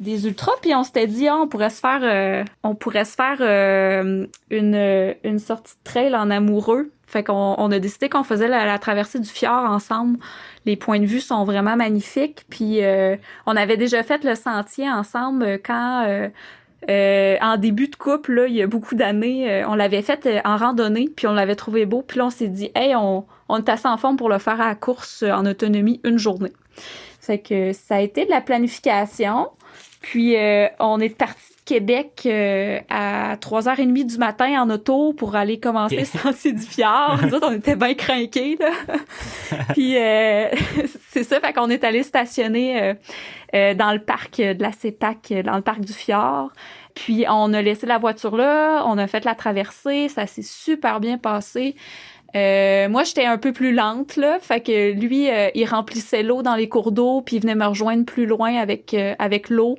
des 0.00 0.26
ultras. 0.26 0.52
Puis 0.60 0.74
on 0.74 0.82
s'était 0.82 1.06
dit 1.06 1.28
ah, 1.28 1.36
on 1.36 1.48
pourrait 1.48 1.70
se 1.70 1.80
faire 1.80 2.00
euh, 2.02 2.44
on 2.62 2.74
pourrait 2.74 3.04
se 3.04 3.14
faire 3.14 3.38
euh, 3.40 4.26
une 4.50 5.14
une 5.24 5.38
sortie 5.38 5.74
de 5.74 5.90
trail 5.90 6.14
en 6.14 6.30
amoureux. 6.30 6.90
Fait 7.06 7.22
qu'on 7.22 7.54
on 7.58 7.70
a 7.70 7.78
décidé 7.78 8.08
qu'on 8.08 8.24
faisait 8.24 8.48
la, 8.48 8.78
traversée 8.78 9.20
du 9.20 9.28
fjord 9.28 9.70
ensemble. 9.70 10.18
Les 10.64 10.76
points 10.76 10.98
de 10.98 11.06
vue 11.06 11.20
sont 11.20 11.44
vraiment 11.44 11.76
magnifiques. 11.76 12.44
Puis 12.50 12.82
euh, 12.82 13.16
on 13.46 13.56
avait 13.56 13.76
déjà 13.76 14.02
fait 14.02 14.24
le 14.24 14.34
sentier 14.34 14.90
ensemble 14.90 15.60
quand 15.64 16.30
en 16.88 17.56
début 17.56 17.88
de 17.88 17.96
couple, 17.96 18.32
là, 18.34 18.46
il 18.46 18.54
y 18.54 18.62
a 18.62 18.66
beaucoup 18.66 18.94
d'années, 18.94 19.64
on 19.66 19.74
l'avait 19.74 20.02
fait 20.02 20.42
en 20.44 20.58
randonnée, 20.58 21.08
puis 21.14 21.26
on 21.26 21.32
l'avait 21.32 21.56
trouvé 21.56 21.86
beau, 21.86 22.02
puis 22.02 22.18
là, 22.18 22.26
on 22.26 22.30
s'est 22.30 22.48
dit, 22.48 22.70
hey, 22.74 22.94
on, 22.94 23.24
on 23.48 23.56
est 23.56 23.68
assez 23.70 23.88
en 23.88 23.96
forme 23.96 24.16
pour 24.16 24.28
le 24.28 24.36
faire 24.36 24.60
à 24.60 24.68
la 24.68 24.74
course 24.74 25.22
en 25.22 25.46
autonomie 25.46 26.00
une 26.04 26.18
journée. 26.18 26.52
Fait 27.20 27.38
que 27.38 27.72
ça 27.72 27.96
a 27.96 28.00
été 28.00 28.26
de 28.26 28.30
la 28.30 28.42
planification. 28.42 29.48
Puis 30.04 30.36
euh, 30.36 30.66
on 30.80 31.00
est 31.00 31.16
parti 31.16 31.40
de 31.56 31.62
Québec 31.64 32.24
euh, 32.26 32.78
à 32.90 33.36
3h30 33.36 34.04
du 34.04 34.18
matin 34.18 34.62
en 34.62 34.68
auto 34.68 35.14
pour 35.14 35.34
aller 35.34 35.58
commencer 35.58 35.96
Ok. 35.96 36.00
le 36.00 36.20
sentier 36.20 36.52
du 36.52 36.60
fjord. 36.60 37.18
Nous 37.22 37.34
autres, 37.34 37.48
on 37.48 37.54
était 37.54 37.74
bien 37.74 37.94
craqués, 37.94 38.58
là. 38.60 38.70
Puis 39.72 39.96
euh, 39.96 40.48
c'est 41.08 41.24
ça, 41.24 41.40
fait 41.40 41.54
qu'on 41.54 41.70
est 41.70 41.84
allé 41.84 42.02
stationner 42.02 42.82
euh, 42.82 42.94
euh, 43.54 43.72
dans 43.72 43.94
le 43.94 43.98
parc 43.98 44.36
de 44.42 44.62
la 44.62 44.72
CEPAC, 44.72 45.32
dans 45.42 45.56
le 45.56 45.62
parc 45.62 45.80
du 45.80 45.94
fjord. 45.94 46.50
Puis 46.94 47.24
on 47.28 47.54
a 47.54 47.62
laissé 47.62 47.86
la 47.86 47.96
voiture 47.96 48.36
là, 48.36 48.84
on 48.86 48.98
a 48.98 49.06
fait 49.06 49.24
la 49.24 49.34
traversée, 49.34 50.08
ça 50.10 50.26
s'est 50.26 50.42
super 50.42 51.00
bien 51.00 51.16
passé. 51.16 51.76
Euh, 52.34 52.88
moi, 52.88 53.04
j'étais 53.04 53.24
un 53.24 53.38
peu 53.38 53.52
plus 53.52 53.72
lente, 53.72 54.16
là. 54.16 54.38
Fait 54.40 54.60
que 54.60 54.92
lui, 54.92 55.30
euh, 55.30 55.50
il 55.54 55.64
remplissait 55.66 56.22
l'eau 56.22 56.42
dans 56.42 56.56
les 56.56 56.68
cours 56.68 56.90
d'eau, 56.90 57.20
puis 57.20 57.36
il 57.36 57.42
venait 57.42 57.54
me 57.54 57.66
rejoindre 57.66 58.04
plus 58.04 58.26
loin 58.26 58.56
avec, 58.56 58.92
euh, 58.94 59.14
avec 59.18 59.50
l'eau. 59.50 59.76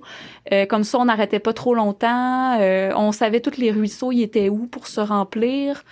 Comme 0.69 0.83
ça, 0.83 0.99
on 0.99 1.05
n'arrêtait 1.05 1.39
pas 1.39 1.53
trop 1.53 1.73
longtemps. 1.73 2.59
On 2.59 3.11
savait 3.11 3.39
tous 3.39 3.57
les 3.57 3.71
ruisseaux, 3.71 4.11
ils 4.11 4.21
étaient 4.21 4.47
où 4.47 4.67
pour 4.67 4.85
se 4.85 5.01
remplir. 5.01 5.83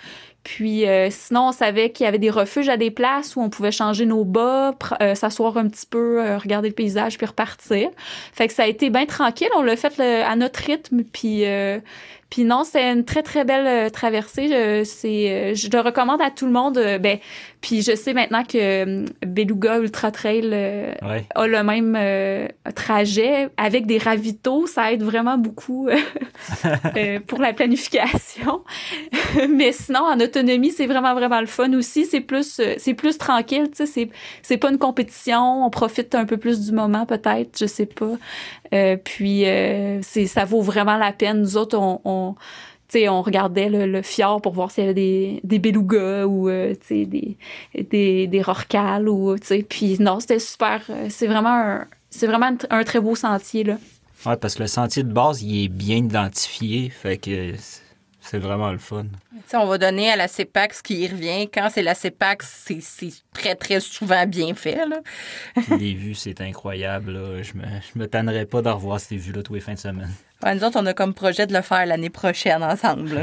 Puis 0.44 0.84
sinon, 1.10 1.48
on 1.48 1.52
savait 1.52 1.90
qu'il 1.90 2.04
y 2.04 2.06
avait 2.06 2.20
des 2.20 2.30
refuges 2.30 2.68
à 2.68 2.76
des 2.76 2.92
places 2.92 3.34
où 3.34 3.40
on 3.40 3.50
pouvait 3.50 3.72
changer 3.72 4.06
nos 4.06 4.24
bas, 4.24 4.76
s'asseoir 5.14 5.56
un 5.56 5.66
petit 5.66 5.86
peu, 5.86 6.36
regarder 6.36 6.68
le 6.68 6.74
paysage, 6.74 7.18
puis 7.18 7.26
repartir. 7.26 7.90
Fait 8.32 8.46
que 8.46 8.54
ça 8.54 8.62
a 8.62 8.66
été 8.68 8.90
bien 8.90 9.06
tranquille. 9.06 9.48
On 9.56 9.62
l'a 9.62 9.74
fait 9.74 10.00
à 10.00 10.36
notre 10.36 10.60
rythme, 10.60 11.02
puis 11.02 11.42
puis 12.30 12.44
non, 12.44 12.64
c'est 12.64 12.90
une 12.90 13.04
très 13.04 13.22
très 13.22 13.44
belle 13.44 13.90
traversée. 13.90 14.84
c'est, 14.84 15.54
je 15.54 15.68
le 15.70 15.80
recommande 15.80 16.20
à 16.20 16.30
tout 16.30 16.46
le 16.46 16.52
monde. 16.52 16.74
ben, 17.00 17.18
puis 17.60 17.82
je 17.82 17.94
sais 17.94 18.12
maintenant 18.12 18.44
que 18.44 19.04
Beluga 19.24 19.78
Ultra 19.78 20.10
Trail 20.10 20.52
a 21.34 21.46
le 21.46 21.62
même 21.62 21.98
trajet 22.74 23.48
avec 23.56 23.86
des 23.86 23.98
ravitaux. 23.98 24.66
Ça 24.66 24.92
aide 24.92 25.02
vraiment 25.02 25.38
beaucoup 25.38 25.88
pour 27.26 27.40
la 27.40 27.52
planification. 27.52 28.62
Mais 29.48 29.72
sinon, 29.72 30.00
en 30.00 30.20
autonomie, 30.20 30.70
c'est 30.70 30.86
vraiment, 30.86 31.14
vraiment 31.14 31.40
le 31.40 31.46
fun 31.46 31.72
aussi. 31.74 32.04
C'est 32.04 32.20
plus, 32.20 32.58
euh, 32.60 32.74
c'est 32.78 32.94
plus 32.94 33.18
tranquille, 33.18 33.68
tu 33.70 33.78
sais. 33.78 33.86
C'est, 33.86 34.08
c'est 34.42 34.56
pas 34.56 34.70
une 34.70 34.78
compétition. 34.78 35.64
On 35.64 35.70
profite 35.70 36.14
un 36.14 36.24
peu 36.24 36.36
plus 36.36 36.60
du 36.60 36.72
moment, 36.72 37.06
peut-être. 37.06 37.58
Je 37.58 37.66
sais 37.66 37.86
pas. 37.86 38.12
Euh, 38.72 38.96
puis, 38.96 39.46
euh, 39.46 40.00
c'est, 40.02 40.26
ça 40.26 40.44
vaut 40.44 40.62
vraiment 40.62 40.96
la 40.96 41.12
peine. 41.12 41.40
Nous 41.40 41.56
autres, 41.56 41.78
on, 41.78 42.00
on 42.04 43.22
regardait 43.22 43.68
le, 43.68 44.02
fjord 44.02 44.40
pour 44.40 44.52
voir 44.52 44.70
s'il 44.70 44.84
y 44.84 44.86
avait 44.86 44.94
des, 44.94 45.40
des 45.42 45.58
belugas 45.58 46.26
ou 46.26 46.48
des, 46.48 47.36
des, 47.74 48.26
des 48.26 48.42
rorquals. 48.42 49.08
Ou, 49.08 49.36
puis 49.68 49.96
non, 50.00 50.20
c'était 50.20 50.38
super. 50.38 50.80
C'est 51.08 51.26
vraiment, 51.26 51.54
un, 51.54 51.86
c'est 52.10 52.26
vraiment 52.26 52.56
très 52.84 53.00
beau 53.00 53.14
sentier. 53.14 53.64
Là. 53.64 53.78
Ouais, 54.26 54.36
parce 54.36 54.54
que 54.54 54.62
le 54.62 54.68
sentier 54.68 55.02
de 55.02 55.12
base, 55.12 55.42
il 55.42 55.64
est 55.64 55.68
bien 55.68 55.96
identifié. 55.96 56.88
Fait 56.88 57.18
que 57.18 57.52
c'est 58.26 58.38
vraiment 58.38 58.72
le 58.72 58.78
fun. 58.78 59.04
on 59.52 59.66
va 59.66 59.76
donner 59.78 60.10
à 60.10 60.16
la 60.16 60.28
CEPAC 60.28 60.72
ce 60.74 60.82
qui 60.82 61.02
y 61.02 61.08
revient. 61.08 61.48
Quand 61.52 61.68
c'est 61.70 61.82
la 61.82 61.94
CEPAC, 61.94 62.42
c'est 62.42 62.80
très, 63.34 63.54
très 63.54 63.80
souvent 63.80 64.26
bien 64.26 64.54
fait. 64.54 64.86
Là. 64.86 65.00
les 65.78 65.92
vues, 65.94 66.14
c'est 66.14 66.40
incroyable. 66.40 67.12
Je 67.42 67.54
me, 67.54 67.64
je 67.64 67.98
me 67.98 68.06
tannerais 68.08 68.46
pas 68.46 68.62
de 68.62 68.70
revoir 68.70 68.98
ces 68.98 69.16
vues-là 69.16 69.42
tous 69.42 69.54
les 69.54 69.60
fins 69.60 69.74
de 69.74 69.78
semaine. 69.78 70.10
nous 70.42 70.64
autres, 70.64 70.78
on 70.80 70.86
a 70.86 70.94
comme 70.94 71.12
projet 71.12 71.46
de 71.46 71.52
le 71.52 71.60
faire 71.60 71.84
l'année 71.84 72.08
prochaine 72.08 72.62
ensemble. 72.62 73.22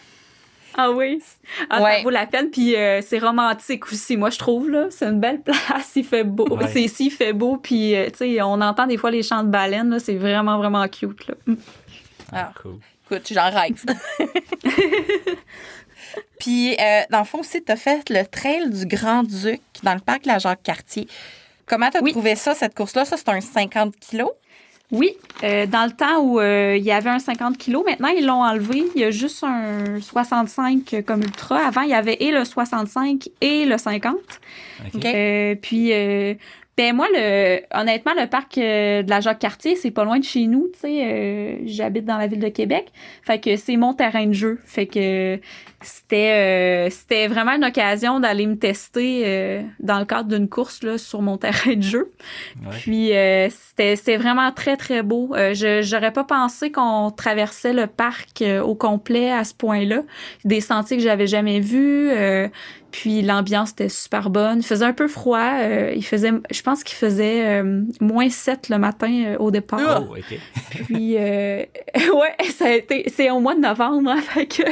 ah 0.76 0.92
oui? 0.92 1.20
Ah, 1.68 1.80
Ça 1.80 2.02
vaut 2.02 2.10
la 2.10 2.26
peine. 2.26 2.50
Puis 2.50 2.76
euh, 2.76 3.00
c'est 3.02 3.18
romantique 3.18 3.90
aussi, 3.92 4.16
moi, 4.16 4.30
je 4.30 4.38
trouve. 4.38 4.70
là. 4.70 4.86
C'est 4.90 5.06
une 5.06 5.18
belle 5.20 5.40
place. 5.42 5.90
Il 5.96 6.04
fait 6.04 6.24
beau. 6.24 6.46
C'est 6.72 6.82
ici, 6.82 7.06
il 7.06 7.10
fait 7.10 7.32
beau. 7.32 7.56
Puis, 7.56 7.96
euh, 7.96 8.06
tu 8.10 8.18
sais, 8.18 8.42
on 8.42 8.60
entend 8.60 8.86
des 8.86 8.96
fois 8.96 9.10
les 9.10 9.24
chants 9.24 9.42
de 9.42 9.50
baleines. 9.50 9.98
C'est 9.98 10.14
vraiment, 10.16 10.56
vraiment 10.58 10.86
cute. 10.86 11.26
Là. 11.26 11.34
Ah, 12.32 12.52
cool. 12.62 12.78
Écoute, 13.10 13.32
j'en 13.32 13.50
rêve. 13.50 13.84
Puis, 16.38 16.76
euh, 16.78 17.00
dans 17.10 17.18
le 17.18 17.24
fond 17.24 17.40
aussi, 17.40 17.62
tu 17.62 17.72
as 17.72 17.76
fait 17.76 18.08
le 18.08 18.24
trail 18.24 18.70
du 18.70 18.86
Grand-Duc 18.86 19.60
dans 19.82 19.94
le 19.94 20.00
parc 20.00 20.26
La 20.26 20.38
Jacques-Cartier. 20.38 21.08
Comment 21.66 21.90
tu 21.90 21.96
as 21.98 22.02
trouvé 22.02 22.36
ça, 22.36 22.54
cette 22.54 22.74
course-là? 22.74 23.04
Ça, 23.04 23.16
c'est 23.16 23.28
un 23.28 23.40
50 23.40 23.96
kilos? 23.98 24.30
Oui, 24.92 25.16
euh, 25.44 25.66
dans 25.66 25.84
le 25.84 25.92
temps 25.92 26.20
où 26.20 26.40
euh, 26.40 26.76
il 26.76 26.82
y 26.82 26.90
avait 26.90 27.10
un 27.10 27.20
50 27.20 27.56
kilos, 27.58 27.84
maintenant 27.84 28.08
ils 28.08 28.26
l'ont 28.26 28.42
enlevé. 28.42 28.82
Il 28.96 29.00
y 29.00 29.04
a 29.04 29.12
juste 29.12 29.44
un 29.44 30.00
65 30.00 31.04
comme 31.06 31.22
ultra. 31.22 31.64
Avant, 31.64 31.82
il 31.82 31.90
y 31.90 31.94
avait 31.94 32.16
et 32.20 32.32
le 32.32 32.44
65 32.44 33.28
et 33.40 33.66
le 33.66 33.78
50. 33.78 34.16
puis 35.62 35.92
ben 36.76 36.96
moi, 36.96 37.08
le, 37.12 37.60
honnêtement, 37.78 38.12
le 38.16 38.26
parc 38.26 38.56
euh, 38.56 39.02
de 39.02 39.10
la 39.10 39.20
Jacques-Cartier, 39.20 39.76
c'est 39.76 39.90
pas 39.90 40.04
loin 40.04 40.18
de 40.18 40.24
chez 40.24 40.46
nous, 40.46 40.68
tu 40.72 40.80
sais. 40.80 41.04
Euh, 41.04 41.56
j'habite 41.66 42.06
dans 42.06 42.16
la 42.16 42.26
ville 42.26 42.40
de 42.40 42.48
Québec. 42.48 42.90
Fait 43.22 43.38
que 43.38 43.56
c'est 43.56 43.76
mon 43.76 43.92
terrain 43.92 44.26
de 44.26 44.32
jeu. 44.32 44.58
Fait 44.64 44.86
que 44.86 45.38
c'était 45.82 46.86
euh, 46.86 46.90
c'était 46.90 47.26
vraiment 47.26 47.52
une 47.52 47.64
occasion 47.64 48.20
d'aller 48.20 48.46
me 48.46 48.56
tester 48.56 49.62
dans 49.80 49.98
le 49.98 50.04
cadre 50.04 50.28
d'une 50.28 50.48
course 50.48 50.82
là, 50.82 50.96
sur 50.96 51.20
mon 51.20 51.36
terrain 51.38 51.74
de 51.74 51.82
jeu. 51.82 52.12
Puis 52.80 53.10
c'était 53.50 53.96
c'était 53.96 54.16
vraiment 54.16 54.50
très, 54.52 54.76
très 54.76 55.02
beau. 55.02 55.34
je 55.34 55.82
J'aurais 55.82 56.12
pas 56.12 56.24
pensé 56.24 56.72
qu'on 56.72 57.10
traversait 57.10 57.72
le 57.72 57.88
parc 57.88 58.42
au 58.62 58.74
complet 58.74 59.30
à 59.30 59.44
ce 59.44 59.54
point-là. 59.54 60.02
Des 60.44 60.60
sentiers 60.60 60.96
que 60.96 61.02
j'avais 61.02 61.26
jamais 61.26 61.60
vus. 61.60 62.10
Puis 62.90 63.22
l'ambiance 63.22 63.70
était 63.70 63.88
super 63.88 64.30
bonne. 64.30 64.58
Il 64.58 64.64
faisait 64.64 64.84
un 64.84 64.92
peu 64.92 65.08
froid. 65.08 65.60
Euh, 65.60 65.92
il 65.94 66.04
faisait, 66.04 66.32
je 66.50 66.62
pense 66.62 66.82
qu'il 66.82 66.96
faisait 66.96 67.60
euh, 67.60 67.82
moins 68.00 68.28
7 68.28 68.68
le 68.68 68.78
matin 68.78 69.24
euh, 69.26 69.36
au 69.38 69.50
départ. 69.50 70.04
Oh, 70.08 70.16
OK. 70.16 70.38
Puis, 70.86 71.14
ouais, 71.16 71.66
ça 72.52 72.66
a 72.66 72.70
été, 72.72 73.04
c'est 73.14 73.30
au 73.30 73.40
mois 73.40 73.54
de 73.54 73.60
novembre, 73.60 74.10
hein, 74.10 74.20
fait 74.20 74.46
que 74.46 74.62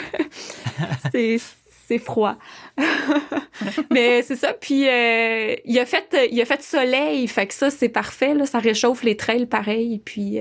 c'est, 1.12 1.38
c'est 1.86 1.98
froid. 1.98 2.36
Mais 3.90 4.22
c'est 4.22 4.36
ça. 4.36 4.52
Puis 4.52 4.82
il 4.82 5.78
a 5.78 5.86
fait, 5.86 6.28
il 6.30 6.40
a 6.40 6.44
fait 6.44 6.62
soleil, 6.62 7.26
fait 7.28 7.46
que 7.46 7.54
ça 7.54 7.70
c'est 7.70 7.88
parfait. 7.88 8.34
Là, 8.34 8.46
ça 8.46 8.58
réchauffe 8.58 9.02
les 9.02 9.16
trails 9.16 9.46
pareil. 9.46 10.00
Puis 10.04 10.38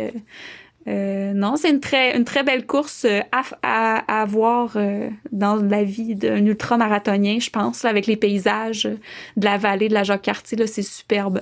euh, 0.87 1.33
non, 1.33 1.57
c'est 1.57 1.69
une 1.69 1.81
très, 1.81 2.15
une 2.15 2.23
très 2.23 2.43
belle 2.43 2.65
course 2.65 3.05
euh, 3.05 3.19
à, 3.61 4.21
à, 4.21 4.25
voir 4.25 4.73
euh, 4.77 5.09
dans 5.31 5.57
la 5.57 5.83
vie 5.83 6.15
d'un 6.15 6.45
ultramarathonien, 6.45 7.39
je 7.39 7.49
pense, 7.49 7.83
avec 7.83 8.07
les 8.07 8.15
paysages 8.15 8.83
de 9.35 9.45
la 9.45 9.57
vallée 9.57 9.89
de 9.89 9.93
la 9.93 10.03
Jacques-Cartier. 10.03 10.65
C'est 10.67 10.83
superbe. 10.83 11.41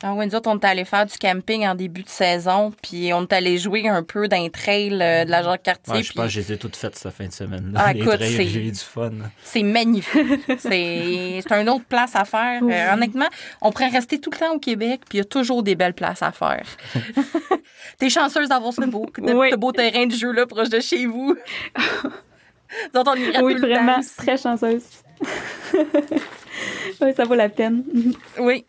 Ah 0.00 0.14
oui, 0.14 0.26
nous 0.26 0.34
autres, 0.36 0.48
on 0.48 0.56
est 0.56 0.64
allé 0.64 0.84
faire 0.84 1.06
du 1.06 1.18
camping 1.18 1.66
en 1.66 1.74
début 1.74 2.04
de 2.04 2.08
saison, 2.08 2.72
puis 2.82 3.12
on 3.12 3.22
est 3.22 3.32
allé 3.32 3.58
jouer 3.58 3.88
un 3.88 4.04
peu 4.04 4.28
dans 4.28 4.40
les 4.40 4.50
trails 4.50 4.90
de 4.90 5.28
la 5.28 5.42
Jacques-Cartier. 5.42 6.02
je 6.04 6.12
pense 6.12 6.26
que 6.26 6.30
je 6.30 6.40
les 6.40 6.52
ai 6.52 6.56
toutes 6.56 6.76
faites 6.76 6.94
cette 6.94 7.12
fin 7.12 7.26
de 7.26 7.32
semaine. 7.32 7.74
Ah, 7.76 7.92
j'ai 8.20 8.66
eu 8.66 8.70
du 8.70 8.78
fun. 8.78 9.10
C'est 9.42 9.64
magnifique. 9.64 10.22
c'est 10.58 11.42
une 11.50 11.68
autre 11.68 11.84
place 11.84 12.14
à 12.14 12.24
faire. 12.24 12.62
honnêtement, 12.62 13.28
on 13.60 13.72
pourrait 13.72 13.88
rester 13.88 14.20
tout 14.20 14.30
le 14.30 14.38
temps 14.38 14.54
au 14.54 14.60
Québec, 14.60 15.00
puis 15.08 15.18
il 15.18 15.20
y 15.20 15.22
a 15.22 15.24
toujours 15.24 15.64
des 15.64 15.74
belles 15.74 15.94
places 15.94 16.22
à 16.22 16.30
faire. 16.30 16.64
T'es 17.98 18.08
chanceuse 18.08 18.48
d'avoir 18.48 18.72
ce 18.72 18.82
beau, 18.82 19.06
de, 19.18 19.56
beau 19.56 19.72
terrain 19.72 20.06
de 20.06 20.14
jeu 20.14 20.30
là 20.30 20.46
proche 20.46 20.68
de 20.68 20.78
chez 20.78 21.06
vous. 21.06 21.36
dont 22.94 23.04
on 23.06 23.14
irait 23.14 23.42
oui, 23.42 23.54
vraiment, 23.54 23.98
très 24.16 24.36
chanceuse. 24.36 24.84
oui, 27.00 27.12
ça 27.16 27.24
vaut 27.24 27.34
la 27.34 27.48
peine. 27.48 27.82
oui. 28.38 28.64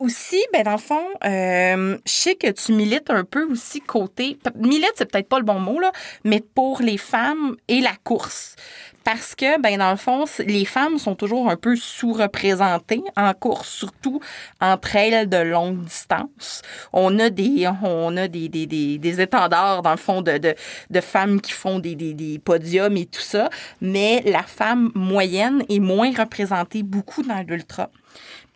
Aussi, 0.00 0.42
ben 0.52 0.64
dans 0.64 0.72
le 0.72 0.78
fond, 0.78 1.04
euh, 1.24 1.98
je 2.06 2.10
sais 2.10 2.34
que 2.34 2.50
tu 2.50 2.72
milites 2.72 3.10
un 3.10 3.24
peu 3.24 3.44
aussi 3.44 3.80
côté. 3.80 4.38
Milite, 4.56 4.92
c'est 4.96 5.10
peut-être 5.10 5.28
pas 5.28 5.38
le 5.38 5.44
bon 5.44 5.60
mot, 5.60 5.78
là, 5.78 5.92
mais 6.24 6.40
pour 6.40 6.80
les 6.80 6.96
femmes 6.96 7.56
et 7.68 7.80
la 7.80 7.94
course 8.02 8.56
parce 9.04 9.34
que, 9.34 9.60
ben, 9.60 9.78
dans 9.78 9.90
le 9.90 9.96
fond, 9.96 10.24
les 10.38 10.64
femmes 10.64 10.98
sont 10.98 11.14
toujours 11.14 11.50
un 11.50 11.56
peu 11.56 11.76
sous-représentées 11.76 13.02
en 13.16 13.32
course, 13.32 13.68
surtout 13.68 14.20
entre 14.60 14.96
elles 14.96 15.28
de 15.28 15.38
longue 15.38 15.84
distance. 15.84 16.62
On 16.92 17.18
a 17.18 17.30
des, 17.30 17.68
on 17.82 18.16
a 18.16 18.28
des, 18.28 18.48
des, 18.48 18.66
des, 18.66 18.98
des 18.98 19.20
étendards, 19.20 19.82
dans 19.82 19.90
le 19.90 19.96
fond, 19.96 20.22
de, 20.22 20.38
de, 20.38 20.54
de 20.90 21.00
femmes 21.00 21.40
qui 21.40 21.52
font 21.52 21.78
des, 21.78 21.94
des, 21.94 22.14
des, 22.14 22.38
podiums 22.38 22.96
et 22.96 23.06
tout 23.06 23.20
ça, 23.20 23.48
mais 23.80 24.22
la 24.26 24.42
femme 24.42 24.92
moyenne 24.94 25.64
est 25.68 25.80
moins 25.80 26.12
représentée 26.12 26.82
beaucoup 26.82 27.22
dans 27.22 27.44
l'ultra. 27.46 27.90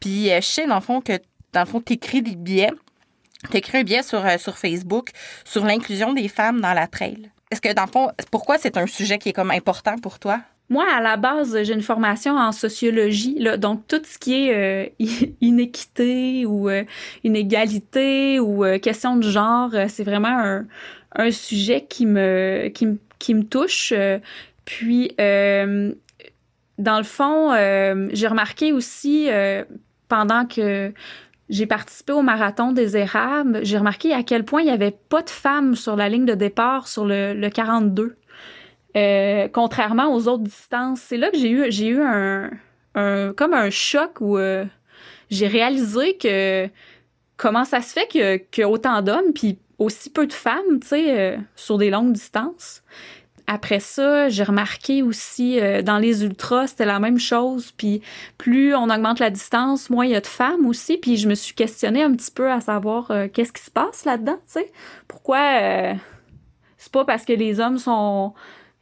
Puis, 0.01 0.31
euh, 0.31 0.41
je 0.41 0.47
sais, 0.47 0.67
dans 0.67 0.77
le 0.77 0.81
fond, 0.81 1.01
que, 1.01 1.19
dans 1.55 1.61
le 1.61 1.67
fond, 1.67 1.81
t'écris 1.81 2.21
des 2.21 2.35
billets, 2.35 2.73
t'écris 3.51 3.79
un 3.79 3.85
billet 3.85 4.03
sur, 4.03 4.25
euh, 4.27 4.37
sur 4.37 4.59
Facebook 4.59 5.11
sur 5.45 5.65
l'inclusion 5.65 6.13
des 6.13 6.29
femmes 6.29 6.61
dans 6.61 6.75
la 6.75 6.87
trail. 6.87 7.31
Est-ce 7.51 7.61
que, 7.61 7.73
dans 7.73 7.85
le 7.85 7.91
fond, 7.91 8.11
pourquoi 8.31 8.59
c'est 8.59 8.77
un 8.77 8.87
sujet 8.87 9.19
qui 9.19 9.31
est 9.31 9.33
comme 9.33 9.53
important 9.53 9.97
pour 9.99 10.19
toi? 10.19 10.41
Moi, 10.71 10.85
à 10.93 11.01
la 11.01 11.17
base, 11.17 11.63
j'ai 11.63 11.75
une 11.75 11.83
formation 11.83 12.37
en 12.37 12.51
sociologie, 12.51 13.39
là, 13.39 13.57
donc 13.57 13.87
tout 13.87 14.01
ce 14.05 14.19
qui 14.19 14.49
est 14.49 14.55
euh, 14.55 14.89
inéquité 15.41 16.47
ou 16.47 16.69
euh, 16.69 16.85
inégalité 17.23 18.41
ou 18.41 18.65
question 18.81 19.17
de 19.17 19.29
genre, 19.29 19.71
c'est 19.89 20.05
vraiment 20.05 20.37
un, 20.37 20.67
un, 21.15 21.31
sujet 21.31 21.87
qui 21.89 22.07
me, 22.07 22.69
qui, 22.75 22.89
qui 23.19 23.35
me 23.35 23.45
touche. 23.45 23.93
puis, 24.65 25.15
dans 25.19 26.99
le 26.99 27.05
fond, 27.05 27.53
j'ai 28.13 28.27
remarqué 28.27 28.73
aussi 28.73 29.29
pendant 30.09 30.47
que 30.47 30.93
j'ai 31.49 31.67
participé 31.67 32.13
au 32.13 32.23
marathon 32.23 32.73
des 32.73 32.97
érables, 32.97 33.61
j'ai 33.63 33.79
remarqué 33.79 34.13
à 34.13 34.23
quel 34.23 34.45
point 34.45 34.63
il 34.63 34.67
n'y 34.67 34.71
avait 34.71 34.97
pas 35.09 35.23
de 35.23 35.31
femmes 35.31 35.75
sur 35.75 35.97
la 35.97 36.09
ligne 36.09 36.25
de 36.25 36.35
départ 36.35 36.89
sur 36.89 37.05
le, 37.05 37.49
42. 37.49 38.17
Euh, 38.97 39.49
contrairement 39.53 40.15
aux 40.15 40.29
autres 40.29 40.45
distances. 40.45 41.01
C'est 41.01 41.17
là 41.17 41.31
que 41.31 41.37
j'ai 41.37 41.51
eu, 41.51 41.65
j'ai 41.71 41.89
eu 41.89 42.01
un, 42.01 42.51
comme 42.95 43.53
un 43.53 43.71
choc 43.71 44.21
où 44.21 44.39
euh, 44.39 44.65
j'ai 45.31 45.49
réalisé 45.49 46.17
que 46.17 46.69
comment 47.37 47.65
ça 47.65 47.81
se 47.81 47.93
fait 47.93 48.07
qu'il 48.07 48.41
y 48.59 48.63
a 48.63 48.69
autant 48.69 49.03
d'hommes 49.03 49.33
puis 49.35 49.59
aussi 49.79 50.11
peu 50.11 50.27
de 50.27 50.33
femmes, 50.33 50.81
tu 50.81 50.89
sais, 50.89 51.19
euh, 51.19 51.37
sur 51.57 51.79
des 51.79 51.91
longues 51.91 52.13
distances. 52.13 52.83
Après 53.47 53.81
ça, 53.81 54.29
j'ai 54.31 54.43
remarqué 54.43 55.03
aussi 55.03 55.61
euh, 55.61 55.83
dans 55.83 55.99
les 55.99 56.25
ultras, 56.25 56.69
c'était 56.69 56.87
la 56.87 56.99
même 56.99 57.19
chose. 57.19 57.73
Puis 57.73 58.01
plus 58.39 58.75
on 58.75 58.85
augmente 58.85 59.19
la 59.19 59.31
distance, 59.31 59.91
moins 59.91 60.07
il 60.07 60.13
y 60.13 60.17
a 60.17 60.21
de 60.21 60.27
femmes 60.27 60.67
aussi. 60.67 60.97
Puis 60.97 61.17
je 61.17 61.29
me 61.29 61.35
suis 61.35 61.55
questionnée 61.55 62.03
un 62.03 62.13
petit 62.15 62.31
peu 62.31 62.51
à 62.51 62.61
savoir 62.61 63.11
euh, 63.11 63.29
qu'est-ce 63.33 63.53
qui 63.53 63.63
se 63.63 63.71
passe 63.71 64.05
là-dedans, 64.05 64.37
tu 64.47 64.61
sais? 64.61 64.73
Pourquoi 65.09 65.39
euh, 65.61 65.95
c'est 66.79 66.93
pas 66.93 67.05
parce 67.05 67.25
que 67.25 67.35
les 67.35 67.61
hommes 67.61 67.79
sont 67.79 68.35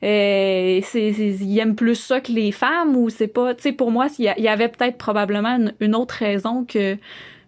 euh, 0.02 0.80
c'est, 0.82 1.10
ils 1.10 1.58
aiment 1.60 1.76
plus 1.76 1.94
ça 1.94 2.20
que 2.20 2.32
les 2.32 2.50
femmes 2.50 2.96
ou 2.96 3.08
c'est 3.08 3.28
pas, 3.28 3.54
tu 3.54 3.62
sais, 3.62 3.72
pour 3.72 3.92
moi, 3.92 4.08
il 4.18 4.24
y, 4.24 4.48
avait 4.48 4.68
peut-être 4.68 4.98
probablement 4.98 5.58
une, 5.78 5.94
autre 5.94 6.16
raison 6.16 6.64
que 6.64 6.96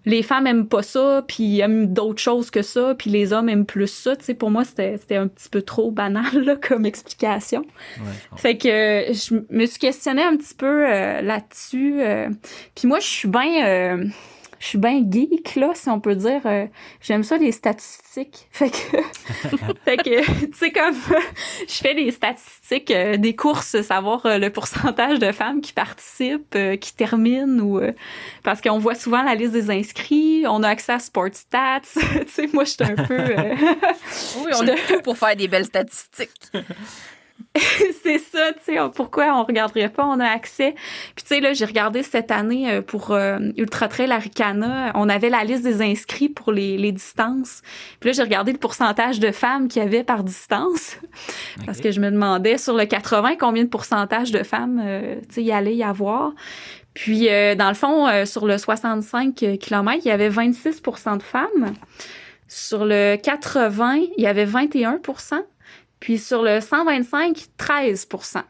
les 0.07 0.23
femmes 0.23 0.47
aiment 0.47 0.69
pas 0.69 0.83
ça, 0.83 1.25
puis 1.27 1.61
aiment 1.61 1.93
d'autres 1.93 2.21
choses 2.21 2.51
que 2.51 2.63
ça, 2.63 2.95
puis 2.95 3.11
les 3.11 3.33
hommes 3.33 3.49
aiment 3.49 3.67
plus 3.67 3.89
ça. 3.89 4.17
Tu 4.17 4.25
sais, 4.25 4.35
pour 4.35 4.51
moi, 4.51 4.65
c'était, 4.65 4.99
c'était 4.99 5.17
un 5.17 5.29
petit 5.29 5.49
peu 5.49 5.63
trop 5.63 5.91
banal 5.91 6.25
là, 6.45 6.57
comme 6.57 6.87
explication. 6.87 7.65
Ouais, 7.99 8.13
fait 8.37 8.57
que 8.57 8.69
je 8.69 9.41
me 9.51 9.67
suis 9.67 9.79
questionnée 9.79 10.25
un 10.25 10.37
petit 10.37 10.55
peu 10.55 10.87
euh, 10.87 11.21
là-dessus. 11.23 12.01
Euh, 12.01 12.29
puis 12.75 12.87
moi, 12.87 13.01
je 13.01 13.07
suis 13.07 13.29
bien 13.29 13.99
je 14.65 14.71
suis 14.71 14.79
bien 14.79 15.05
geek, 15.07 15.57
là, 15.57 15.73
si 15.75 15.91
on 15.91 16.01
peut 16.01 16.17
dire. 16.17 16.41
Euh, 16.47 16.67
j'aime 17.03 17.23
ça, 17.23 17.37
les 17.37 17.53
statistiques. 17.53 18.49
Fait 18.51 18.71
que, 18.71 18.97
fait 19.85 19.97
que 19.99 20.47
tu 20.47 20.53
sais, 20.55 20.73
comme 20.73 20.95
je 21.69 21.75
fais 21.75 21.93
les 21.93 22.11
statistiques 22.11 22.91
euh, 22.91 23.19
des 23.19 23.37
courses, 23.37 23.83
savoir 23.83 24.25
euh, 24.25 24.39
le 24.39 24.49
pourcentage 24.49 25.19
de 25.19 25.33
femmes 25.33 25.61
qui 25.61 25.75
participent, 25.75 26.57
qui 26.81 26.95
terminent, 26.95 27.63
ou 27.63 27.81
parce 28.43 28.63
qu'on 28.63 28.79
voit 28.79 28.95
souvent 28.95 29.23
la 29.23 29.35
liste 29.35 29.53
des 29.53 29.71
inscrits, 29.71 30.45
on 30.49 30.63
a 30.63 30.69
accès 30.69 30.93
à 30.93 30.99
Sports 30.99 31.35
Stats. 31.35 31.81
tu 31.83 32.01
sais, 32.29 32.49
moi, 32.55 32.65
je 32.65 32.71
suis 32.71 32.85
un 32.85 32.95
peu... 32.95 33.19
oui, 34.39 34.53
on 34.59 34.67
a 34.67 34.77
tout 34.89 35.03
pour 35.03 35.19
faire 35.19 35.37
des 35.37 35.49
belles 35.49 35.67
statistiques. 35.67 36.31
c'est 38.03 38.19
ça, 38.19 38.53
tu 38.53 38.75
sais, 38.75 38.79
pourquoi 38.95 39.39
on 39.39 39.45
regarderait 39.45 39.89
pas, 39.89 40.05
on 40.05 40.19
a 40.19 40.27
accès. 40.27 40.75
Puis 41.15 41.25
tu 41.25 41.35
sais, 41.35 41.41
là, 41.41 41.53
j'ai 41.53 41.65
regardé 41.65 42.03
cette 42.03 42.33
année 42.33 42.71
euh, 42.71 42.83
pour 42.83 43.13
euh, 43.13 43.39
Ultra 43.57 43.87
Trail 43.87 44.11
Aricana, 44.11 44.91
on 44.97 45.09
avait 45.09 45.31
la 45.31 45.45
liste 45.45 45.63
des 45.63 45.81
inscrits 45.81 46.29
pour 46.29 46.51
les, 46.51 46.77
les 46.77 46.91
distances. 46.91 47.63
Puis 48.01 48.09
là, 48.09 48.13
j'ai 48.13 48.23
regardé 48.23 48.53
le 48.53 48.59
pourcentage 48.59 49.21
de 49.21 49.31
femmes 49.31 49.69
qu'il 49.69 49.83
y 49.83 49.85
avait 49.85 50.03
par 50.03 50.25
distance. 50.25 50.97
Parce 51.65 51.81
que 51.81 51.93
je 51.93 52.01
me 52.01 52.11
demandais, 52.11 52.59
sur 52.59 52.75
le 52.75 52.87
80, 52.87 53.37
combien 53.39 53.63
de 53.63 53.69
pourcentage 53.69 54.33
de 54.33 54.43
femmes, 54.43 54.83
euh, 54.85 55.17
tu 55.29 55.35
sais, 55.35 55.41
il 55.43 55.47
y 55.47 55.53
allait 55.53 55.77
y 55.77 55.85
avoir. 55.85 56.33
Puis, 56.93 57.27
dans 57.27 57.69
le 57.69 57.75
fond, 57.75 58.25
sur 58.25 58.47
le 58.47 58.57
65 58.57 59.35
km, 59.35 59.99
il 60.05 60.09
y 60.09 60.13
avait 60.13 60.29
26% 60.29 61.17
de 61.17 61.23
femmes. 61.25 61.75
Sur 62.47 62.85
le 62.85 63.17
80, 63.17 63.97
il 64.17 64.23
y 64.23 64.29
avait 64.29 64.45
21 64.45 65.01
puis 66.05 66.19
sur 66.19 66.43
le 66.43 66.61
125, 66.61 67.47
13% 67.59 68.43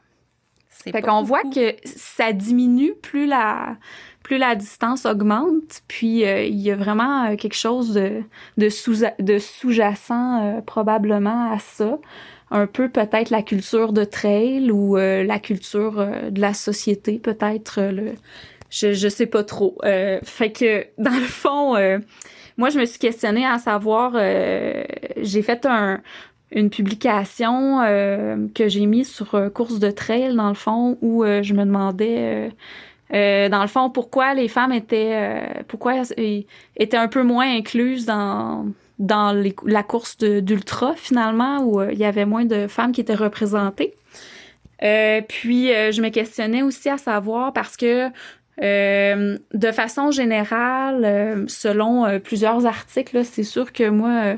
Fait 0.69 1.01
qu'on 1.01 1.23
voit 1.23 1.45
que 1.45 1.77
ça 1.85 2.33
diminue 2.33 2.95
plus 3.01 3.27
la, 3.27 3.77
plus 4.25 4.38
la 4.38 4.57
distance 4.57 5.07
augmente. 5.07 5.83
Puis 5.87 6.25
euh, 6.25 6.43
il 6.43 6.61
y 6.61 6.73
a 6.73 6.75
vraiment 6.75 7.27
euh, 7.27 7.37
quelque 7.37 7.55
chose 7.55 7.95
de, 7.95 8.23
de, 8.57 8.69
sous, 8.69 9.05
de 9.21 9.38
sous-jacent 9.38 10.43
euh, 10.43 10.61
probablement 10.62 11.53
à 11.53 11.61
ça. 11.61 11.97
Un 12.51 12.67
peu 12.67 12.88
peut-être 12.88 13.31
la 13.31 13.43
culture 13.43 13.93
de 13.93 14.03
trail 14.03 14.73
ou 14.73 14.97
la 14.97 15.38
culture 15.38 15.93
de 16.31 16.40
la 16.40 16.55
société, 16.55 17.21
peut-être 17.21 17.81
le. 17.81 18.14
Je, 18.69 18.93
je 18.93 19.09
sais 19.09 19.27
pas 19.27 19.45
trop. 19.45 19.79
fait 20.25 20.51
que 20.51 20.87
dans 20.99 21.14
le 21.14 21.27
fond, 21.27 21.75
moi 22.57 22.69
je 22.69 22.79
me 22.79 22.85
suis 22.85 22.99
questionnée 22.99 23.47
à 23.47 23.59
savoir. 23.59 24.12
j'ai 25.17 25.43
fait 25.43 25.67
un, 25.67 26.01
une 26.55 26.71
publication 26.71 27.83
euh, 27.83 28.47
que 28.55 28.69
j'ai 28.69 28.87
mise 28.87 29.12
sur 29.12 29.35
euh, 29.35 29.51
course 29.51 29.81
de 29.81 29.90
trail 29.90 30.35
dans 30.35 30.49
le 30.49 30.55
fond 30.55 30.97
où 31.03 31.25
euh, 31.25 31.43
je 31.43 31.53
me 31.53 31.64
demandais 31.64 32.51
dans 33.11 33.61
le 33.62 33.69
fond 33.69 33.90
pourquoi 33.90 34.35
les 34.35 34.49
femmes 34.49 34.73
étaient 34.73 35.64
pourquoi 35.69 36.03
étaient 36.77 36.97
un 36.97 37.07
peu 37.07 37.23
moins 37.23 37.49
incluses 37.57 38.07
dans 38.07 38.67
dans 38.99 39.40
la 39.64 39.83
course 39.85 40.19
d'ultra 40.19 40.95
finalement 40.97 41.62
où 41.62 41.83
il 41.83 41.99
y 41.99 42.05
avait 42.05 42.25
moins 42.25 42.45
de 42.45 42.67
femmes 42.67 42.90
qui 42.90 43.01
étaient 43.01 43.14
représentées. 43.14 43.95
puis 44.81 45.69
je 45.69 46.03
me 46.03 46.09
questionnais 46.09 46.62
aussi 46.62 46.88
à 46.88 46.99
savoir 46.99 47.53
parce 47.53 47.77
que 47.77 48.09
de 48.59 49.73
façon 49.73 50.11
générale, 50.11 51.45
selon 51.47 52.19
plusieurs 52.19 52.67
articles, 52.67 53.25
c'est 53.25 53.45
sûr 53.45 53.73
que 53.73 53.88
moi, 53.90 54.35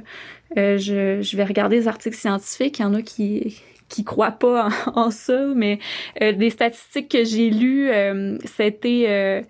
euh, 0.56 0.78
je, 0.78 1.22
je, 1.22 1.36
vais 1.36 1.44
regarder 1.44 1.76
les 1.76 1.88
articles 1.88 2.16
scientifiques. 2.16 2.78
Il 2.78 2.82
y 2.82 2.84
en 2.84 2.94
a 2.94 3.02
qui 3.02 3.62
qui 3.88 4.02
croient 4.02 4.32
pas 4.32 4.68
en, 4.94 5.10
ça, 5.12 5.46
mais 5.54 5.78
euh, 6.20 6.32
des 6.32 6.50
statistiques 6.50 7.08
que 7.08 7.24
j'ai 7.24 7.50
lues, 7.50 7.88
euh, 7.90 8.36
c'était 8.44 9.44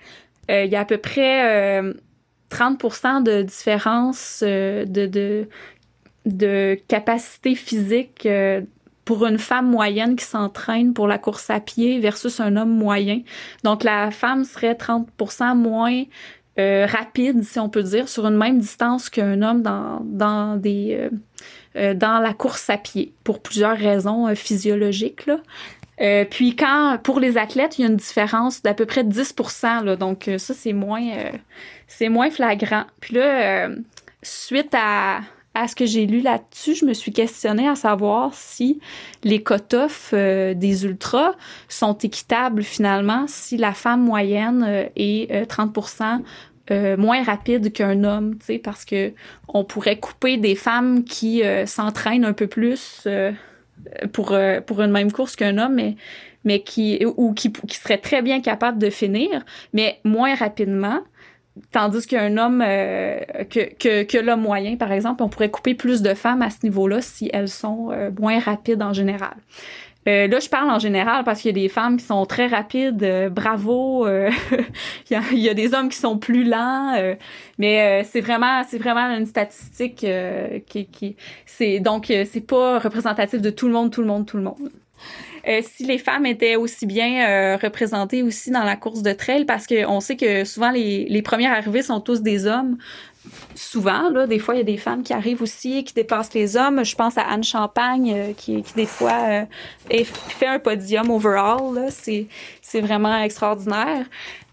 il 0.49 0.71
y 0.71 0.77
a 0.77 0.81
à 0.81 0.85
peu 0.85 0.99
près 0.99 1.83
30% 2.51 3.23
de 3.23 3.43
différence 3.43 4.43
de, 4.43 4.85
de, 4.87 5.49
de 6.27 6.79
capacité 6.87 7.55
physique 7.55 8.29
pour 9.07 9.25
une 9.25 9.39
femme 9.39 9.71
moyenne 9.71 10.17
qui 10.17 10.25
s'entraîne 10.25 10.93
pour 10.93 11.07
la 11.07 11.17
course 11.17 11.49
à 11.49 11.61
pied 11.61 12.01
versus 12.01 12.41
un 12.41 12.57
homme 12.57 12.77
moyen. 12.77 13.23
Donc 13.63 13.85
la 13.85 14.11
femme 14.11 14.45
serait 14.45 14.75
30% 14.75 15.57
moins 15.57 16.05
euh, 16.59 16.87
rapide, 16.87 17.45
si 17.45 17.59
on 17.59 17.69
peut 17.69 17.83
dire, 17.83 18.09
sur 18.09 18.27
une 18.27 18.37
même 18.37 18.59
distance 18.59 19.11
qu'un 19.11 19.43
homme 19.43 19.63
dans, 19.63 20.01
dans 20.05 20.57
des 20.57 20.97
euh, 20.99 21.11
euh, 21.77 21.95
dans 21.95 22.19
la 22.19 22.33
course 22.33 22.71
à 22.71 22.79
pied 22.79 23.13
pour 23.25 23.41
plusieurs 23.41 23.77
raisons 23.77 24.35
physiologiques. 24.35 25.27
Là. 25.27 26.25
puis 26.25 26.57
quand 26.57 26.99
pour 27.03 27.21
les 27.21 27.37
athlètes, 27.37 27.79
il 27.79 27.83
y 27.83 27.85
a 27.85 27.89
une 27.89 27.97
différence 27.97 28.63
d'à 28.63 28.73
peu 28.73 28.87
près 28.87 29.05
10 29.05 29.35
là, 29.85 29.97
donc 29.97 30.31
ça 30.39 30.55
c'est 30.55 30.73
moins 30.73 31.03
c'est 31.87 32.09
moins 32.09 32.31
flagrant. 32.31 32.85
Puis 33.01 33.17
là 33.17 33.69
suite 34.23 34.75
à 34.75 35.21
à 35.59 35.69
ce 35.69 35.75
que 35.75 35.87
j'ai 35.87 36.07
lu 36.07 36.21
là-dessus, 36.21 36.75
je 36.75 36.85
me 36.85 36.93
suis 36.93 37.13
questionnée 37.13 37.69
à 37.69 37.75
savoir 37.75 38.35
si 38.35 38.79
les 39.25 39.43
cut-offs 39.43 40.13
des 40.13 40.85
ultras 40.85 41.33
sont 41.69 41.97
équitables 41.99 42.63
finalement, 42.63 43.25
si 43.27 43.57
la 43.57 43.73
femme 43.73 44.03
moyenne 44.03 44.89
est 44.97 45.49
30% 45.51 46.23
euh, 46.73 46.97
moins 46.97 47.23
rapide 47.23 47.73
qu'un 47.73 48.03
homme, 48.03 48.39
tu 48.39 48.47
sais, 48.47 48.59
parce 48.59 48.85
que 48.85 49.13
on 49.47 49.63
pourrait 49.63 50.01
couper 50.01 50.37
des 50.37 50.57
femmes 50.57 51.05
qui 51.05 51.45
euh, 51.45 51.65
s'entraînent 51.65 52.25
un 52.25 52.33
peu 52.33 52.49
plus 52.49 53.05
euh, 53.07 53.31
pour 54.13 54.37
pour 54.67 54.83
une 54.83 54.91
même 54.91 55.13
course 55.13 55.37
qu'un 55.37 55.59
homme, 55.59 55.75
mais 55.75 55.95
mais 56.45 56.61
qui 56.63 57.05
ou 57.17 57.35
qui, 57.35 57.53
qui 57.53 57.77
serait 57.77 57.99
très 57.99 58.21
bien 58.21 58.41
capable 58.41 58.79
de 58.79 58.91
finir, 58.91 59.45
mais 59.73 60.01
moins 60.03 60.35
rapidement. 60.35 61.03
Tandis 61.73 62.07
qu'un 62.07 62.37
homme, 62.37 62.59
que, 62.61 63.75
que, 63.75 64.03
que 64.03 64.19
l'homme 64.19 64.43
moyen, 64.43 64.77
par 64.77 64.93
exemple, 64.93 65.23
on 65.23 65.29
pourrait 65.29 65.51
couper 65.51 65.75
plus 65.75 66.03
de 66.03 66.15
femmes 66.15 66.43
à 66.43 66.51
ce 66.51 66.59
niveau-là 66.65 67.01
si 67.01 67.31
elles 67.33 67.49
sont 67.49 67.91
moins 68.19 68.39
rapides 68.39 68.83
en 68.83 68.93
général. 68.93 69.37
Euh, 70.09 70.29
là, 70.29 70.39
je 70.39 70.49
parle 70.49 70.71
en 70.71 70.79
général 70.79 71.25
parce 71.25 71.41
qu'il 71.41 71.49
y 71.57 71.59
a 71.59 71.63
des 71.63 71.69
femmes 71.69 71.97
qui 71.97 72.05
sont 72.05 72.27
très 72.27 72.47
rapides, 72.47 73.03
euh, 73.03 73.29
bravo. 73.29 74.07
Euh, 74.07 74.31
il, 75.11 75.39
y 75.39 75.49
a, 75.49 75.55
des 75.55 75.75
hommes 75.75 75.89
qui 75.89 75.99
sont 75.99 76.17
plus 76.19 76.45
lents, 76.45 76.95
mais 77.59 78.05
c'est 78.05 78.21
vraiment, 78.21 78.63
c'est 78.69 78.79
vraiment 78.79 79.09
une 79.17 79.27
statistique 79.27 80.07
qui, 80.67 80.87
qui 80.87 81.17
c'est 81.45 81.81
donc 81.81 82.07
c'est 82.07 82.47
pas 82.47 82.79
représentatif 82.79 83.41
de 83.41 83.51
tout 83.51 83.67
le 83.67 83.73
monde, 83.73 83.91
tout 83.91 84.01
le 84.01 84.07
monde, 84.07 84.27
tout 84.27 84.37
le 84.37 84.45
monde. 84.45 84.71
Si 85.63 85.85
les 85.85 85.99
femmes 85.99 86.27
étaient 86.27 86.57
aussi 86.57 86.87
bien 86.87 87.57
représentées 87.57 88.23
aussi 88.23 88.51
dans 88.51 88.65
la 88.65 88.77
course 88.77 89.03
de 89.03 89.13
trail, 89.13 89.45
parce 89.45 89.67
qu'on 89.67 90.01
sait 90.01 90.17
que 90.17 90.45
souvent 90.45 90.71
les, 90.71 91.07
les 91.09 91.23
premières 91.23 91.53
arrivées 91.53 91.83
sont 91.83 92.01
tous 92.01 92.23
des 92.23 92.47
hommes, 92.47 92.77
souvent. 93.55 94.11
Là, 94.11 94.27
des 94.27 94.39
fois, 94.39 94.55
il 94.55 94.59
y 94.59 94.61
a 94.61 94.65
des 94.65 94.77
femmes 94.77 95.03
qui 95.03 95.13
arrivent 95.13 95.43
aussi, 95.43 95.85
qui 95.85 95.95
dépassent 95.95 96.35
les 96.35 96.57
hommes. 96.57 96.85
Je 96.85 96.95
pense 96.95 97.19
à 97.19 97.23
Anne 97.23 97.45
Champagne, 97.45 98.13
euh, 98.15 98.33
qui, 98.37 98.63
des 98.75 98.87
fois 98.87 99.47
euh, 99.91 100.05
fait 100.05 100.47
un 100.47 100.59
podium 100.59 101.11
overall. 101.11 101.87
C'est, 101.91 102.27
c'est 102.77 102.83
vraiment 102.83 103.17
extraordinaire. 103.23 104.07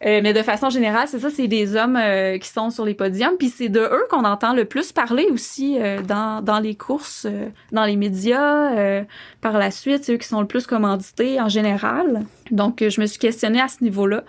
Euh, 0.05 0.21
mais 0.23 0.33
de 0.33 0.41
façon 0.41 0.69
générale, 0.69 1.07
c'est 1.07 1.19
ça, 1.19 1.29
c'est 1.29 1.47
des 1.47 1.75
hommes 1.75 1.99
qui 2.39 2.49
sont 2.49 2.69
sur 2.69 2.85
les 2.85 2.93
podiums. 2.93 3.35
Puis 3.37 3.49
c'est 3.49 3.69
de 3.69 3.79
eux 3.79 4.05
qu'on 4.09 4.23
entend 4.25 4.53
le 4.53 4.65
plus 4.65 4.91
parler 4.91 5.27
aussi 5.31 5.77
dans, 6.07 6.41
dans 6.41 6.59
les 6.59 6.75
courses, 6.75 7.27
dans 7.71 7.85
les 7.85 7.95
médias. 7.95 9.03
par 9.41 9.57
la 9.57 9.71
suite, 9.71 10.03
c'est 10.03 10.13
eux 10.13 10.17
qui 10.17 10.27
sont 10.27 10.41
le 10.41 10.47
plus 10.47 10.67
commandités 10.67 11.39
en 11.39 11.49
général. 11.49 12.25
Donc, 12.51 12.83
je 12.87 13.01
me 13.01 13.05
suis 13.05 13.19
questionnée 13.19 13.61
à 13.61 13.67
ce 13.67 13.83
niveau-là. 13.83 14.23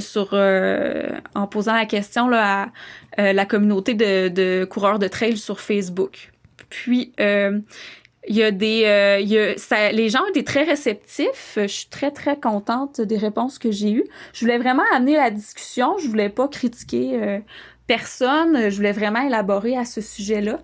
sur 0.00 0.32
en 0.32 1.46
posant 1.46 1.74
la 1.74 1.86
question 1.86 2.28
là, 2.28 2.62
à 2.62 2.68
euh, 3.18 3.32
la 3.34 3.44
communauté 3.44 3.94
de, 3.94 4.64
coureurs 4.64 4.98
de 4.98 5.06
trail 5.06 5.36
sur 5.36 5.60
Facebook. 5.60 6.32
Puis, 6.70 7.12
euh, 7.20 7.58
il 8.28 8.36
y 8.36 8.42
a 8.42 8.50
des, 8.50 8.84
euh, 8.84 9.18
il 9.20 9.28
y 9.28 9.38
a, 9.38 9.56
ça, 9.58 9.90
les 9.90 10.08
gens 10.08 10.24
étaient 10.26 10.44
très 10.44 10.62
réceptifs. 10.62 11.54
Je 11.56 11.66
suis 11.66 11.88
très 11.88 12.10
très 12.10 12.38
contente 12.38 13.00
des 13.00 13.16
réponses 13.16 13.58
que 13.58 13.70
j'ai 13.70 13.90
eues. 13.90 14.04
Je 14.32 14.40
voulais 14.40 14.58
vraiment 14.58 14.84
amener 14.94 15.16
la 15.16 15.30
discussion. 15.30 15.98
Je 15.98 16.08
voulais 16.08 16.28
pas 16.28 16.48
critiquer 16.48 17.40
personne. 17.86 18.70
Je 18.70 18.76
voulais 18.76 18.92
vraiment 18.92 19.20
élaborer 19.26 19.76
à 19.76 19.84
ce 19.84 20.00
sujet-là. 20.00 20.60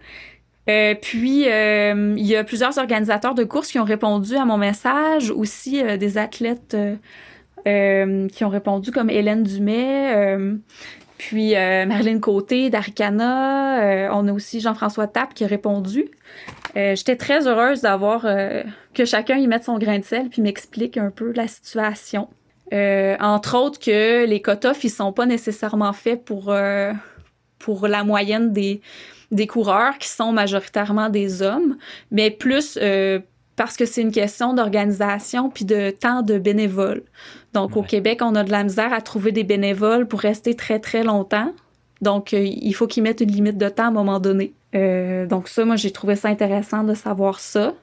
Euh, 0.68 0.94
puis, 1.00 1.48
euh, 1.48 2.14
il 2.16 2.26
y 2.26 2.36
a 2.36 2.44
plusieurs 2.44 2.76
organisateurs 2.78 3.34
de 3.34 3.44
courses 3.44 3.72
qui 3.72 3.78
ont 3.78 3.84
répondu 3.84 4.36
à 4.36 4.44
mon 4.44 4.58
message, 4.58 5.30
aussi 5.30 5.82
des 5.98 6.18
athlètes 6.18 6.76
qui 7.64 8.44
ont 8.44 8.48
répondu 8.48 8.92
comme 8.92 9.10
Hélène 9.10 9.42
Dumais, 9.42 10.38
Puis 11.18 11.52
Marilyn 11.52 12.20
Côté 12.20 12.70
d'Aricana, 12.70 14.10
on 14.12 14.28
a 14.28 14.32
aussi 14.32 14.60
Jean-François 14.60 15.08
Tapp 15.08 15.34
qui 15.34 15.44
a 15.44 15.48
répondu. 15.48 16.10
J'étais 16.74 17.16
très 17.16 17.46
heureuse 17.48 17.82
d'avoir 17.82 18.22
que 18.94 19.04
chacun 19.04 19.36
y 19.36 19.48
mette 19.48 19.64
son 19.64 19.78
grain 19.78 19.98
de 19.98 20.04
sel 20.04 20.28
puis 20.28 20.42
m'explique 20.42 20.96
un 20.96 21.10
peu 21.10 21.32
la 21.32 21.48
situation. 21.48 22.28
entre 22.72 23.56
autres 23.56 23.80
que 23.80 24.26
les 24.26 24.40
cut-offs, 24.40 24.84
ils 24.84 24.90
sont 24.90 25.12
pas 25.12 25.26
nécessairement 25.26 25.92
faits 25.92 26.24
pour, 26.24 26.54
pour 27.58 27.88
la 27.88 28.04
moyenne 28.04 28.52
des, 28.52 28.80
des 29.30 29.46
coureurs 29.46 29.98
qui 29.98 30.08
sont 30.08 30.32
majoritairement 30.32 31.08
des 31.08 31.42
hommes, 31.42 31.76
mais 32.10 32.30
plus 32.30 32.78
euh, 32.80 33.20
parce 33.56 33.76
que 33.76 33.84
c'est 33.84 34.00
une 34.00 34.12
question 34.12 34.54
d'organisation 34.54 35.50
puis 35.50 35.64
de 35.64 35.90
temps 35.90 36.22
de 36.22 36.38
bénévoles. 36.38 37.02
Donc 37.54 37.76
au 37.76 37.82
Québec, 37.82 38.20
on 38.22 38.34
a 38.34 38.44
de 38.44 38.50
la 38.50 38.62
misère 38.62 38.92
à 38.92 39.00
trouver 39.00 39.32
des 39.32 39.44
bénévoles 39.44 40.06
pour 40.06 40.20
rester 40.20 40.54
très 40.54 40.78
très 40.78 41.02
longtemps. 41.02 41.52
Donc 42.00 42.32
euh, 42.32 42.42
il 42.44 42.72
faut 42.74 42.86
qu'ils 42.86 43.02
mettent 43.02 43.20
une 43.20 43.32
limite 43.32 43.58
de 43.58 43.68
temps 43.68 43.84
à 43.84 43.88
un 43.88 43.92
moment 43.92 44.20
donné. 44.20 44.52
Euh, 44.74 45.26
donc 45.26 45.48
ça, 45.48 45.64
moi 45.64 45.76
j'ai 45.76 45.90
trouvé 45.90 46.14
ça 46.14 46.28
intéressant 46.28 46.84
de 46.84 46.94
savoir 46.94 47.40
ça. 47.40 47.74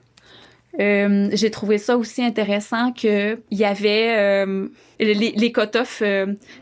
j'ai 0.77 1.51
trouvé 1.51 1.77
ça 1.77 1.97
aussi 1.97 2.23
intéressant 2.23 2.91
que 2.91 3.39
il 3.49 3.57
y 3.57 3.65
avait 3.65 4.45
les, 4.99 5.13
les 5.13 5.53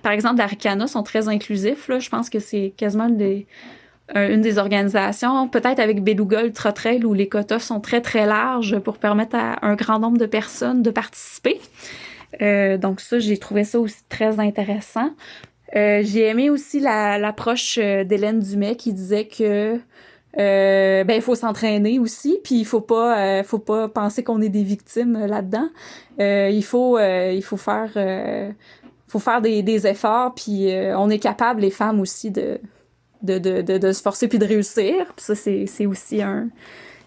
par 0.01 0.11
exemple 0.11 0.35
d'Aricana 0.35 0.87
sont 0.87 1.03
très 1.03 1.27
inclusifs 1.27 1.87
là. 1.87 1.99
Je 1.99 2.09
pense 2.09 2.29
que 2.29 2.39
c'est 2.39 2.73
quasiment 2.77 3.09
des 3.09 3.47
une 4.15 4.41
des 4.41 4.57
organisations, 4.59 5.47
peut-être 5.47 5.79
avec 5.79 6.03
Beluga 6.03 6.43
Ultra 6.43 6.73
Trail 6.73 7.03
où 7.05 7.13
les 7.13 7.27
quotas 7.29 7.59
sont 7.59 7.79
très 7.79 8.01
très 8.01 8.25
larges 8.25 8.77
pour 8.79 8.97
permettre 8.97 9.35
à 9.35 9.65
un 9.65 9.75
grand 9.75 9.97
nombre 9.97 10.17
de 10.17 10.25
personnes 10.25 10.83
de 10.83 10.91
participer. 10.91 11.59
Euh, 12.41 12.77
donc 12.77 12.99
ça, 12.99 13.19
j'ai 13.19 13.37
trouvé 13.37 13.63
ça 13.63 13.79
aussi 13.79 14.03
très 14.09 14.39
intéressant. 14.39 15.11
Euh, 15.75 16.01
j'ai 16.03 16.27
aimé 16.27 16.49
aussi 16.49 16.79
l'approche 16.79 17.79
euh, 17.81 18.03
d'Hélène 18.03 18.39
Dumais 18.39 18.75
qui 18.75 18.93
disait 18.93 19.27
que 19.27 19.79
ben 20.35 21.11
il 21.15 21.21
faut 21.21 21.35
s'entraîner 21.35 21.99
aussi, 21.99 22.39
puis 22.43 22.55
il 22.55 22.65
faut 22.65 22.81
pas 22.81 23.43
faut 23.43 23.59
pas 23.59 23.87
penser 23.87 24.23
qu'on 24.23 24.41
est 24.41 24.49
des 24.49 24.63
victimes 24.63 25.27
là-dedans. 25.27 25.69
il 26.19 26.63
faut 26.63 26.97
il 26.99 27.43
faut 27.43 27.57
faire 27.57 27.91
faut 29.07 29.19
faire 29.19 29.41
des, 29.41 29.87
efforts, 29.87 30.33
puis 30.33 30.73
on 30.97 31.11
est 31.11 31.19
capable 31.19 31.61
les 31.61 31.69
femmes 31.69 31.99
aussi 31.99 32.31
de 32.31 32.59
de, 33.21 33.37
de, 33.37 33.61
de, 33.61 33.91
se 33.91 34.01
forcer 34.01 34.27
puis 34.27 34.39
de 34.39 34.45
réussir. 34.45 35.13
Ça, 35.17 35.35
c'est 35.35 35.85
aussi 35.85 36.23
un 36.23 36.49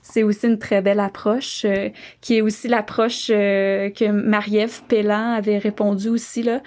c'est 0.09 0.23
aussi 0.23 0.47
une 0.47 0.59
très 0.59 0.83
belle 0.83 1.01
approche, 1.01 1.63
euh, 1.65 1.91
qui 2.21 2.37
est 2.37 2.41
aussi 2.41 2.69
l'approche 2.69 3.31
euh, 3.31 3.91
que 3.91 4.11
Marie-Ève 4.11 4.83
Pellan 4.89 5.33
avait 5.33 5.59
répondu 5.59 6.09
aussi, 6.09 6.43
là, 6.43 6.61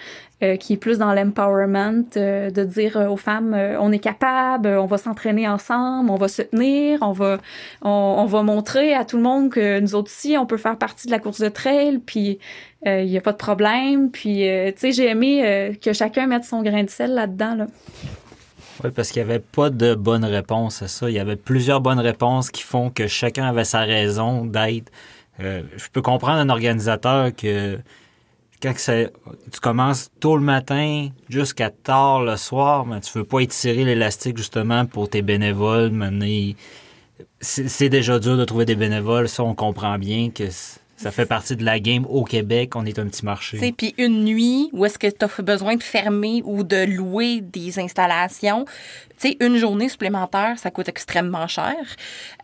euh, 0.43 0.58
qui 0.58 0.73
est 0.73 0.78
plus 0.78 0.97
dans 0.97 1.13
l'empowerment, 1.13 2.04
de 2.15 2.63
dire 2.63 3.08
aux 3.10 3.17
femmes, 3.17 3.54
on 3.80 3.91
est 3.91 3.99
capable, 3.99 4.67
on 4.67 4.86
va 4.86 4.97
s'entraîner 4.97 5.47
ensemble, 5.47 6.10
on 6.10 6.15
va 6.15 6.28
se 6.28 6.41
tenir, 6.41 6.99
on 7.02 7.12
va, 7.12 7.39
on, 7.82 8.25
va 8.25 8.43
montrer 8.43 8.93
à 8.93 9.06
tout 9.06 9.17
le 9.17 9.23
monde 9.23 9.49
que 9.49 9.80
nous 9.80 9.95
autres 9.95 10.12
aussi, 10.12 10.38
on 10.38 10.45
peut 10.45 10.58
faire 10.58 10.78
partie 10.78 11.08
de 11.08 11.12
la 11.12 11.19
course 11.19 11.39
de 11.39 11.49
trail, 11.49 11.99
puis 11.99 12.39
il 12.86 13.06
n'y 13.06 13.17
a 13.17 13.21
pas 13.21 13.34
de 13.34 13.38
problème. 13.38 14.12
Puis, 14.12 14.43
tu 14.43 14.73
sais, 14.78 14.91
j'ai 14.91 15.10
aimé 15.10 15.78
que 15.82 15.91
chacun 15.91 16.28
mette 16.28 16.45
son 16.45 16.62
grain 16.62 16.84
de 16.84 16.89
sel 16.89 17.13
là-dedans. 17.13 17.56
Là. 17.56 17.67
Oui, 18.83 18.91
parce 18.95 19.11
qu'il 19.11 19.23
n'y 19.23 19.29
avait 19.29 19.39
pas 19.39 19.69
de 19.69 19.93
bonne 19.93 20.23
réponse 20.23 20.81
à 20.81 20.87
ça. 20.87 21.09
Il 21.09 21.15
y 21.15 21.19
avait 21.19 21.35
plusieurs 21.35 21.81
bonnes 21.81 21.99
réponses 21.99 22.49
qui 22.49 22.63
font 22.63 22.89
que 22.89 23.07
chacun 23.07 23.45
avait 23.45 23.65
sa 23.65 23.81
raison 23.81 24.45
d'être. 24.45 24.91
Euh, 25.41 25.63
je 25.75 25.87
peux 25.91 26.01
comprendre 26.01 26.39
un 26.39 26.49
organisateur 26.49 27.35
que 27.35 27.77
quand 28.61 28.73
tu 28.75 29.59
commences 29.61 30.09
tôt 30.19 30.35
le 30.35 30.43
matin 30.43 31.09
jusqu'à 31.29 31.69
tard 31.69 32.23
le 32.23 32.35
soir, 32.35 32.85
mais 32.85 32.99
tu 32.99 33.17
veux 33.17 33.23
pas 33.23 33.39
étirer 33.39 33.85
l'élastique 33.85 34.37
justement 34.37 34.85
pour 34.85 35.09
tes 35.09 35.21
bénévoles. 35.21 35.91
C'est 37.41 37.89
déjà 37.89 38.19
dur 38.19 38.37
de 38.37 38.45
trouver 38.45 38.65
des 38.65 38.75
bénévoles, 38.75 39.29
ça 39.29 39.43
on 39.43 39.55
comprend 39.55 39.97
bien 39.97 40.29
que 40.29 40.49
ça 40.99 41.12
fait 41.12 41.25
partie 41.25 41.55
de 41.55 41.63
la 41.63 41.79
game 41.79 42.05
au 42.09 42.25
Québec. 42.25 42.75
On 42.75 42.85
est 42.85 42.99
un 42.99 43.07
petit 43.07 43.23
marché. 43.23 43.73
Puis 43.77 43.95
une 43.97 44.25
nuit 44.25 44.69
où 44.73 44.85
est-ce 44.85 44.99
que 44.99 45.07
tu 45.07 45.23
as 45.23 45.41
besoin 45.41 45.77
de 45.77 45.83
fermer 45.83 46.41
ou 46.43 46.63
de 46.63 46.83
louer 46.85 47.39
des 47.39 47.79
installations, 47.79 48.65
tu 49.17 49.29
sais, 49.29 49.38
une 49.39 49.55
journée 49.55 49.88
supplémentaire, 49.88 50.59
ça 50.59 50.71
coûte 50.71 50.89
extrêmement 50.89 51.47
cher. 51.47 51.75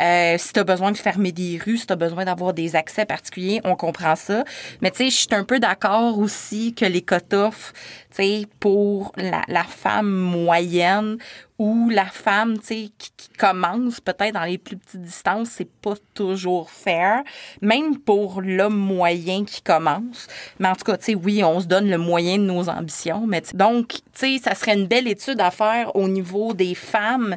Euh, 0.01 0.37
si 0.37 0.53
tu 0.53 0.59
as 0.61 0.63
besoin 0.63 0.93
de 0.93 0.97
fermer 0.97 1.33
des 1.33 1.59
rues, 1.63 1.77
si 1.77 1.85
tu 1.85 1.91
as 1.91 1.97
besoin 1.97 2.23
d'avoir 2.23 2.53
des 2.53 2.77
accès 2.77 3.05
particuliers, 3.05 3.59
on 3.65 3.75
comprend 3.75 4.15
ça. 4.15 4.45
Mais 4.81 4.91
tu 4.91 4.97
sais, 4.97 5.09
je 5.09 5.15
suis 5.15 5.27
un 5.35 5.43
peu 5.43 5.59
d'accord 5.59 6.17
aussi 6.17 6.73
que 6.73 6.85
les 6.85 7.01
cut-offs, 7.01 7.73
tu 8.09 8.23
sais, 8.23 8.47
pour 8.61 9.11
la 9.17 9.63
femme 9.63 10.09
moyenne 10.09 11.17
ou 11.57 11.89
la 11.89 12.05
femme, 12.05 12.59
tu 12.59 12.65
sais, 12.65 12.89
qui, 12.97 13.11
commence 13.37 13.99
peut-être 13.99 14.33
dans 14.33 14.45
les 14.45 14.57
plus 14.57 14.77
petites 14.77 15.01
distances, 15.01 15.49
c'est 15.49 15.69
pas 15.69 15.95
toujours 16.13 16.69
fair, 16.71 17.21
même 17.61 17.97
pour 17.99 18.41
l'homme 18.41 18.77
moyen 18.77 19.43
qui 19.43 19.61
commence. 19.61 20.27
Mais 20.57 20.69
en 20.69 20.75
tout 20.75 20.85
cas, 20.85 20.95
tu 20.95 21.03
sais, 21.03 21.15
oui, 21.15 21.43
on 21.43 21.59
se 21.59 21.65
donne 21.65 21.89
le 21.89 21.97
moyen 21.97 22.37
de 22.37 22.43
nos 22.43 22.69
ambitions, 22.69 23.27
mais 23.27 23.43
donc, 23.53 23.89
tu 23.89 23.99
sais, 24.13 24.37
ça 24.41 24.55
serait 24.55 24.75
une 24.75 24.87
belle 24.87 25.09
étude 25.09 25.41
à 25.41 25.51
faire 25.51 25.93
au 25.97 26.07
niveau 26.07 26.53
des 26.53 26.75
femmes. 26.75 27.35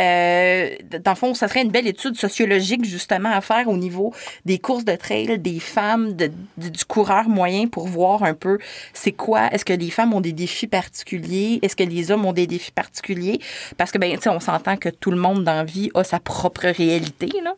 Euh, 0.00 0.70
dans 1.04 1.12
le 1.12 1.16
fond, 1.16 1.34
ça 1.34 1.48
serait 1.48 1.62
une 1.62 1.70
belle 1.70 1.86
étude 1.86 2.16
sociologique 2.16 2.84
justement 2.84 3.30
à 3.30 3.40
faire 3.40 3.68
au 3.68 3.76
niveau 3.76 4.12
des 4.44 4.58
courses 4.58 4.84
de 4.84 4.96
trail, 4.96 5.38
des 5.38 5.60
femmes, 5.60 6.14
du 6.14 6.84
coureur 6.86 7.28
moyen 7.28 7.68
pour 7.68 7.86
voir 7.86 8.24
un 8.24 8.34
peu 8.34 8.58
c'est 8.92 9.12
quoi, 9.12 9.48
est-ce 9.52 9.64
que 9.64 9.72
les 9.72 9.90
femmes 9.90 10.14
ont 10.14 10.20
des 10.20 10.32
défis 10.32 10.66
particuliers, 10.66 11.60
est-ce 11.62 11.76
que 11.76 11.84
les 11.84 12.10
hommes 12.10 12.24
ont 12.24 12.32
des 12.32 12.46
défis 12.46 12.72
particuliers? 12.72 13.40
Parce 13.76 13.90
que, 13.90 13.98
ben, 13.98 14.12
tu 14.16 14.22
sais, 14.22 14.28
on 14.28 14.40
s'entend 14.40 14.76
que 14.76 14.88
tout 14.88 15.10
le 15.10 15.16
monde 15.16 15.44
dans 15.44 15.54
la 15.54 15.64
vie 15.64 15.90
a 15.94 16.04
sa 16.04 16.18
propre 16.18 16.68
réalité, 16.68 17.30
là, 17.42 17.54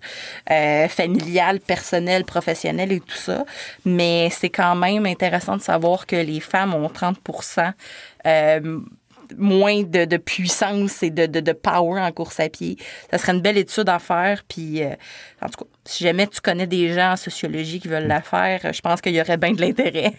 euh, 0.51 0.89
familiale, 0.89 1.61
personnelle, 1.61 2.25
professionnelle 2.25 2.93
et 2.93 3.01
tout 3.01 3.17
ça. 3.17 3.45
Mais 3.85 4.29
c'est 4.31 4.51
quand 4.51 4.75
même 4.75 5.07
intéressant 5.07 5.57
de 5.57 5.63
savoir 5.63 6.07
que 6.07 6.17
les 6.17 6.41
femmes 6.41 6.75
ont 6.75 6.89
30 6.89 7.19
euh, 8.27 8.81
moins 9.37 9.83
de, 9.83 10.17
puissance 10.17 11.03
et 11.03 11.11
de, 11.11 11.53
power 11.53 12.01
en 12.01 12.13
course 12.13 12.41
à 12.41 12.49
pied. 12.49 12.77
Ça 13.11 13.19
serait 13.19 13.33
une 13.33 13.41
belle 13.41 13.59
étude 13.59 13.89
à 13.89 13.99
faire. 13.99 14.43
Puis, 14.49 14.83
euh, 14.83 14.91
en 15.43 15.49
tout 15.49 15.65
cas, 15.65 15.71
si 15.85 16.05
jamais 16.05 16.27
tu 16.27 16.41
connais 16.41 16.67
des 16.67 16.93
gens 16.93 17.13
en 17.13 17.17
sociologie 17.17 17.81
qui 17.81 17.89
veulent 17.89 18.07
la 18.07 18.23
faire, 18.23 18.73
je 18.73 18.81
pense 18.81 19.01
qu'il 19.01 19.15
y 19.15 19.21
aurait 19.21 19.37
bien 19.37 19.53
de 19.53 19.61
l'intérêt. 19.61 20.13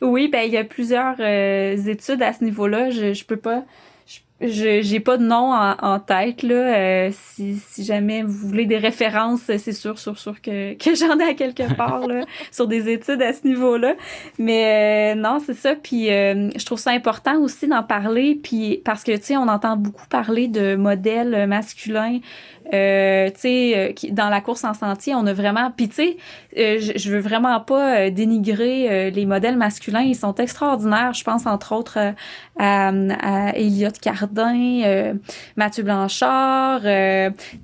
Oui, 0.00 0.28
ben 0.28 0.42
il 0.42 0.52
y 0.52 0.56
a 0.56 0.64
plusieurs 0.64 1.18
études 1.20 2.22
à 2.22 2.32
ce 2.32 2.44
niveau-là. 2.44 2.90
Je 2.90 3.24
peux 3.24 3.38
pas 3.38 3.64
je 4.40 4.82
j'ai 4.82 5.00
pas 5.00 5.16
de 5.16 5.24
nom 5.24 5.52
en, 5.52 5.98
tête 5.98 6.42
là. 6.42 6.54
Euh, 6.54 7.10
si, 7.12 7.56
si 7.56 7.84
jamais 7.84 8.22
vous 8.22 8.48
voulez 8.48 8.66
des 8.66 8.76
références, 8.76 9.40
c'est 9.44 9.72
sûr, 9.72 9.98
sûr, 9.98 10.18
sûr 10.18 10.40
que, 10.40 10.74
que 10.78 10.94
j'en 10.94 11.18
ai 11.18 11.30
à 11.30 11.34
quelque 11.34 11.74
part 11.74 12.06
là, 12.06 12.24
sur 12.52 12.68
des 12.68 12.88
études 12.88 13.20
à 13.20 13.32
ce 13.32 13.46
niveau-là. 13.46 13.94
Mais 14.38 15.14
euh, 15.14 15.20
non, 15.20 15.40
c'est 15.44 15.54
ça. 15.54 15.74
Puis 15.74 16.10
euh, 16.12 16.50
je 16.56 16.64
trouve 16.64 16.78
ça 16.78 16.92
important 16.92 17.40
aussi 17.40 17.66
d'en 17.66 17.82
parler. 17.82 18.38
Puis 18.40 18.80
parce 18.84 19.02
que 19.02 19.16
tu 19.16 19.24
sais, 19.24 19.36
on 19.36 19.48
entend 19.48 19.76
beaucoup 19.76 20.06
parler 20.06 20.46
de 20.46 20.76
modèles 20.76 21.46
masculins 21.48 22.20
euh, 22.74 23.30
tu 23.30 23.40
sais, 23.40 23.72
euh, 23.76 24.08
dans 24.10 24.28
la 24.28 24.40
course 24.40 24.64
en 24.64 24.74
sentier, 24.74 25.14
on 25.14 25.26
a 25.26 25.32
vraiment. 25.32 25.70
Puis 25.74 25.88
tu 25.88 25.94
sais, 25.94 26.16
euh, 26.58 26.78
je, 26.80 27.10
veux 27.10 27.20
vraiment 27.20 27.60
pas 27.60 28.10
dénigrer 28.10 29.10
les 29.10 29.26
modèles 29.26 29.56
masculins. 29.56 30.00
Ils 30.00 30.16
sont 30.16 30.34
extraordinaires. 30.34 31.14
Je 31.14 31.24
pense 31.24 31.46
entre 31.46 31.74
autres 31.74 31.98
à, 32.58 32.88
à 32.88 33.56
Elliot 33.56 33.90
Cardin, 34.00 35.14
Mathieu 35.56 35.82
Blanchard. 35.82 36.80
tu 36.82 36.88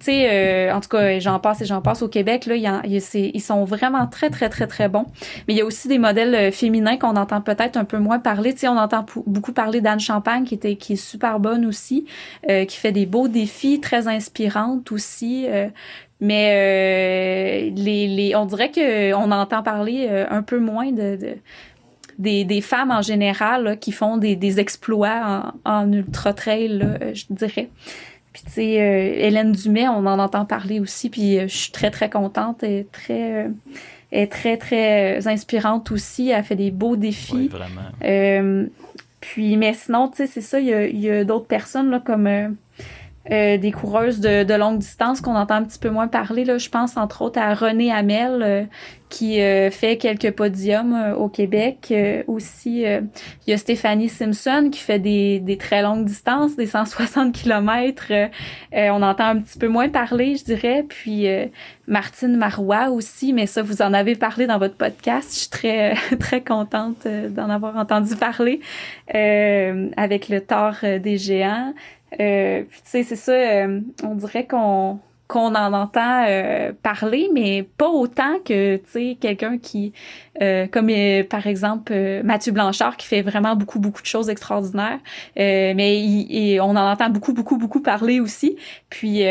sais, 0.01 0.73
en 0.73 0.81
tout 0.81 0.89
cas, 0.89 1.19
j'en 1.19 1.39
passe 1.39 1.61
et 1.61 1.67
j'en 1.67 1.83
passe 1.83 2.03
au 2.03 2.09
Québec. 2.09 2.47
Là, 2.47 2.57
il 2.57 3.03
ils 3.15 3.41
sont 3.43 3.65
vraiment 3.65 4.07
très 4.07 4.31
très 4.31 4.49
très 4.49 4.67
très 4.67 4.89
bons. 4.89 5.07
Mais 5.47 5.55
il 5.55 5.57
y 5.57 5.61
a 5.61 5.65
aussi 5.65 5.89
des 5.89 5.99
modèles 5.99 6.53
féminins 6.53 6.97
qu'on 6.97 7.17
entend 7.17 7.41
peut-être 7.41 7.77
un 7.77 7.85
peu 7.85 7.99
moins 7.99 8.19
parler. 8.19 8.55
Tu 8.55 8.61
sais, 8.61 8.69
on 8.69 8.79
entend 8.79 9.05
beaucoup 9.27 9.53
parler 9.53 9.81
d'Anne 9.81 10.01
Champagne 10.01 10.45
qui 10.45 10.55
était 10.55 10.77
qui 10.77 10.95
est 10.95 10.97
super 10.97 11.41
bonne 11.41 11.67
aussi, 11.67 12.07
qui 12.49 12.77
fait 12.77 12.93
des 12.93 13.07
beaux 13.07 13.29
défis, 13.29 13.81
très 13.81 14.09
inspirantes 14.09 14.94
aussi. 14.95 15.47
Euh, 15.49 15.69
mais 16.21 16.51
euh, 16.55 17.71
les, 17.77 18.07
les, 18.07 18.35
on 18.37 18.47
dirait 18.47 18.71
qu'on 18.71 19.31
entend 19.31 19.63
parler 19.63 20.07
euh, 20.09 20.27
un 20.31 20.43
peu 20.43 20.59
moins 20.59 20.93
de, 20.93 21.19
des, 22.19 22.45
des, 22.45 22.61
femmes 22.61 22.91
en 22.91 23.03
général 23.03 23.79
qui 23.79 23.93
font 23.93 24.17
des, 24.17 24.37
des 24.37 24.61
exploits 24.61 25.53
en, 25.65 25.71
en 25.71 25.93
ultra-trail, 25.93 27.13
je 27.13 27.25
dirais. 27.31 27.69
Puis 28.33 28.43
tu 28.47 28.53
sais, 28.53 28.73
Hélène 28.73 29.53
Dumais, 29.53 29.87
on 29.87 30.07
en 30.07 30.19
entend 30.19 30.45
parler 30.45 30.81
aussi, 30.81 31.09
puis 31.09 31.39
je 31.39 31.47
suis 31.57 31.73
très, 31.73 31.91
très 31.91 32.11
contente. 32.11 32.65
et 32.65 32.87
très, 32.91 33.49
est 34.11 34.31
très, 34.31 34.57
très 34.57 35.29
inspirante 35.29 35.93
aussi. 35.93 36.31
Elle 36.31 36.43
fait 36.43 36.57
des 36.57 36.73
beaux 36.73 36.97
défis. 36.97 37.49
vraiment. 37.49 38.69
puis, 39.21 39.57
mais 39.57 39.73
sinon, 39.75 40.09
tu 40.09 40.17
sais, 40.17 40.27
c'est 40.27 40.41
ça, 40.41 40.59
il 40.59 40.99
y 40.99 41.11
a, 41.11 41.25
d'autres 41.25 41.47
personnes 41.47 41.91
là, 41.91 42.01
comme 42.01 42.57
euh, 43.33 43.57
des 43.57 43.73
coureuses 43.73 44.21
de, 44.21 44.45
de, 44.45 44.53
longue 44.53 44.81
distance 44.81 45.23
qu'on 45.23 45.35
entend 45.35 45.55
un 45.55 45.65
petit 45.65 45.79
peu 45.79 45.89
moins 45.89 46.09
parler. 46.09 46.45
Là. 46.45 46.59
Je 46.59 46.69
pense 46.69 46.99
entre 46.99 47.23
autres 47.23 47.41
à 47.41 47.55
René 47.55 47.91
Hamel 47.91 48.43
euh, 48.43 48.65
qui 49.09 49.41
euh, 49.41 49.71
fait 49.71 49.97
quelques 49.97 50.33
podiums 50.33 51.15
au 51.17 51.31
Québec. 51.31 51.95
aussi, 52.27 52.83
il 52.83 53.11
y 53.47 53.53
a 53.53 53.57
Stéphanie 53.57 54.11
Simpson 54.11 54.69
qui 54.71 54.81
fait 54.81 54.99
des, 54.99 55.41
des 55.41 55.57
très 55.57 55.81
longues 55.81 56.05
distances, 56.05 56.55
des 56.57 56.67
160 56.67 57.33
km. 57.43 58.13
on 58.73 59.03
entend 59.03 59.25
un 59.25 59.41
petit 59.41 59.59
peu 59.59 59.69
moins 59.69 59.89
parler, 59.89 60.37
je 60.37 60.45
dirais. 60.45 60.85
Puis 60.87 61.27
Martine 61.87 62.37
Marois 62.37 62.91
aussi, 62.91 63.33
mais 63.33 63.47
ça, 63.47 63.63
vous 63.63 63.81
en 63.81 63.95
avez 63.95 64.17
parlé 64.17 64.47
dans 64.47 64.59
votre 64.59 64.77
podcast. 64.77 65.33
Je 65.33 65.39
suis 65.39 65.51
très, 65.51 65.95
très 66.19 66.43
contente 66.43 67.07
d'en 67.31 67.49
avoir 67.49 67.77
entendu 67.77 68.17
parler 68.17 68.61
avec 69.09 70.29
le 70.29 70.41
tort 70.41 70.77
des 70.83 71.17
géants. 71.19 71.73
Euh, 72.21 72.63
tu 72.63 72.81
sais, 72.85 73.03
c'est 73.03 73.17
ça, 73.17 73.33
euh, 73.33 73.81
on 74.03 74.15
dirait 74.15 74.47
qu'on 74.47 74.99
qu'on 75.27 75.55
en 75.55 75.73
entend 75.73 76.27
euh, 76.29 76.73
parler, 76.83 77.31
mais 77.33 77.63
pas 77.63 77.89
autant 77.89 78.41
que, 78.45 78.77
tu 78.77 78.83
sais, 78.89 79.17
quelqu'un 79.19 79.57
qui, 79.57 79.95
comme 80.71 80.91
par 81.31 81.47
exemple 81.47 81.95
Mathieu 82.23 82.53
Blanchard, 82.53 82.99
qui 82.99 83.07
fait 83.07 83.23
vraiment 83.23 83.57
beaucoup, 83.57 83.79
beaucoup 83.81 84.03
de 84.03 84.07
choses 84.07 84.29
extraordinaires, 84.29 84.99
mais 85.35 85.99
il, 85.99 86.61
on 86.61 86.77
en 86.77 86.93
entend 86.93 87.09
beaucoup, 87.09 87.33
beaucoup, 87.33 87.57
beaucoup 87.57 87.81
parler 87.81 88.21
aussi. 88.21 88.57
Puis, 88.91 89.25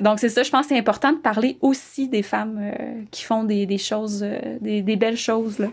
donc 0.00 0.18
c'est 0.18 0.30
ça, 0.30 0.42
je 0.42 0.50
pense 0.50 0.66
c'est 0.68 0.78
important 0.78 1.12
de 1.12 1.18
parler 1.18 1.58
aussi 1.60 2.08
des 2.08 2.22
femmes 2.22 2.72
qui 3.10 3.22
font 3.22 3.44
des, 3.44 3.66
des 3.66 3.78
choses, 3.78 4.24
des, 4.62 4.80
des 4.80 4.96
belles 4.96 5.18
choses, 5.18 5.58
là. 5.58 5.68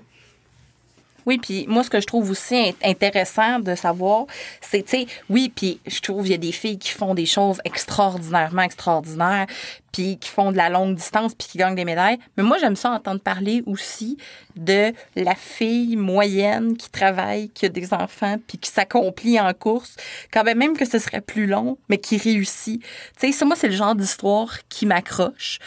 Oui, 1.26 1.40
puis 1.40 1.66
moi, 1.68 1.84
ce 1.84 1.90
que 1.90 2.00
je 2.00 2.06
trouve 2.06 2.30
aussi 2.30 2.76
intéressant 2.84 3.60
de 3.60 3.76
savoir, 3.76 4.26
c'est, 4.62 4.84
tu 4.84 4.90
sais, 4.90 5.08
oui, 5.30 5.52
puis 5.54 5.80
je 5.88 6.00
trouve 6.00 6.24
qu'il 6.24 6.32
y 6.32 6.36
a 6.36 6.38
des 6.38 6.52
filles 6.52 6.78
qui 6.78 6.92
font 6.92 7.14
des 7.16 7.26
choses 7.26 7.60
extraordinairement 7.66 8.62
extraordinaires, 8.62 9.48
puis 9.92 10.18
qui 10.18 10.30
font 10.30 10.52
de 10.52 10.58
la 10.58 10.70
longue 10.70 10.96
distance, 10.96 11.34
puis 11.34 11.48
qui 11.48 11.58
gagnent 11.58 11.76
des 11.76 11.86
médailles. 11.86 12.20
Mais 12.38 12.44
moi, 12.44 12.58
j'aime 12.60 12.76
ça 12.76 12.92
entendre 12.92 13.22
parler 13.22 13.64
aussi 13.66 14.18
de 14.56 14.94
la 15.16 15.36
fille 15.36 15.96
moyenne 15.96 16.76
qui 16.78 16.90
travaille, 16.90 17.50
qui 17.50 17.66
a 17.66 17.70
des 17.70 17.94
enfants, 17.94 18.36
puis 18.46 18.58
qui 18.58 18.70
s'accomplit 18.70 19.40
en 19.40 19.54
course, 19.54 19.96
quand 20.32 20.44
même, 20.44 20.78
que 20.78 20.86
ce 20.86 21.00
serait 21.00 21.22
plus 21.22 21.48
long, 21.48 21.78
mais 21.90 21.98
qui 21.98 22.18
réussit. 22.18 22.82
Tu 22.82 22.88
sais, 23.28 23.32
ça, 23.32 23.46
moi, 23.46 23.56
c'est 23.56 23.70
le 23.70 23.76
genre 23.76 23.96
d'histoire 23.96 24.60
qui 24.68 24.86
m'accroche, 24.86 25.60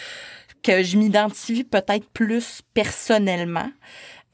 que 0.63 0.83
je 0.83 0.99
m'identifie 0.99 1.65
peut-être 1.65 2.07
plus 2.11 2.61
personnellement. 2.75 3.71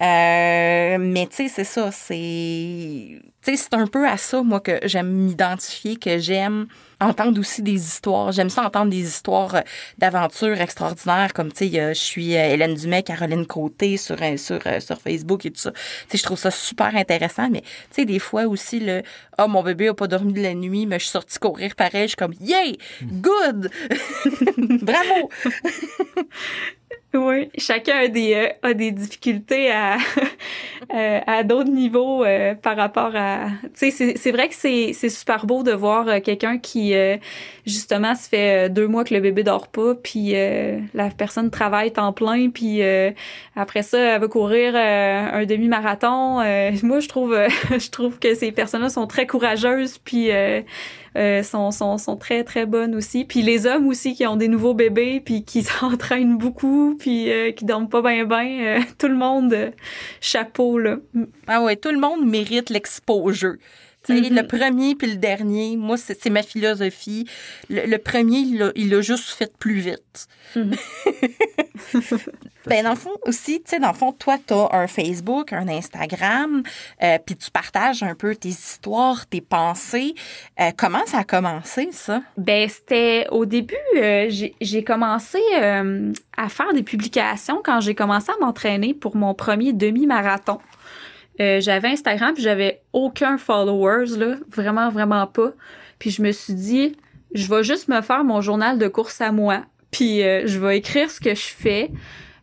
Euh, 0.03 0.99
mais 0.99 1.26
tu 1.28 1.36
sais, 1.36 1.49
c'est 1.49 1.64
ça, 1.64 1.92
c'est. 1.92 3.20
Tu 3.42 3.51
sais, 3.51 3.57
c'est 3.57 3.74
un 3.74 3.86
peu 3.86 4.09
à 4.09 4.16
ça, 4.16 4.42
moi, 4.42 4.59
que 4.59 4.80
j'aime 4.84 5.09
m'identifier, 5.09 5.97
que 5.97 6.18
j'aime 6.18 6.66
entendre 7.01 7.38
aussi 7.38 7.62
des 7.62 7.74
histoires. 7.74 8.32
J'aime 8.32 8.51
ça 8.51 8.64
entendre 8.64 8.90
des 8.90 9.07
histoires 9.07 9.55
euh, 9.55 9.61
d'aventures 9.99 10.61
extraordinaires, 10.61 11.32
comme, 11.32 11.53
tu 11.53 11.70
sais, 11.70 11.95
je 11.95 12.01
suis 12.01 12.36
euh, 12.36 12.55
Hélène 12.55 12.74
Dumais, 12.74 13.05
Caroline 13.05 13.47
Côté 13.47 13.97
sur, 13.97 14.16
sur, 14.36 14.61
sur 14.80 15.01
Facebook 15.01 15.47
et 15.47 15.53
tout 15.53 15.61
ça. 15.61 15.70
Tu 15.72 15.78
sais, 16.09 16.18
je 16.18 16.22
trouve 16.24 16.38
ça 16.38 16.51
super 16.51 16.97
intéressant, 16.97 17.49
mais, 17.49 17.61
tu 17.61 17.68
sais, 17.92 18.05
des 18.05 18.18
fois 18.18 18.45
aussi, 18.47 18.80
le 18.80 19.03
«Ah, 19.38 19.45
oh, 19.45 19.49
mon 19.49 19.62
bébé 19.62 19.88
a 19.88 19.95
pas 19.95 20.09
dormi 20.09 20.32
de 20.32 20.42
la 20.42 20.55
nuit, 20.55 20.86
mais 20.86 20.99
je 20.99 21.05
suis 21.05 21.12
sortie 21.12 21.38
courir 21.38 21.76
pareil.» 21.76 22.03
Je 22.05 22.09
suis 22.09 22.16
comme 22.16 22.34
«Yay! 22.40 22.78
Good! 23.03 23.70
Bravo!» 24.82 25.30
Oui, 27.14 27.49
chacun 27.59 27.97
a 27.97 28.09
des, 28.09 28.34
euh, 28.34 28.68
a 28.68 28.74
des 28.74 28.90
difficultés 28.90 29.70
à, 29.70 29.99
euh, 30.95 31.20
à 31.26 31.45
d'autres 31.45 31.70
niveaux 31.70 32.24
euh, 32.24 32.55
par 32.55 32.76
rapport 32.76 33.12
à... 33.14 33.51
Tu 33.78 33.92
sais, 33.92 34.16
c'est 34.16 34.32
vrai 34.32 34.49
que 34.49 34.55
c'est 34.55 34.92
super 35.09 35.47
beau 35.47 35.62
de 35.62 35.70
voir 35.70 36.20
quelqu'un 36.22 36.59
qui, 36.59 36.95
justement, 37.66 38.14
se 38.14 38.28
fait 38.28 38.68
deux 38.68 38.88
mois 38.88 39.05
que 39.05 39.14
le 39.14 39.20
bébé 39.20 39.45
dort 39.45 39.68
pas, 39.68 39.95
puis 39.95 40.32
la 40.32 41.11
personne 41.16 41.51
travaille 41.51 41.92
temps 41.92 42.12
plein, 42.12 42.51
puis 42.51 42.82
après 43.55 43.82
ça, 43.82 43.99
elle 43.99 44.20
veut 44.20 44.28
courir 44.28 44.74
un 44.74 45.45
demi-marathon. 45.45 46.36
moi, 46.82 47.01
je 47.01 47.09
trouve, 47.09 47.38
je 47.70 47.90
trouve 47.90 48.18
que 48.18 48.34
ces 48.34 48.53
personnes-là 48.53 48.88
sont 48.88 49.07
très 49.07 49.26
courageuses, 49.26 49.99
puis 49.99 50.30
euh, 51.17 51.43
sont, 51.43 51.71
sont, 51.71 51.97
sont 51.99 52.17
très, 52.17 52.45
très 52.45 52.67
bonnes 52.67 52.95
aussi. 52.95 53.25
Puis 53.25 53.43
les 53.43 53.67
hommes 53.67 53.87
aussi 53.87 54.15
qui 54.15 54.27
ont 54.27 54.37
des 54.37 54.49
nouveaux 54.49 54.75
bébés, 54.75 55.21
puis 55.21 55.45
qui 55.45 55.62
s'entraînent 55.62 56.39
beaucoup, 56.39 56.97
puis 56.99 57.31
euh, 57.31 57.53
qui 57.53 57.65
dorment 57.65 57.89
pas 57.89 58.03
bien, 58.03 58.25
bien. 58.25 58.79
Euh, 58.79 58.81
tout 58.99 59.09
le 59.09 59.17
monde, 59.17 59.73
chapeau, 60.21 60.79
là. 60.79 60.97
Ah 61.47 61.62
ouais, 61.62 61.77
tout 61.77 61.91
le 61.91 61.99
monde 61.99 62.27
mérite 62.27 62.71
l'expo-jeu. 62.71 63.59
Le 64.09 64.42
premier 64.42 64.94
puis 64.94 65.11
le 65.11 65.16
dernier, 65.16 65.76
moi, 65.76 65.96
c'est 65.96 66.30
ma 66.30 66.42
philosophie. 66.42 67.26
Le, 67.70 67.96
premier, 67.96 68.38
il 68.76 68.94
a, 68.94 69.00
juste 69.00 69.30
fait 69.30 69.52
plus 69.57 69.80
vite. 69.80 70.28
Mm-hmm. 70.57 70.78
ben, 72.66 72.84
dans 72.84 72.90
le 72.90 72.96
fond, 72.96 73.16
aussi, 73.26 73.62
tu 73.62 73.70
sais, 73.70 73.78
dans 73.78 73.88
le 73.88 73.94
fond, 73.94 74.12
toi, 74.12 74.36
tu 74.46 74.55
as 74.55 74.68
un 74.72 74.86
Facebook, 74.86 75.52
un 75.52 75.68
Instagram, 75.68 76.62
euh, 77.02 77.18
puis 77.24 77.36
tu 77.36 77.50
partages 77.50 78.02
un 78.02 78.14
peu 78.14 78.34
tes 78.34 78.48
histoires, 78.50 79.26
tes 79.26 79.40
pensées. 79.40 80.14
Euh, 80.61 80.70
comment 80.76 81.05
ça 81.07 81.18
a 81.18 81.24
commencé, 81.24 81.88
ça? 81.92 82.22
Ben, 82.36 82.68
c'était 82.68 83.26
au 83.30 83.46
début, 83.46 83.74
euh, 83.96 84.30
j'ai 84.61 84.84
commencé 84.84 85.38
à 86.36 86.48
faire 86.48 86.72
des 86.72 86.82
publications 86.82 87.61
quand 87.64 87.80
j'ai 87.80 87.94
commencé 87.94 88.30
à 88.30 88.44
m'entraîner 88.44 88.94
pour 88.94 89.16
mon 89.16 89.34
premier 89.34 89.72
demi-marathon. 89.72 90.59
Euh, 91.41 91.61
j'avais 91.61 91.89
Instagram, 91.89 92.35
puis 92.35 92.43
j'avais 92.43 92.82
aucun 92.93 93.39
followers, 93.39 94.16
là, 94.16 94.37
vraiment, 94.51 94.89
vraiment 94.91 95.26
pas. 95.26 95.53
Puis 95.99 96.11
je 96.11 96.22
me 96.22 96.32
suis 96.32 96.55
dit, 96.55 96.97
je 97.35 97.49
vais 97.49 97.64
juste 97.64 97.89
me 97.89 98.01
faire 98.03 98.24
mon 98.24 98.41
journal 98.41 98.78
de 98.78 98.89
course 98.89 99.20
à 99.20 99.32
moi, 99.32 99.62
puis 99.91 100.22
euh, 100.22 100.47
je 100.47 100.59
vais 100.59 100.78
écrire 100.78 101.11
ce 101.11 101.20
que 101.20 101.35
je 101.35 101.49
fais. 101.49 101.91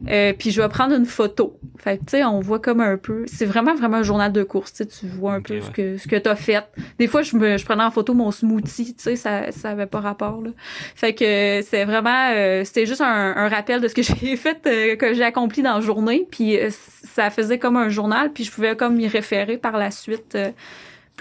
Euh, 0.10 0.34
puis 0.38 0.52
je 0.52 0.62
vais 0.62 0.70
prendre 0.70 0.96
une 0.96 1.06
photo. 1.06 1.60
Fait 1.78 1.98
tu 1.98 2.04
sais, 2.08 2.24
on 2.24 2.40
voit 2.40 2.60
comme 2.60 2.82
un 2.82 2.98
peu. 2.98 3.26
C'est 3.28 3.46
vraiment, 3.46 3.76
vraiment 3.76 3.98
un 3.98 4.04
journal 4.04 4.32
de 4.32 4.44
course. 4.44 4.74
Tu 4.74 5.08
vois 5.08 5.34
un 5.34 5.42
peu 5.42 5.62
ce 5.62 5.70
que, 5.70 5.98
ce 5.98 6.08
que 6.08 6.16
t'as 6.16 6.36
fait. 6.36 6.64
Des 6.98 7.08
fois, 7.08 7.22
je 7.22 7.36
me 7.36 7.58
je 7.58 7.66
prenais 7.66 7.84
en 7.84 7.92
photo 7.92 8.14
mon 8.14 8.32
smoothie. 8.32 8.96
Tu 8.96 9.02
sais, 9.02 9.16
ça, 9.16 9.52
ça 9.52 9.70
avait 9.70 9.86
pas 9.86 10.00
rapport, 10.00 10.42
là. 10.42 10.52
Fait 10.96 11.14
que 11.14 11.62
c'est 11.64 11.86
vraiment. 11.86 12.32
Euh, 12.34 12.64
c'était 12.64 12.86
juste 12.86 13.02
un, 13.02 13.36
un, 13.36 13.50
rappel 13.50 13.82
de 13.82 13.88
ce 13.88 13.96
que 13.96 14.02
j'ai 14.22 14.36
fait, 14.36 14.60
euh, 14.66 14.96
que 14.96 15.14
j'ai 15.14 15.24
accompli 15.24 15.62
dans 15.62 15.76
la 15.76 15.82
journée. 15.82 16.28
Puis 16.30 16.58
ça 16.70 17.30
faisait 17.30 17.60
comme 17.60 17.78
un 17.78 17.90
journal. 17.90 18.32
Puis 18.32 18.44
je 18.44 18.52
pouvais 18.52 18.76
comme 18.76 19.00
y 19.00 19.08
référer 19.08 19.58
par 19.58 19.78
la 19.78 19.92
suite 19.92 20.38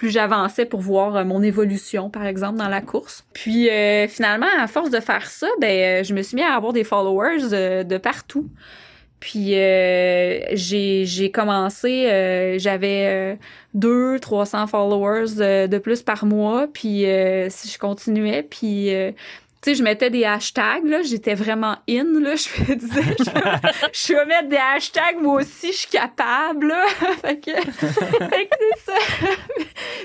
plus 0.01 0.09
j'avançais 0.09 0.65
pour 0.65 0.81
voir 0.81 1.15
euh, 1.15 1.25
mon 1.25 1.43
évolution, 1.43 2.09
par 2.09 2.25
exemple, 2.25 2.57
dans 2.57 2.71
la 2.71 2.81
course. 2.81 3.27
Puis 3.35 3.69
euh, 3.69 4.09
finalement, 4.09 4.47
à 4.59 4.67
force 4.67 4.89
de 4.89 4.99
faire 4.99 5.27
ça, 5.27 5.47
ben, 5.61 5.69
euh, 6.01 6.05
je 6.05 6.15
me 6.15 6.23
suis 6.23 6.37
mis 6.37 6.43
à 6.43 6.55
avoir 6.55 6.73
des 6.73 6.85
followers 6.85 7.85
de 7.85 7.99
partout. 7.99 8.49
Puis 9.21 9.51
j'ai 10.55 11.31
commencé, 11.31 12.57
j'avais 12.59 13.39
deux, 13.75 14.19
300 14.19 14.69
followers 14.69 15.69
de 15.69 15.79
plus 15.79 16.01
par 16.01 16.25
mois. 16.25 16.67
Puis 16.73 17.05
si 17.51 17.69
je 17.69 17.79
continuais, 17.79 18.43
puis 18.43 18.89
tu 19.63 19.71
sais, 19.71 19.75
je 19.75 19.83
mettais 19.83 20.09
des 20.09 20.25
hashtags, 20.25 20.85
là, 20.85 21.03
j'étais 21.03 21.35
vraiment 21.35 21.77
in, 21.89 22.19
là, 22.19 22.35
je 22.37 22.63
me 22.63 22.75
disais, 22.77 23.03
je, 23.93 24.15
vais 24.15 24.27
mettre 24.27 24.49
des 24.49 24.57
hashtags, 24.57 25.21
moi 25.21 25.43
aussi, 25.43 25.73
je 25.73 25.79
suis 25.79 25.91
capable, 25.91 26.69
là. 26.69 26.87
fait 27.23 27.39
que, 27.39 27.51
fait 27.51 28.47
que 28.47 28.57
c'est 28.77 28.91
ça. 28.91 28.99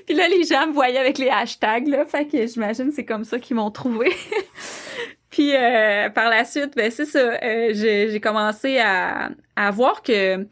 Puis 0.06 0.16
là, 0.16 0.28
les 0.28 0.43
gens 0.43 0.68
me 0.68 0.74
voyaient 0.74 0.99
avec 0.99 1.18
les 1.18 1.30
hashtags, 1.30 1.88
là, 1.88 2.06
fait 2.06 2.28
que 2.28 2.45
j'imagine 2.45 2.91
c'est 2.91 3.06
comme 3.06 3.24
ça 3.24 3.39
qu'ils 3.39 3.56
m'ont 3.56 3.72
trouvé. 3.72 4.12
Puis 5.36 5.53
euh, 5.53 6.10
par 6.12 6.30
la 6.30 6.45
suite, 6.45 6.78
ben 6.78 6.89
c'est 6.89 7.06
ça, 7.06 7.20
euh, 7.20 7.72
j'ai 7.74 8.20
commencé 8.22 8.80
à, 8.80 9.32
à 9.58 9.72
voir 9.72 10.01
que 10.01 10.45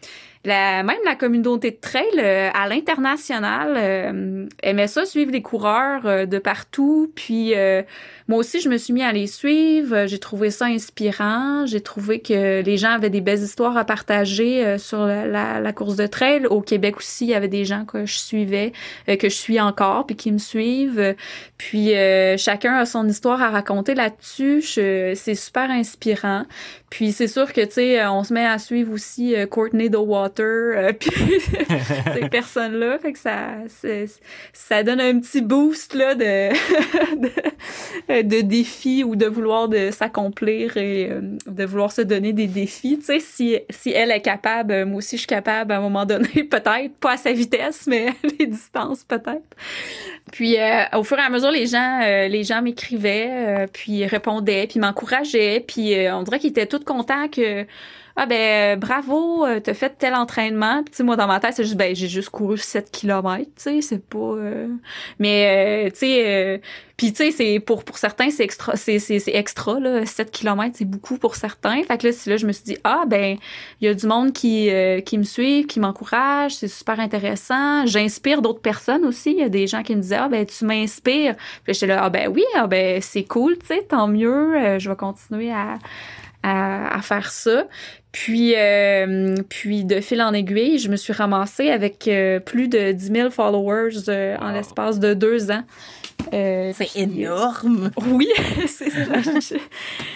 la, 0.43 0.83
même 0.83 0.97
la 1.05 1.15
communauté 1.15 1.71
de 1.71 1.77
trail 1.77 2.03
euh, 2.17 2.49
à 2.53 2.67
l'international 2.67 3.75
euh, 3.77 4.45
aimait 4.61 4.87
ça 4.87 5.05
suivre 5.05 5.31
les 5.31 5.41
coureurs 5.41 6.27
de 6.27 6.37
partout. 6.37 7.09
Puis 7.15 7.53
moi 8.27 8.39
aussi, 8.39 8.61
je 8.61 8.69
me 8.69 8.77
suis 8.77 8.93
mis 8.93 9.03
à 9.03 9.11
les 9.11 9.27
suivre. 9.27 10.05
J'ai 10.07 10.19
trouvé 10.19 10.49
ça 10.51 10.65
inspirant. 10.65 11.65
J'ai 11.65 11.81
trouvé 11.81 12.19
que 12.19 12.61
les 12.61 12.77
gens 12.77 12.91
avaient 12.91 13.09
des 13.09 13.21
belles 13.21 13.41
histoires 13.41 13.77
à 13.77 13.85
partager 13.85 14.77
sur 14.77 15.05
la, 15.05 15.59
la, 15.59 15.73
course 15.73 15.95
de 15.95 16.07
trail. 16.07 16.45
Au 16.47 16.61
Québec 16.61 16.97
aussi, 16.97 17.25
il 17.25 17.29
y 17.29 17.35
avait 17.35 17.47
des 17.47 17.65
gens 17.65 17.85
que 17.85 18.05
je 18.05 18.17
suivais, 18.17 18.73
que 19.07 19.29
je 19.29 19.35
suis 19.35 19.59
encore, 19.59 20.05
puis 20.05 20.15
qui 20.15 20.31
me 20.31 20.37
suivent. 20.37 21.15
Puis 21.57 21.91
chacun 22.37 22.75
a 22.75 22.85
son 22.85 23.07
histoire 23.07 23.41
à 23.41 23.49
raconter 23.49 23.95
là-dessus. 23.95 24.61
C'est 24.61 25.35
super 25.35 25.69
inspirant. 25.69 26.45
Puis 26.93 27.11
c'est 27.11 27.27
sûr 27.27 27.51
que, 27.51 27.61
tu 27.61 27.71
sais, 27.71 28.05
on 28.05 28.23
se 28.23 28.31
met 28.31 28.45
à 28.45 28.59
suivre 28.59 28.93
aussi 28.93 29.35
euh, 29.35 29.47
Courtney 29.47 29.89
The 29.89 29.97
Water, 29.97 30.45
euh, 30.45 30.93
puis 30.99 31.09
ces 32.13 32.29
personnes-là. 32.31 32.99
Fait 32.99 33.13
que 33.13 33.19
ça, 33.19 33.55
ça 34.53 34.83
donne 34.83 35.01
un 35.01 35.19
petit 35.19 35.41
boost, 35.41 35.95
là, 35.95 36.13
de, 36.13 36.49
de, 37.19 38.12
de 38.21 38.41
défis 38.41 39.03
ou 39.03 39.15
de 39.15 39.25
vouloir 39.25 39.67
de 39.67 39.89
s'accomplir 39.91 40.77
et 40.77 41.09
euh, 41.09 41.21
de 41.47 41.65
vouloir 41.65 41.91
se 41.91 42.01
donner 42.01 42.33
des 42.33 42.47
défis. 42.47 42.99
Tu 42.99 43.19
sais, 43.19 43.59
si, 43.69 43.91
elle 43.91 44.11
est 44.11 44.21
capable, 44.21 44.85
moi 44.85 44.97
aussi 44.97 45.15
je 45.15 45.21
suis 45.21 45.27
capable 45.27 45.71
à 45.71 45.77
un 45.77 45.81
moment 45.81 46.05
donné, 46.05 46.27
peut-être. 46.49 46.93
Pas 46.99 47.13
à 47.13 47.17
sa 47.17 47.33
vitesse, 47.33 47.87
mais 47.87 48.13
les 48.39 48.45
distances, 48.45 49.03
peut-être. 49.03 49.41
Puis 50.31 50.57
au 50.93 51.03
fur 51.03 51.17
et 51.17 51.21
à 51.21 51.29
mesure, 51.29 51.51
les 51.51 51.67
gens, 51.67 51.99
les 51.99 52.43
gens 52.43 52.61
m'écrivaient, 52.61 53.67
puis 53.71 54.05
répondaient, 54.05 54.67
puis 54.67 54.79
m'encourageaient, 54.79 55.63
puis 55.67 55.95
on 56.11 56.23
dirait 56.23 56.39
qu'ils 56.39 56.51
étaient 56.51 56.65
tous 56.65 56.79
content 56.79 57.27
que 57.27 57.65
ah 58.15 58.27
ben 58.27 58.79
bravo, 58.79 59.43
euh, 59.43 59.59
t'as 59.59 59.73
fait 59.73 59.95
tel 59.97 60.13
entraînement. 60.13 60.83
Puis 60.83 61.03
moi 61.03 61.15
dans 61.15 61.25
ma 61.25 61.39
tête 61.39 61.53
c'est 61.55 61.63
juste 61.63 61.77
ben 61.77 61.95
j'ai 61.95 62.07
juste 62.07 62.29
couru 62.29 62.59
7 62.59 62.91
km, 62.91 63.39
tu 63.39 63.51
sais, 63.57 63.81
c'est 63.81 64.05
pas 64.05 64.17
euh, 64.17 64.67
mais 65.17 65.87
euh, 65.87 65.89
tu 65.89 65.97
sais 65.97 66.61
puis 66.95 67.11
tu 67.11 67.17
sais 67.17 67.31
c'est 67.31 67.59
pour 67.59 67.83
pour 67.83 67.97
certains 67.97 68.29
c'est 68.29 68.43
extra 68.43 68.75
c'est 68.75 69.21
extra 69.27 69.79
là, 69.79 70.05
7 70.05 70.29
km 70.29 70.75
c'est 70.77 70.85
beaucoup 70.85 71.17
pour 71.17 71.35
certains. 71.35 71.81
Fait 71.83 71.97
que 71.97 72.07
là 72.07 72.13
là 72.27 72.37
je 72.37 72.45
me 72.45 72.51
suis 72.51 72.63
dit 72.63 72.77
ah 72.83 73.05
ben 73.07 73.37
il 73.81 73.85
y 73.85 73.87
a 73.87 73.95
du 73.95 74.05
monde 74.05 74.31
qui 74.31 74.69
qui 75.05 75.17
me 75.17 75.23
suit, 75.23 75.65
qui 75.65 75.79
m'encourage, 75.79 76.55
c'est 76.55 76.67
super 76.67 76.99
intéressant. 76.99 77.87
J'inspire 77.87 78.43
d'autres 78.43 78.61
personnes 78.61 79.05
aussi, 79.05 79.31
il 79.31 79.39
y 79.39 79.43
a 79.43 79.49
des 79.49 79.65
gens 79.65 79.81
qui 79.81 79.95
me 79.95 80.01
disaient 80.01 80.17
ah 80.17 80.29
ben 80.29 80.45
tu 80.45 80.65
m'inspires. 80.65 81.35
Puis 81.63 81.73
j'étais 81.73 81.87
là 81.87 82.03
ah 82.03 82.09
ben 82.11 82.27
oui, 82.27 82.43
ah 82.55 82.67
ben 82.67 83.01
c'est 83.01 83.23
cool, 83.23 83.57
tu 83.57 83.65
sais, 83.67 83.81
tant 83.81 84.07
mieux, 84.07 84.77
je 84.77 84.87
vais 84.87 84.95
continuer 84.95 85.51
à 85.51 85.79
à, 86.43 87.01
faire 87.01 87.31
ça. 87.31 87.65
Puis, 88.13 88.53
euh, 88.55 89.35
puis 89.49 89.85
de 89.85 89.99
fil 89.99 90.21
en 90.21 90.33
aiguille, 90.33 90.77
je 90.77 90.87
me 90.87 90.95
suis 90.97 91.13
ramassée 91.13 91.71
avec 91.71 92.07
euh, 92.07 92.39
plus 92.39 92.67
de 92.67 92.91
10 92.91 93.07
000 93.07 93.29
followers 93.31 94.07
euh, 94.07 94.37
en 94.39 94.51
l'espace 94.51 94.99
de 94.99 95.15
deux 95.15 95.49
ans. 95.49 95.63
c'est 96.31 96.95
énorme. 96.95 97.89
Oui, 98.05 98.29
c'est 98.67 98.91
ça. 98.91 99.19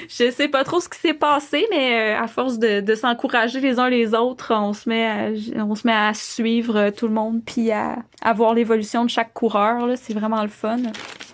je, 0.08 0.32
sais 0.32 0.48
pas 0.48 0.64
trop 0.64 0.80
ce 0.80 0.88
qui 0.88 1.00
s'est 1.00 1.16
passé, 1.16 1.66
mais 1.72 2.14
à 2.14 2.28
force 2.28 2.60
de, 2.60 2.82
de 2.82 2.94
s'encourager 2.94 3.62
les 3.62 3.80
uns 3.80 3.90
les 3.90 4.14
autres, 4.14 4.54
on 4.54 4.74
se 4.74 4.88
met 4.88 5.08
à, 5.08 5.64
on 5.64 5.74
se 5.74 5.88
met 5.88 5.94
à 5.94 6.14
suivre 6.14 6.92
tout 6.92 7.08
le 7.08 7.16
monde 7.16 7.42
puis 7.44 7.72
à, 7.72 7.98
à 8.22 8.32
voir 8.32 8.54
l'évolution 8.54 9.06
de 9.06 9.10
chaque 9.10 9.34
coureur. 9.34 9.90
C'est 9.96 10.14
vraiment 10.14 10.44
le 10.44 10.50
fun. 10.50 10.78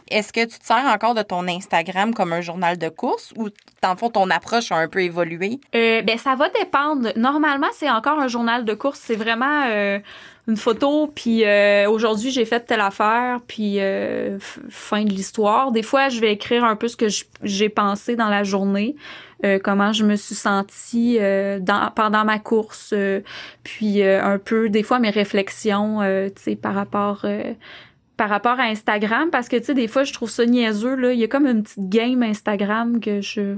Est-ce 0.10 0.34
que 0.34 0.46
tu 0.46 0.60
te 0.60 0.66
sers 0.66 0.86
encore 0.86 1.16
de 1.16 1.22
ton 1.22 1.48
Instagram 1.48 2.14
comme 2.14 2.34
un 2.34 2.42
journal 2.42 2.78
de 2.78 2.90
course 2.90 3.34
ou, 3.36 3.50
dans 3.82 3.92
le 3.92 3.98
fond, 3.98 4.10
ton 4.10 4.30
approche 4.30 4.72
a 4.72 4.78
un 4.78 4.88
peu 4.88 5.02
évolué? 5.02 5.60
Euh, 5.76 6.02
ben, 6.02 6.18
ça 6.18 6.36
va 6.36 6.50
dépendre. 6.50 7.10
Normalement, 7.16 7.68
c'est 7.74 7.90
encore 7.90 8.20
un 8.20 8.28
journal 8.28 8.66
de 8.66 8.74
course. 8.74 9.00
C'est 9.02 9.16
vraiment 9.16 9.64
euh, 9.68 10.00
une 10.48 10.58
photo, 10.58 11.08
puis 11.08 11.46
euh, 11.46 11.90
aujourd'hui, 11.90 12.32
j'ai 12.32 12.46
fait 12.46 12.62
telle 12.62 12.82
affaire, 12.82 13.40
puis 13.48 13.80
fin 14.70 15.04
de 15.04 15.10
l'histoire. 15.10 15.72
Des 15.72 15.84
fois, 15.84 16.10
je 16.10 16.20
vais 16.20 16.34
écrire 16.34 16.64
un 16.64 16.76
peu 16.76 16.88
ce 16.88 16.98
que 16.98 17.08
j'ai 17.42 17.70
pensé 17.70 18.16
dans 18.16 18.30
la 18.30 18.44
journée. 18.44 18.96
comment 19.64 19.94
je 19.94 20.06
me 20.06 20.16
suis 20.16 20.36
sentie 20.36 21.18
pendant 21.96 22.26
ma 22.26 22.40
course, 22.40 22.94
puis 23.64 24.04
un 24.04 24.38
peu 24.38 24.70
des 24.70 24.84
fois 24.84 25.00
mes 25.00 25.12
réflexions, 25.12 26.00
tu 26.36 26.42
sais, 26.42 26.56
par 26.56 26.74
rapport 26.74 27.26
par 28.18 28.30
rapport 28.30 28.60
à 28.60 28.64
Instagram 28.64 29.30
parce 29.32 29.50
que 29.50 29.58
tu 29.58 29.66
sais 29.66 29.74
des 29.74 29.88
fois 29.88 30.04
je 30.04 30.14
trouve 30.14 30.30
ça 30.30 30.46
niaiseux 30.46 30.96
là. 30.96 31.14
Il 31.14 31.20
y 31.20 31.24
a 31.24 31.28
comme 31.28 31.48
une 31.48 31.64
petite 31.64 31.90
game 31.90 32.24
Instagram 32.24 33.00
que 33.00 33.22
je 33.22 33.56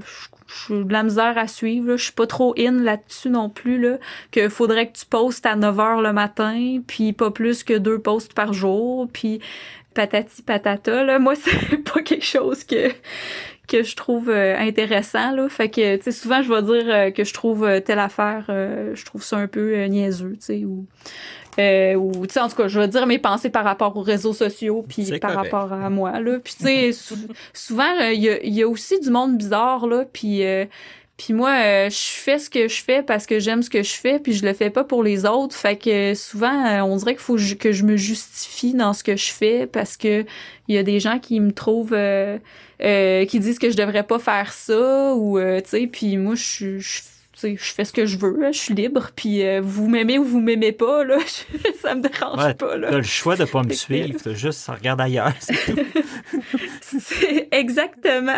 je, 0.47 0.76
de 0.76 0.93
la 0.93 1.03
misère 1.03 1.38
à 1.38 1.47
suivre 1.47 1.89
là. 1.89 1.97
je 1.97 2.03
suis 2.03 2.14
pas 2.14 2.28
trop 2.28 2.53
in 2.58 2.72
là-dessus 2.84 3.30
non 3.30 3.49
plus 3.49 3.80
là 3.80 3.97
que 4.32 4.47
faudrait 4.47 4.88
que 4.88 4.97
tu 4.97 5.06
postes 5.06 5.45
à 5.45 5.56
9h 5.56 6.01
le 6.01 6.14
matin 6.14 6.80
puis 6.86 7.14
pas 7.14 7.32
plus 7.32 7.64
que 7.64 7.74
deux 7.74 7.99
posts 7.99 8.34
par 8.34 8.53
jour 8.53 9.08
puis 9.12 9.41
patati 9.93 10.41
patata 10.41 11.03
là. 11.03 11.20
Moi 11.20 11.36
c'est 11.36 11.78
pas 11.78 12.01
quelque 12.01 12.26
chose 12.26 12.64
que 12.64 12.91
que 13.68 13.84
je 13.84 13.95
trouve 13.95 14.30
euh, 14.30 14.56
intéressant 14.58 15.32
là. 15.32 15.49
Fait 15.49 15.70
que 15.70 15.95
tu 15.97 16.03
sais 16.03 16.12
souvent 16.12 16.41
je 16.41 16.53
vais 16.53 16.62
dire 16.62 16.93
euh, 16.93 17.12
que 17.12 17.24
je 17.24 17.34
trouve 17.34 17.66
euh, 17.66 17.80
telle 17.80 17.99
affaire 17.99 18.45
je 18.47 19.06
trouve 19.06 19.24
ça 19.24 19.38
un 19.38 19.47
peu 19.47 19.84
niaiseux 19.86 20.34
tu 20.34 20.45
sais 20.45 20.66
ou 20.66 20.86
euh, 21.60 21.95
ou 21.95 22.28
tu 22.28 22.34
sais 22.34 22.39
en 22.39 22.49
tout 22.49 22.56
cas 22.56 22.68
je 22.68 22.80
veux 22.80 22.88
dire 22.88 23.06
mes 23.08 23.20
pensées 23.20 23.49
par 23.49 23.64
rapport 23.64 23.95
aux 23.95 24.01
réseaux 24.01 24.34
sociaux 24.34 24.86
puis 24.88 25.20
par 25.20 25.34
rapport 25.34 25.72
à 25.72 25.89
moi 25.89 26.20
là. 26.20 26.39
Puis 26.43 26.56
tu 26.58 26.66
sais 26.66 26.91
souvent 27.53 27.91
il 28.12 28.28
euh, 28.28 28.38
y, 28.43 28.56
y, 28.56 28.64
a 28.64 28.68
aussi 28.68 28.99
du 28.99 29.10
monde 29.10 29.38
bizarre 29.38 29.88
là 29.88 30.06
puis 30.12 30.43
euh, 30.43 30.66
puis 31.18 31.34
moi 31.34 31.51
euh, 31.51 31.89
je 31.89 31.95
fais 31.95 32.39
ce 32.39 32.49
que 32.49 32.68
je 32.68 32.84
fais 32.84 33.01
parce 33.01 33.26
que 33.26 33.39
j'aime 33.39 33.64
ce 33.64 33.70
que 33.70 33.84
je 33.84 33.93
fais 33.93 34.20
puis 34.20 34.34
je 34.34 34.45
le 34.45 34.53
fais 34.53 34.70
pas 34.70 34.84
pour 34.84 35.01
les 35.01 35.26
autres. 35.26 35.56
Fait 35.56 35.78
que 35.78 36.14
souvent 36.14 36.84
on 36.84 36.97
dirait 36.97 37.14
qu'il 37.14 37.24
faut 37.24 37.38
que 37.58 37.72
je 37.72 37.84
me 37.84 37.95
justifie 37.95 38.74
dans 38.74 38.91
ce 38.91 39.03
que 39.03 39.16
je 39.16 39.32
fais 39.32 39.66
parce 39.66 39.95
que 39.95 40.26
il 40.68 40.76
y 40.76 40.78
a 40.78 40.84
des 40.84 40.99
gens 40.99 41.20
qui 41.20 41.39
me 41.39 41.53
trouvent 41.53 41.97
qui 42.80 43.39
disent 43.39 43.60
que 43.60 43.70
je 43.70 43.78
devrais 43.78 44.03
pas 44.03 44.20
faire 44.20 44.51
ça 44.51 45.16
ou 45.16 45.39
tu 45.39 45.70
sais 45.70 45.88
puis 45.88 46.18
moi 46.18 46.36
je, 46.36 46.80
je 46.80 47.01
je 47.42 47.74
fais 47.74 47.86
ce 47.86 47.94
que 47.94 48.06
je 48.06 48.18
veux, 48.18 48.52
je 48.52 48.58
suis 48.58 48.74
libre, 48.74 49.10
puis 49.16 49.44
euh, 49.44 49.62
vous 49.64 49.88
m'aimez 49.88 50.18
ou 50.18 50.24
vous 50.24 50.40
m'aimez 50.40 50.72
pas, 50.72 51.04
là, 51.04 51.18
ça 51.82 51.96
me 51.96 52.02
dérange 52.02 52.56
pas. 52.56 52.78
Là. 52.78 52.90
T'as 52.92 52.98
le 52.98 53.04
choix 53.04 53.36
de 53.36 53.46
pas 53.46 53.64
me 53.64 53.74
suivre, 53.74 54.20
t'as 54.24 54.34
juste 54.34 54.68
regarde 54.68 55.02
ailleurs. 55.02 55.34
C'est 56.82 57.48
exactement. 57.52 58.36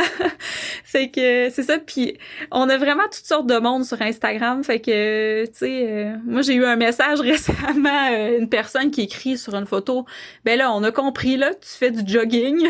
fait 0.83 1.09
que 1.09 1.49
c'est 1.49 1.63
ça, 1.63 1.77
puis 1.79 2.17
on 2.51 2.69
a 2.69 2.77
vraiment 2.77 3.03
toutes 3.03 3.25
sortes 3.25 3.47
de 3.47 3.57
monde 3.57 3.85
sur 3.85 4.01
Instagram, 4.01 4.63
fait 4.63 4.79
que, 4.79 5.45
tu 5.45 5.51
sais, 5.53 5.85
euh, 5.87 6.15
moi 6.25 6.41
j'ai 6.41 6.55
eu 6.55 6.65
un 6.65 6.75
message 6.75 7.19
récemment, 7.19 8.09
euh, 8.11 8.39
une 8.39 8.49
personne 8.49 8.91
qui 8.91 9.01
écrit 9.01 9.37
sur 9.37 9.55
une 9.55 9.67
photo, 9.67 10.05
ben 10.45 10.57
là, 10.57 10.71
on 10.71 10.83
a 10.83 10.91
compris, 10.91 11.37
là, 11.37 11.51
tu 11.53 11.69
fais 11.69 11.91
du 11.91 12.11
jogging. 12.11 12.67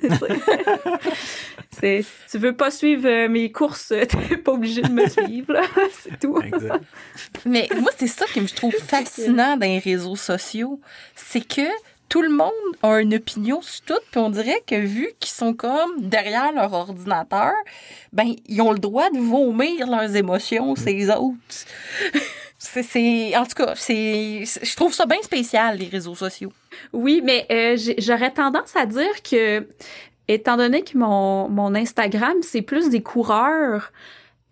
si 1.80 2.04
tu 2.30 2.38
veux 2.38 2.54
pas 2.54 2.70
suivre 2.70 3.08
euh, 3.08 3.28
mes 3.28 3.50
courses, 3.52 3.88
t'es 4.28 4.36
pas 4.36 4.52
obligé 4.52 4.82
de 4.82 4.90
me 4.90 5.08
suivre, 5.08 5.54
c'est 6.02 6.18
tout. 6.18 6.40
Mais 7.44 7.68
moi, 7.80 7.90
c'est 7.96 8.06
ça 8.06 8.26
qui 8.26 8.40
me 8.40 8.48
trouve 8.48 8.74
fascinant 8.74 9.56
dans 9.56 9.66
les 9.66 9.78
réseaux 9.78 10.16
sociaux. 10.16 10.80
C'est 11.14 11.46
que 11.46 11.68
tout 12.08 12.22
le 12.22 12.30
monde 12.30 12.50
a 12.82 13.00
une 13.00 13.14
opinion 13.14 13.62
sur 13.62 13.82
tout, 13.82 14.00
puis 14.10 14.20
on 14.20 14.30
dirait 14.30 14.62
que 14.66 14.74
vu 14.74 15.10
qu'ils 15.20 15.30
sont 15.30 15.54
comme 15.54 16.00
derrière 16.00 16.52
leur 16.52 16.72
ordinateur, 16.72 17.52
ben 18.12 18.34
ils 18.48 18.60
ont 18.60 18.72
le 18.72 18.80
droit 18.80 19.08
de 19.10 19.18
vomir 19.18 19.86
leurs 19.86 20.16
émotions, 20.16 20.74
ces 20.74 21.08
autres. 21.10 21.36
C'est, 22.60 23.36
en 23.36 23.44
tout 23.46 23.54
cas, 23.54 23.72
c'est, 23.74 24.44
je 24.44 24.76
trouve 24.76 24.92
ça 24.92 25.06
bien 25.06 25.20
spécial 25.22 25.78
les 25.78 25.88
réseaux 25.88 26.14
sociaux. 26.14 26.52
Oui, 26.92 27.22
mais 27.24 27.46
euh, 27.50 27.76
j'aurais 27.98 28.32
tendance 28.32 28.76
à 28.76 28.84
dire 28.84 29.22
que 29.28 29.66
étant 30.28 30.58
donné 30.58 30.82
que 30.82 30.96
mon, 30.96 31.48
mon 31.48 31.74
Instagram, 31.74 32.34
c'est 32.42 32.62
plus 32.62 32.90
des 32.90 33.02
coureurs, 33.02 33.92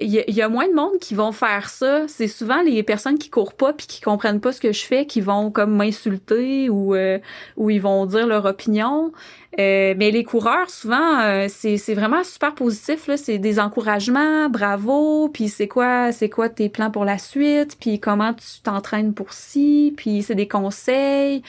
il 0.00 0.12
y, 0.12 0.42
a 0.42 0.48
moins 0.48 0.68
de 0.68 0.74
monde 0.74 0.98
qui 1.00 1.14
vont 1.16 1.32
faire 1.32 1.68
ça. 1.68 2.06
C'est 2.06 2.28
souvent 2.28 2.62
les 2.62 2.84
personnes 2.84 3.18
qui 3.18 3.30
courent 3.30 3.54
pas 3.54 3.72
puis 3.72 3.88
qui 3.88 4.00
comprennent 4.00 4.40
pas 4.40 4.52
ce 4.52 4.60
que 4.60 4.72
je 4.72 4.84
fais 4.84 5.06
qui 5.06 5.20
vont 5.20 5.50
comme 5.50 5.74
m'insulter 5.74 6.70
ou 6.70 6.94
euh, 6.94 7.18
ou 7.56 7.68
ils 7.70 7.80
vont 7.80 8.06
dire 8.06 8.26
leur 8.28 8.44
opinion. 8.44 9.12
Euh, 9.58 9.94
mais 9.96 10.10
les 10.10 10.24
coureurs, 10.24 10.68
souvent, 10.68 11.20
euh, 11.20 11.46
c'est, 11.48 11.94
vraiment 11.94 12.22
super 12.22 12.54
positif. 12.54 13.08
C'est 13.16 13.38
des 13.38 13.58
encouragements, 13.58 14.48
bravo, 14.50 15.30
puis 15.30 15.48
c'est 15.48 15.66
quoi, 15.66 16.12
c'est 16.12 16.28
quoi 16.28 16.48
tes 16.48 16.68
plans 16.68 16.90
pour 16.90 17.04
la 17.04 17.18
suite, 17.18 17.76
puis 17.80 17.98
comment 17.98 18.34
tu 18.34 18.60
t'entraînes 18.62 19.14
pour 19.14 19.32
ci, 19.32 19.94
puis 19.96 20.22
c'est 20.22 20.34
des 20.34 20.46
conseils. 20.46 21.42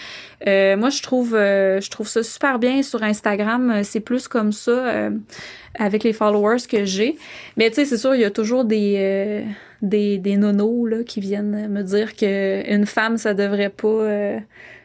Euh, 0.48 0.78
moi, 0.78 0.90
je 0.90 1.02
trouve, 1.04 1.32
je 1.34 1.90
trouve 1.90 2.08
ça 2.08 2.24
super 2.24 2.58
bien 2.58 2.82
sur 2.84 3.04
Instagram. 3.04 3.84
C'est 3.84 4.00
plus 4.00 4.28
comme 4.28 4.54
ça 4.54 5.10
avec 5.78 6.04
les 6.04 6.14
followers 6.14 6.68
que 6.70 6.86
j'ai. 6.86 7.18
Mais 7.58 7.70
tu 7.70 7.76
sais, 7.76 7.86
c'est 7.86 7.98
sûr, 7.98 8.16
il 8.16 8.22
y 8.22 8.26
a 8.26 8.32
toujours 8.32 8.66
des 8.66 9.46
des, 9.82 10.18
des 10.18 10.36
nonos 10.36 10.88
là, 10.88 11.04
qui 11.04 11.22
viennent 11.22 11.70
me 11.70 11.84
dire 11.84 12.16
que 12.16 12.70
une 12.70 12.86
femme, 12.86 13.18
ça 13.18 13.34
devrait 13.34 13.70
pas 13.70 14.42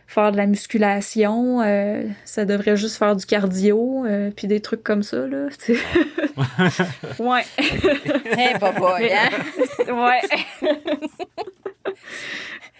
faire 0.07 0.32
de 0.32 0.36
la 0.36 0.46
musculation, 0.46 1.61
euh, 1.62 2.05
ça 2.24 2.44
devrait 2.44 2.76
juste 2.76 2.96
faire 2.96 3.16
du 3.16 3.26
cardio, 3.26 4.05
euh, 4.05 4.30
puis 4.30 4.46
des 4.46 4.61
trucs 4.61 4.82
comme 4.82 5.02
ça, 5.02 5.26
là. 5.26 5.46
ouais. 7.18 7.44
hey, 7.59 8.55
boy, 8.59 9.12
hein? 9.12 9.30
ouais. 9.92 10.20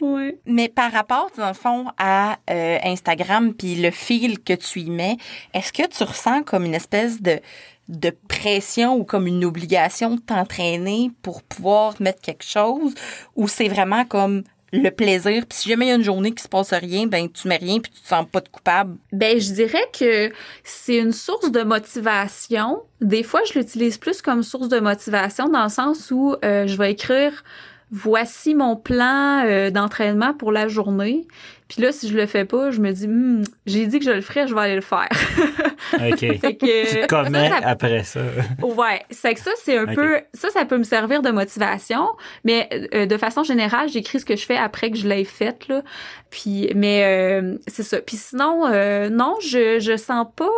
ouais. 0.01 0.39
Mais 0.47 0.68
par 0.68 0.93
rapport, 0.93 1.31
dans 1.37 1.49
le 1.49 1.55
fond, 1.55 1.87
à 1.99 2.39
euh, 2.51 2.79
Instagram, 2.85 3.55
puis 3.55 3.77
le 3.77 3.91
fil 3.91 4.43
que 4.43 4.55
tu 4.55 4.81
y 4.81 4.91
mets, 4.91 5.16
est-ce 5.55 5.72
que 5.72 5.87
tu 5.87 6.05
ressens 6.05 6.43
comme 6.43 6.64
une 6.64 6.75
espèce 6.75 7.20
de 7.20 7.41
de 7.89 8.11
pression 8.29 8.97
ou 8.97 9.05
comme 9.05 9.27
une 9.27 9.45
obligation 9.45 10.14
de 10.14 10.20
t'entraîner 10.20 11.11
pour 11.22 11.43
pouvoir 11.43 11.95
mettre 12.01 12.22
quelque 12.22 12.45
chose 12.45 12.95
ou 13.37 13.47
c'est 13.47 13.68
vraiment 13.68 14.07
comme 14.07 14.43
le 14.83 14.91
plaisir. 14.91 15.45
Puis 15.49 15.59
si 15.59 15.68
jamais 15.68 15.87
il 15.87 15.89
y 15.89 15.93
a 15.93 15.97
une 15.97 16.05
journée 16.05 16.33
qui 16.33 16.43
se 16.43 16.49
passe 16.49 16.72
rien, 16.72 17.07
ben 17.07 17.31
tu 17.31 17.49
mets 17.49 17.57
rien 17.57 17.81
puis 17.81 17.93
tu 17.93 18.01
te 18.01 18.09
sens 18.09 18.27
pas 18.31 18.41
de 18.41 18.49
coupable. 18.49 18.97
Ben 19.12 19.41
je 19.41 19.53
dirais 19.53 19.89
que 19.99 20.33
c'est 20.62 20.97
une 20.97 21.12
source 21.12 21.51
de 21.51 21.62
motivation. 21.62 22.83
Des 23.01 23.22
fois, 23.22 23.41
je 23.51 23.59
l'utilise 23.59 23.99
plus 23.99 24.22
comme 24.22 24.43
source 24.43 24.68
de 24.68 24.81
motivation 24.81 25.49
dans 25.49 25.64
le 25.64 25.70
sens 25.70 26.11
où 26.11 26.37
euh, 26.45 26.66
je 26.66 26.77
vais 26.77 26.93
écrire 26.93 27.45
voici 27.91 28.55
mon 28.55 28.76
plan 28.76 29.45
euh, 29.45 29.70
d'entraînement 29.70 30.35
pour 30.35 30.53
la 30.53 30.68
journée. 30.68 31.26
Puis 31.68 31.80
là, 31.82 31.93
si 31.93 32.09
je 32.09 32.16
le 32.16 32.26
fais 32.26 32.45
pas, 32.45 32.70
je 32.70 32.80
me 32.80 32.93
dis, 32.93 33.09
hmm, 33.09 33.45
j'ai 33.66 33.87
dit 33.87 33.99
que 33.99 34.05
je 34.05 34.11
le 34.11 34.20
ferais, 34.20 34.47
je 34.47 34.55
vais 34.55 34.61
aller 34.61 34.74
le 34.74 34.80
faire. 34.80 35.09
OK. 35.95 36.18
fait 36.18 36.57
que, 36.57 36.91
tu 36.91 37.01
te 37.01 37.07
commets 37.07 37.51
après 37.62 38.05
ça. 38.05 38.20
ouais. 38.62 39.03
C'est 39.11 39.35
que 39.35 39.41
ça, 39.41 39.53
c'est 39.62 39.78
un 39.78 39.87
peu, 39.87 40.20
ça, 40.35 40.51
ça 40.51 40.64
peut 40.64 40.78
me 40.78 40.85
servir 40.85 41.22
de 41.22 41.30
motivation, 41.30 42.09
mais 42.45 42.68
euh, 42.95 43.07
de 43.07 43.16
façon 43.16 43.43
générale, 43.45 43.89
j'écris 43.89 44.20
ce 44.20 44.24
que 44.24 44.37
je 44.37 44.45
fais 44.45 44.57
après 44.57 44.91
que 44.91 44.97
je 44.97 45.09
l'ai 45.09 45.24
fait, 45.24 45.66
là. 45.68 45.82
Puis, 46.30 46.70
mais 46.74 47.05
euh, 47.05 47.57
c'est 47.66 47.82
ça. 47.82 48.01
Puis 48.01 48.16
sinon, 48.16 48.68
non, 49.11 49.37
je, 49.41 49.78
je 49.80 49.97
sens 49.97 50.26
pas 50.37 50.51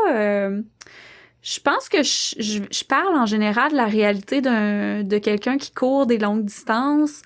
je 1.46 1.60
pense 1.60 1.88
que 1.88 2.02
je, 2.02 2.60
je, 2.68 2.84
parle 2.84 3.16
en 3.16 3.24
général 3.24 3.70
de 3.70 3.76
la 3.76 3.84
réalité 3.86 4.40
d'un 4.40 5.04
de 5.04 5.18
quelqu'un 5.18 5.58
qui 5.58 5.70
court 5.70 6.04
des 6.06 6.18
longues 6.18 6.44
distances. 6.44 7.22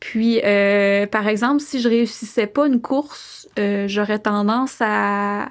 Puis, 0.00 0.40
euh, 0.42 1.06
par 1.06 1.28
exemple, 1.28 1.60
si 1.60 1.78
je 1.78 1.88
réussissais 1.90 2.46
pas 2.46 2.66
une 2.66 2.80
course, 2.80 3.46
euh, 3.58 3.86
j'aurais 3.86 4.18
tendance 4.18 4.78
à, 4.80 5.50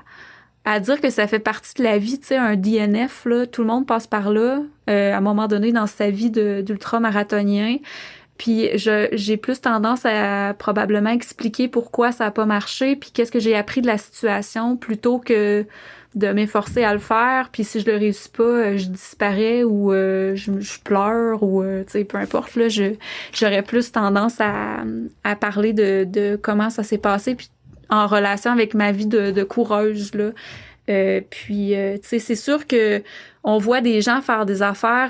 à 0.66 0.80
dire 0.80 1.00
que 1.02 1.12
ça 1.12 1.28
fait 1.28 1.38
partie 1.38 1.76
de 1.76 1.84
la 1.84 2.00
vie, 2.00 2.20
tu 2.20 2.30
sais, 2.30 2.38
un 2.38 2.56
DNF, 2.56 3.26
là, 3.26 3.46
tout 3.46 3.62
le 3.62 3.68
monde 3.68 3.86
passe 3.86 4.08
par 4.08 4.32
là, 4.32 4.64
euh, 4.90 5.14
à 5.14 5.18
un 5.18 5.22
moment 5.22 5.48
donné 5.48 5.72
dans 5.72 5.86
sa 5.86 6.10
vie 6.10 6.32
d'ultra-marathonien. 6.32 7.78
Puis 8.40 8.70
j'ai 8.74 9.38
plus 9.38 9.62
tendance 9.62 10.06
à 10.06 10.56
probablement 10.58 11.12
expliquer 11.12 11.68
pourquoi 11.68 12.12
ça 12.12 12.26
a 12.26 12.32
pas 12.32 12.46
marché, 12.46 12.96
puis 12.96 13.12
qu'est-ce 13.14 13.32
que 13.32 13.40
j'ai 13.40 13.56
appris 13.56 13.82
de 13.82 13.88
la 13.88 14.00
situation, 14.00 14.78
plutôt 14.78 15.20
que 15.20 15.68
de 16.16 16.28
m'efforcer 16.32 16.84
à 16.84 16.94
le 16.94 17.00
faire. 17.00 17.50
Puis 17.52 17.64
si 17.64 17.80
je 17.80 17.86
le 17.86 17.98
réussis 17.98 18.30
pas, 18.30 18.44
euh, 18.44 18.78
je 18.78 18.88
disparais 18.88 19.64
ou 19.64 19.94
euh, 19.94 20.36
je, 20.36 20.52
pleure 20.84 21.44
ou 21.44 21.62
euh, 21.62 21.84
tu 21.84 21.92
sais 21.92 22.04
peu 22.04 22.18
importe 22.18 22.56
là, 22.56 22.68
je 22.68 22.94
j'aurais 23.32 23.62
plus 23.62 23.92
tendance 23.92 24.42
à, 24.42 24.84
à 25.24 25.36
parler 25.36 25.74
de, 25.74 26.06
de 26.06 26.40
comment 26.42 26.70
ça 26.70 26.84
s'est 26.84 26.98
passé 26.98 27.36
puis 27.36 27.50
en 27.90 28.08
relation 28.08 28.52
avec 28.52 28.74
ma 28.74 28.92
vie 28.92 29.06
de, 29.06 29.32
de 29.32 29.44
coureuse 29.44 30.14
là. 30.14 30.32
puis 31.30 31.74
tu 31.74 32.00
sais 32.04 32.20
c'est 32.20 32.36
sûr 32.36 32.68
que 32.68 33.02
on 33.44 33.58
voit 33.58 33.82
des 33.82 34.02
gens 34.02 34.22
faire 34.22 34.46
des 34.46 34.62
affaires 34.62 35.10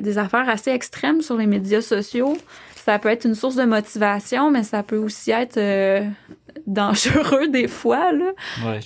des 0.00 0.18
affaires 0.18 0.48
assez 0.48 0.70
extrêmes 0.70 1.22
sur 1.22 1.36
les 1.36 1.46
médias 1.46 1.80
sociaux 1.80 2.36
ça 2.84 2.98
peut 2.98 3.08
être 3.08 3.26
une 3.26 3.36
source 3.36 3.54
de 3.54 3.62
motivation, 3.62 4.50
mais 4.50 4.64
ça 4.64 4.82
peut 4.82 4.96
aussi 4.96 5.30
être 5.30 5.56
dangereux 6.66 7.48
des 7.48 7.68
fois. 7.68 8.12
Là. 8.12 8.32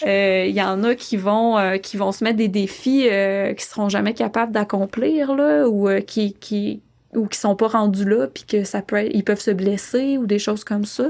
Il 0.03 0.09
euh, 0.09 0.47
y 0.47 0.63
en 0.63 0.83
a 0.85 0.95
qui 0.95 1.17
vont 1.17 1.59
euh, 1.59 1.77
qui 1.79 1.97
vont 1.97 2.13
se 2.13 2.25
mettre 2.25 2.37
des 2.37 2.49
défis 2.49 3.09
euh, 3.11 3.55
qui 3.55 3.65
seront 3.65 3.89
jamais 3.89 4.15
capables 4.15 4.53
d'accomplir 4.53 5.35
là, 5.35 5.69
ou 5.69 5.89
qui, 6.07 6.35
qui 6.35 6.83
ou 7.15 7.27
qui 7.27 7.39
sont 7.39 7.57
pas 7.57 7.69
rendus 7.69 8.05
là, 8.05 8.27
puis 8.27 8.45
que 8.45 8.65
ça 8.65 8.83
peut 8.83 9.07
ils 9.11 9.25
peuvent 9.25 9.41
se 9.41 9.51
blesser 9.51 10.19
ou 10.19 10.27
des 10.27 10.39
choses 10.39 10.65
comme 10.65 10.85
ça. 10.85 11.09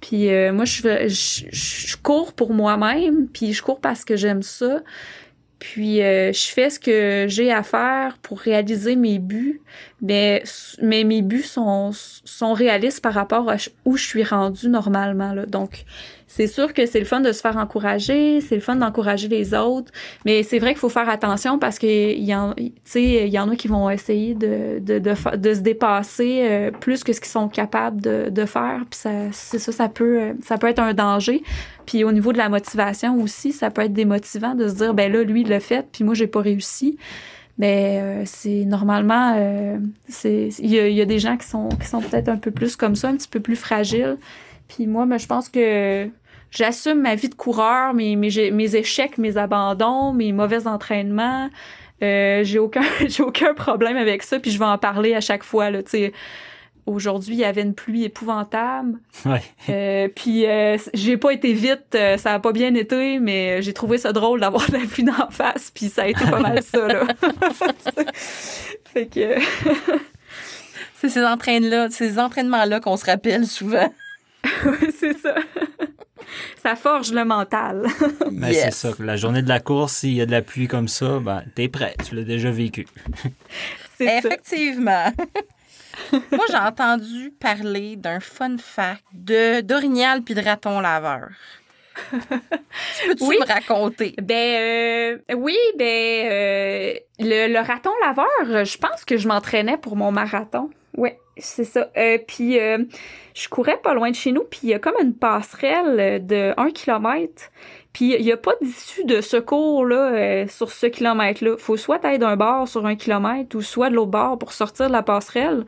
Puis 0.00 0.28
moi, 0.52 0.64
je, 0.64 1.08
je, 1.08 1.44
je 1.50 1.96
cours 1.96 2.32
pour 2.32 2.52
moi-même, 2.52 3.26
puis 3.28 3.52
je 3.52 3.62
cours 3.62 3.80
parce 3.80 4.04
que 4.04 4.16
j'aime 4.16 4.42
ça. 4.42 4.80
Puis 5.72 5.96
je 5.96 6.50
fais 6.52 6.68
ce 6.68 6.78
que 6.78 7.24
j'ai 7.26 7.50
à 7.50 7.62
faire 7.62 8.18
pour 8.18 8.38
réaliser 8.38 8.96
mes 8.96 9.18
buts, 9.18 9.62
mais, 10.02 10.42
mais 10.82 11.04
mes 11.04 11.22
buts 11.22 11.42
sont, 11.42 11.90
sont 11.92 12.52
réalistes 12.52 13.00
par 13.00 13.14
rapport 13.14 13.50
à 13.50 13.56
où 13.86 13.96
je 13.96 14.04
suis 14.04 14.24
rendue 14.24 14.68
normalement. 14.68 15.32
Là. 15.32 15.46
Donc, 15.46 15.84
c'est 16.36 16.48
sûr 16.48 16.74
que 16.74 16.84
c'est 16.84 16.98
le 16.98 17.04
fun 17.04 17.20
de 17.20 17.30
se 17.30 17.40
faire 17.40 17.56
encourager, 17.56 18.40
c'est 18.40 18.56
le 18.56 18.60
fun 18.60 18.74
d'encourager 18.74 19.28
les 19.28 19.54
autres, 19.54 19.92
mais 20.24 20.42
c'est 20.42 20.58
vrai 20.58 20.70
qu'il 20.70 20.80
faut 20.80 20.88
faire 20.88 21.08
attention 21.08 21.60
parce 21.60 21.78
qu'il 21.78 22.24
y 22.24 22.34
en, 22.34 22.56
y 22.56 23.38
en 23.38 23.50
a 23.50 23.54
qui 23.54 23.68
vont 23.68 23.88
essayer 23.88 24.34
de, 24.34 24.80
de, 24.80 24.98
de, 24.98 25.54
se 25.54 25.60
dépasser 25.60 26.40
euh, 26.42 26.70
plus 26.72 27.04
que 27.04 27.12
ce 27.12 27.20
qu'ils 27.20 27.30
sont 27.30 27.48
capables 27.48 28.00
de, 28.00 28.30
de 28.30 28.46
faire. 28.46 28.80
Puis 28.90 28.98
ça, 28.98 29.10
c'est 29.30 29.60
ça, 29.60 29.70
ça 29.70 29.88
peut, 29.88 30.34
ça 30.42 30.58
peut 30.58 30.66
être 30.66 30.80
un 30.80 30.92
danger. 30.92 31.40
Puis 31.86 32.02
au 32.02 32.10
niveau 32.10 32.32
de 32.32 32.38
la 32.38 32.48
motivation 32.48 33.22
aussi, 33.22 33.52
ça 33.52 33.70
peut 33.70 33.82
être 33.82 33.92
démotivant 33.92 34.56
de 34.56 34.66
se 34.66 34.74
dire, 34.74 34.92
ben 34.92 35.12
là, 35.12 35.22
lui, 35.22 35.42
il 35.42 35.48
l'a 35.48 35.60
fait, 35.60 35.86
puis 35.92 36.02
moi, 36.02 36.14
j'ai 36.14 36.26
pas 36.26 36.40
réussi. 36.40 36.98
Mais 37.58 38.00
euh, 38.02 38.22
c'est 38.24 38.64
normalement, 38.64 39.34
euh, 39.36 39.78
il 40.24 40.66
y 40.66 40.80
a, 40.80 40.88
y 40.88 41.00
a, 41.00 41.04
des 41.04 41.20
gens 41.20 41.36
qui 41.36 41.46
sont 41.46 41.68
qui 41.68 41.86
sont 41.86 42.00
peut-être 42.00 42.28
un 42.28 42.38
peu 42.38 42.50
plus 42.50 42.74
comme 42.74 42.96
ça, 42.96 43.06
un 43.08 43.16
petit 43.16 43.28
peu 43.28 43.38
plus 43.38 43.54
fragiles. 43.54 44.16
Puis 44.66 44.88
moi, 44.88 45.06
ben, 45.06 45.18
je 45.18 45.26
pense 45.28 45.48
que 45.48 46.08
j'assume 46.54 47.00
ma 47.00 47.14
vie 47.14 47.28
de 47.28 47.34
coureur, 47.34 47.94
mes, 47.94 48.16
mes, 48.16 48.50
mes 48.50 48.76
échecs, 48.76 49.18
mes 49.18 49.36
abandons, 49.36 50.12
mes 50.12 50.32
mauvais 50.32 50.66
entraînements. 50.66 51.50
Euh, 52.02 52.42
j'ai 52.44 52.58
aucun 52.58 52.82
j'ai 53.06 53.22
aucun 53.22 53.54
problème 53.54 53.96
avec 53.96 54.22
ça, 54.22 54.38
puis 54.38 54.50
je 54.50 54.58
vais 54.58 54.64
en 54.64 54.78
parler 54.78 55.14
à 55.14 55.20
chaque 55.20 55.44
fois 55.44 55.70
là, 55.70 55.82
tu 55.82 55.90
sais. 55.90 56.12
Aujourd'hui, 56.86 57.36
il 57.36 57.38
y 57.38 57.44
avait 57.44 57.62
une 57.62 57.74
pluie 57.74 58.04
épouvantable. 58.04 58.98
Ouais. 59.24 59.42
Euh, 59.70 60.08
puis 60.14 60.44
euh, 60.44 60.76
j'ai 60.92 61.16
pas 61.16 61.32
été 61.32 61.54
vite, 61.54 61.94
euh, 61.94 62.18
ça 62.18 62.34
a 62.34 62.38
pas 62.38 62.52
bien 62.52 62.74
été, 62.74 63.18
mais 63.20 63.62
j'ai 63.62 63.72
trouvé 63.72 63.96
ça 63.96 64.12
drôle 64.12 64.40
d'avoir 64.40 64.66
de 64.68 64.72
la 64.78 64.86
pluie 64.86 65.02
d'en 65.02 65.30
face, 65.30 65.70
puis 65.74 65.88
ça 65.88 66.02
a 66.02 66.08
été 66.08 66.22
pas 66.26 66.40
mal 66.40 66.62
ça 66.62 66.86
là. 66.86 67.06
fait 68.92 69.06
que 69.06 69.36
c'est 70.96 71.08
ces 71.08 71.24
entraînements 71.24 71.70
là, 71.70 71.88
ces 71.88 72.18
entraînements 72.18 72.66
là 72.66 72.80
qu'on 72.80 72.98
se 72.98 73.06
rappelle 73.06 73.46
souvent. 73.46 73.90
oui, 74.66 74.92
c'est 74.94 75.16
ça. 75.16 75.36
Ça 76.62 76.76
forge 76.76 77.12
le 77.12 77.24
mental. 77.24 77.86
Ben, 78.30 78.52
c'est 78.52 78.72
ça. 78.72 78.90
La 78.98 79.16
journée 79.16 79.42
de 79.42 79.48
la 79.48 79.60
course, 79.60 79.94
s'il 79.98 80.14
y 80.14 80.20
a 80.20 80.26
de 80.26 80.30
la 80.30 80.42
pluie 80.42 80.66
comme 80.66 80.88
ça, 80.88 81.18
ben, 81.20 81.44
t'es 81.54 81.68
prêt. 81.68 81.94
Tu 82.06 82.14
l'as 82.14 82.22
déjà 82.22 82.50
vécu. 82.50 82.86
Effectivement. 84.00 85.12
Moi, 86.12 86.44
j'ai 86.50 86.56
entendu 86.56 87.30
parler 87.38 87.96
d'un 87.96 88.20
fun 88.20 88.56
fact 88.58 89.04
de 89.12 89.60
d'orignal 89.60 90.22
puis 90.22 90.34
de 90.34 90.40
raton 90.40 90.80
laveur. 90.80 91.28
Peux-tu 92.10 93.24
me 93.24 93.46
raconter? 93.46 94.14
Ben 94.20 94.34
euh, 94.34 95.34
oui, 95.36 95.56
ben 95.78 95.86
euh, 95.86 96.94
le, 97.20 97.52
le, 97.52 97.58
raton 97.60 97.92
laveur, 98.04 98.64
je 98.64 98.78
pense 98.78 99.04
que 99.04 99.16
je 99.16 99.28
m'entraînais 99.28 99.76
pour 99.76 99.94
mon 99.94 100.10
marathon. 100.10 100.70
Oui, 100.96 101.10
c'est 101.36 101.64
ça. 101.64 101.90
Euh, 101.96 102.18
puis 102.26 102.58
je 103.34 103.48
courais 103.48 103.78
pas 103.78 103.94
loin 103.94 104.10
de 104.10 104.16
chez 104.16 104.32
nous, 104.32 104.44
puis 104.44 104.60
il 104.64 104.68
y 104.70 104.74
a 104.74 104.78
comme 104.78 104.94
une 105.02 105.14
passerelle 105.14 106.24
de 106.24 106.54
1 106.56 106.70
km. 106.70 107.50
Puis 107.94 108.12
il 108.12 108.22
n'y 108.22 108.32
a 108.32 108.36
pas 108.36 108.52
d'issue 108.60 109.04
de 109.04 109.20
secours 109.20 109.86
là, 109.86 110.12
euh, 110.12 110.48
sur 110.48 110.70
ce 110.70 110.86
kilomètre-là. 110.86 111.56
faut 111.56 111.76
soit 111.76 112.04
être 112.04 112.20
d'un 112.20 112.36
bord 112.36 112.66
sur 112.68 112.84
un 112.86 112.96
kilomètre 112.96 113.56
ou 113.56 113.62
soit 113.62 113.88
de 113.88 113.94
l'autre 113.94 114.10
bord 114.10 114.36
pour 114.36 114.52
sortir 114.52 114.88
de 114.88 114.92
la 114.92 115.04
passerelle. 115.04 115.64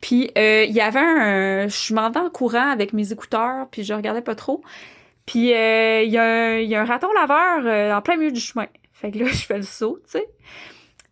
Puis 0.00 0.32
euh, 0.36 0.64
il 0.64 0.74
y 0.74 0.80
avait 0.80 0.98
un... 0.98 1.68
Je 1.68 1.94
m'en 1.94 2.10
vais 2.10 2.18
en 2.18 2.28
courant 2.28 2.70
avec 2.70 2.92
mes 2.92 3.12
écouteurs, 3.12 3.68
puis 3.70 3.84
je 3.84 3.94
regardais 3.94 4.20
pas 4.20 4.34
trop. 4.34 4.62
Puis 5.26 5.54
euh, 5.54 6.02
il 6.02 6.10
y, 6.10 6.14
y, 6.14 6.74
a 6.74 6.80
un 6.80 6.84
raton 6.84 7.12
laveur 7.12 7.96
en 7.96 8.02
plein 8.02 8.16
milieu 8.16 8.32
du 8.32 8.40
chemin. 8.40 8.66
Fait 8.92 9.12
que 9.12 9.18
là, 9.18 9.26
je 9.30 9.46
fais 9.46 9.58
le 9.58 9.62
saut, 9.62 10.00
tu 10.04 10.18
sais. 10.18 10.28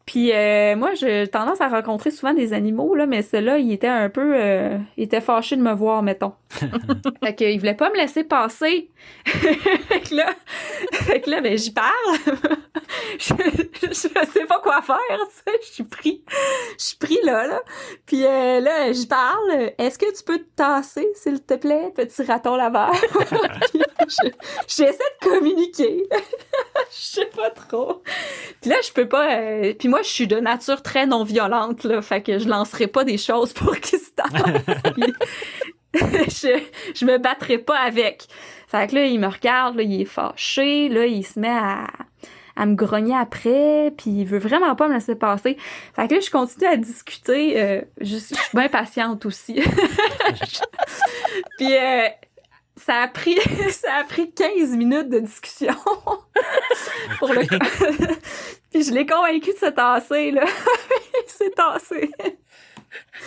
Puis 0.08 0.32
euh, 0.32 0.74
moi, 0.74 0.94
j'ai 0.94 1.28
tendance 1.28 1.60
à 1.60 1.68
rencontrer 1.68 2.10
souvent 2.10 2.32
des 2.32 2.54
animaux, 2.54 2.94
là, 2.94 3.04
mais 3.04 3.20
celui-là, 3.20 3.58
il 3.58 3.70
était 3.70 3.88
un 3.88 4.08
peu... 4.08 4.36
Euh, 4.36 4.78
il 4.96 5.04
était 5.04 5.20
fâché 5.20 5.54
de 5.54 5.60
me 5.60 5.74
voir, 5.74 6.02
mettons. 6.02 6.32
fait 7.22 7.34
qu'il 7.34 7.58
voulait 7.58 7.74
pas 7.74 7.90
me 7.90 7.96
laisser 7.96 8.24
passer. 8.24 8.88
fait 9.26 10.00
que 10.00 10.14
là, 10.14 10.34
fait 10.92 11.20
que 11.20 11.28
là 11.28 11.42
ben, 11.42 11.58
j'y 11.58 11.72
parle. 11.72 11.92
je, 13.18 13.34
je, 13.82 13.92
sais 13.92 14.46
pas 14.48 14.60
quoi 14.60 14.80
faire, 14.80 14.96
tu 14.98 15.52
sais. 15.52 15.58
Je 15.60 15.72
suis 15.74 15.84
pris. 15.84 16.24
Je 16.78 16.84
suis 16.84 16.96
pris 16.96 17.18
là, 17.22 17.46
là. 17.46 17.60
Puis 18.06 18.24
euh, 18.24 18.60
là, 18.60 18.90
j'y 18.92 19.06
parle. 19.06 19.72
Est-ce 19.76 19.98
que 19.98 20.16
tu 20.16 20.22
peux 20.24 20.38
te 20.38 20.56
tasser, 20.56 21.06
s'il 21.16 21.42
te 21.42 21.54
plaît, 21.54 21.92
petit 21.94 22.22
raton 22.22 22.56
laveur? 22.56 22.92
J'essaie 24.66 24.92
de 24.92 25.28
communiquer. 25.28 26.08
je 26.90 26.96
sais 26.96 27.26
pas 27.26 27.50
trop. 27.50 28.02
Puis 28.60 28.70
là, 28.70 28.76
je 28.82 28.92
peux 28.92 29.08
pas... 29.08 29.38
Euh, 29.38 29.74
puis 29.78 29.88
moi, 29.88 29.97
je 30.02 30.08
suis 30.08 30.26
de 30.26 30.36
nature 30.36 30.82
très 30.82 31.06
non 31.06 31.24
violente, 31.24 31.84
là, 31.84 32.02
fait 32.02 32.22
que 32.22 32.38
je 32.38 32.48
lancerai 32.48 32.86
pas 32.86 33.04
des 33.04 33.18
choses 33.18 33.52
pour 33.52 33.76
qu'il 33.80 33.98
se 33.98 34.08
je, 35.94 36.60
je 36.94 37.04
me 37.04 37.18
battrai 37.18 37.58
pas 37.58 37.78
avec. 37.78 38.24
Fait 38.66 38.88
que 38.88 38.96
là, 38.96 39.06
il 39.06 39.18
me 39.18 39.26
regarde, 39.26 39.76
là, 39.76 39.82
il 39.82 40.02
est 40.02 40.04
fâché, 40.04 40.88
là, 40.88 41.06
il 41.06 41.24
se 41.24 41.40
met 41.40 41.48
à, 41.48 41.86
à 42.58 42.66
me 42.66 42.74
grogner 42.74 43.16
après, 43.16 43.94
puis 43.96 44.10
il 44.10 44.26
veut 44.26 44.38
vraiment 44.38 44.74
pas 44.74 44.88
me 44.88 44.94
laisser 44.94 45.14
passer. 45.14 45.56
Fait 45.94 46.08
que 46.08 46.14
là, 46.14 46.20
je 46.20 46.30
continue 46.30 46.66
à 46.66 46.76
discuter. 46.76 47.62
Euh, 47.62 47.82
je, 48.00 48.16
suis 48.16 48.34
bien 48.52 48.68
patiente 48.68 49.24
aussi. 49.24 49.54
puis 51.58 51.76
euh, 51.76 52.08
ça 52.78 53.02
a 53.02 53.08
pris 53.08 53.36
ça 53.70 53.96
a 54.00 54.04
pris 54.04 54.32
15 54.32 54.70
minutes 54.76 55.08
de 55.08 55.20
discussion 55.20 55.74
pour 57.18 57.32
le 57.32 57.42
puis 58.70 58.82
je 58.84 58.92
l'ai 58.92 59.06
convaincu 59.06 59.52
de 59.52 59.58
se 59.58 59.70
tasser 59.70 60.30
là 60.30 60.44
il 60.46 61.30
s'est 61.30 61.50
tassé 61.50 62.10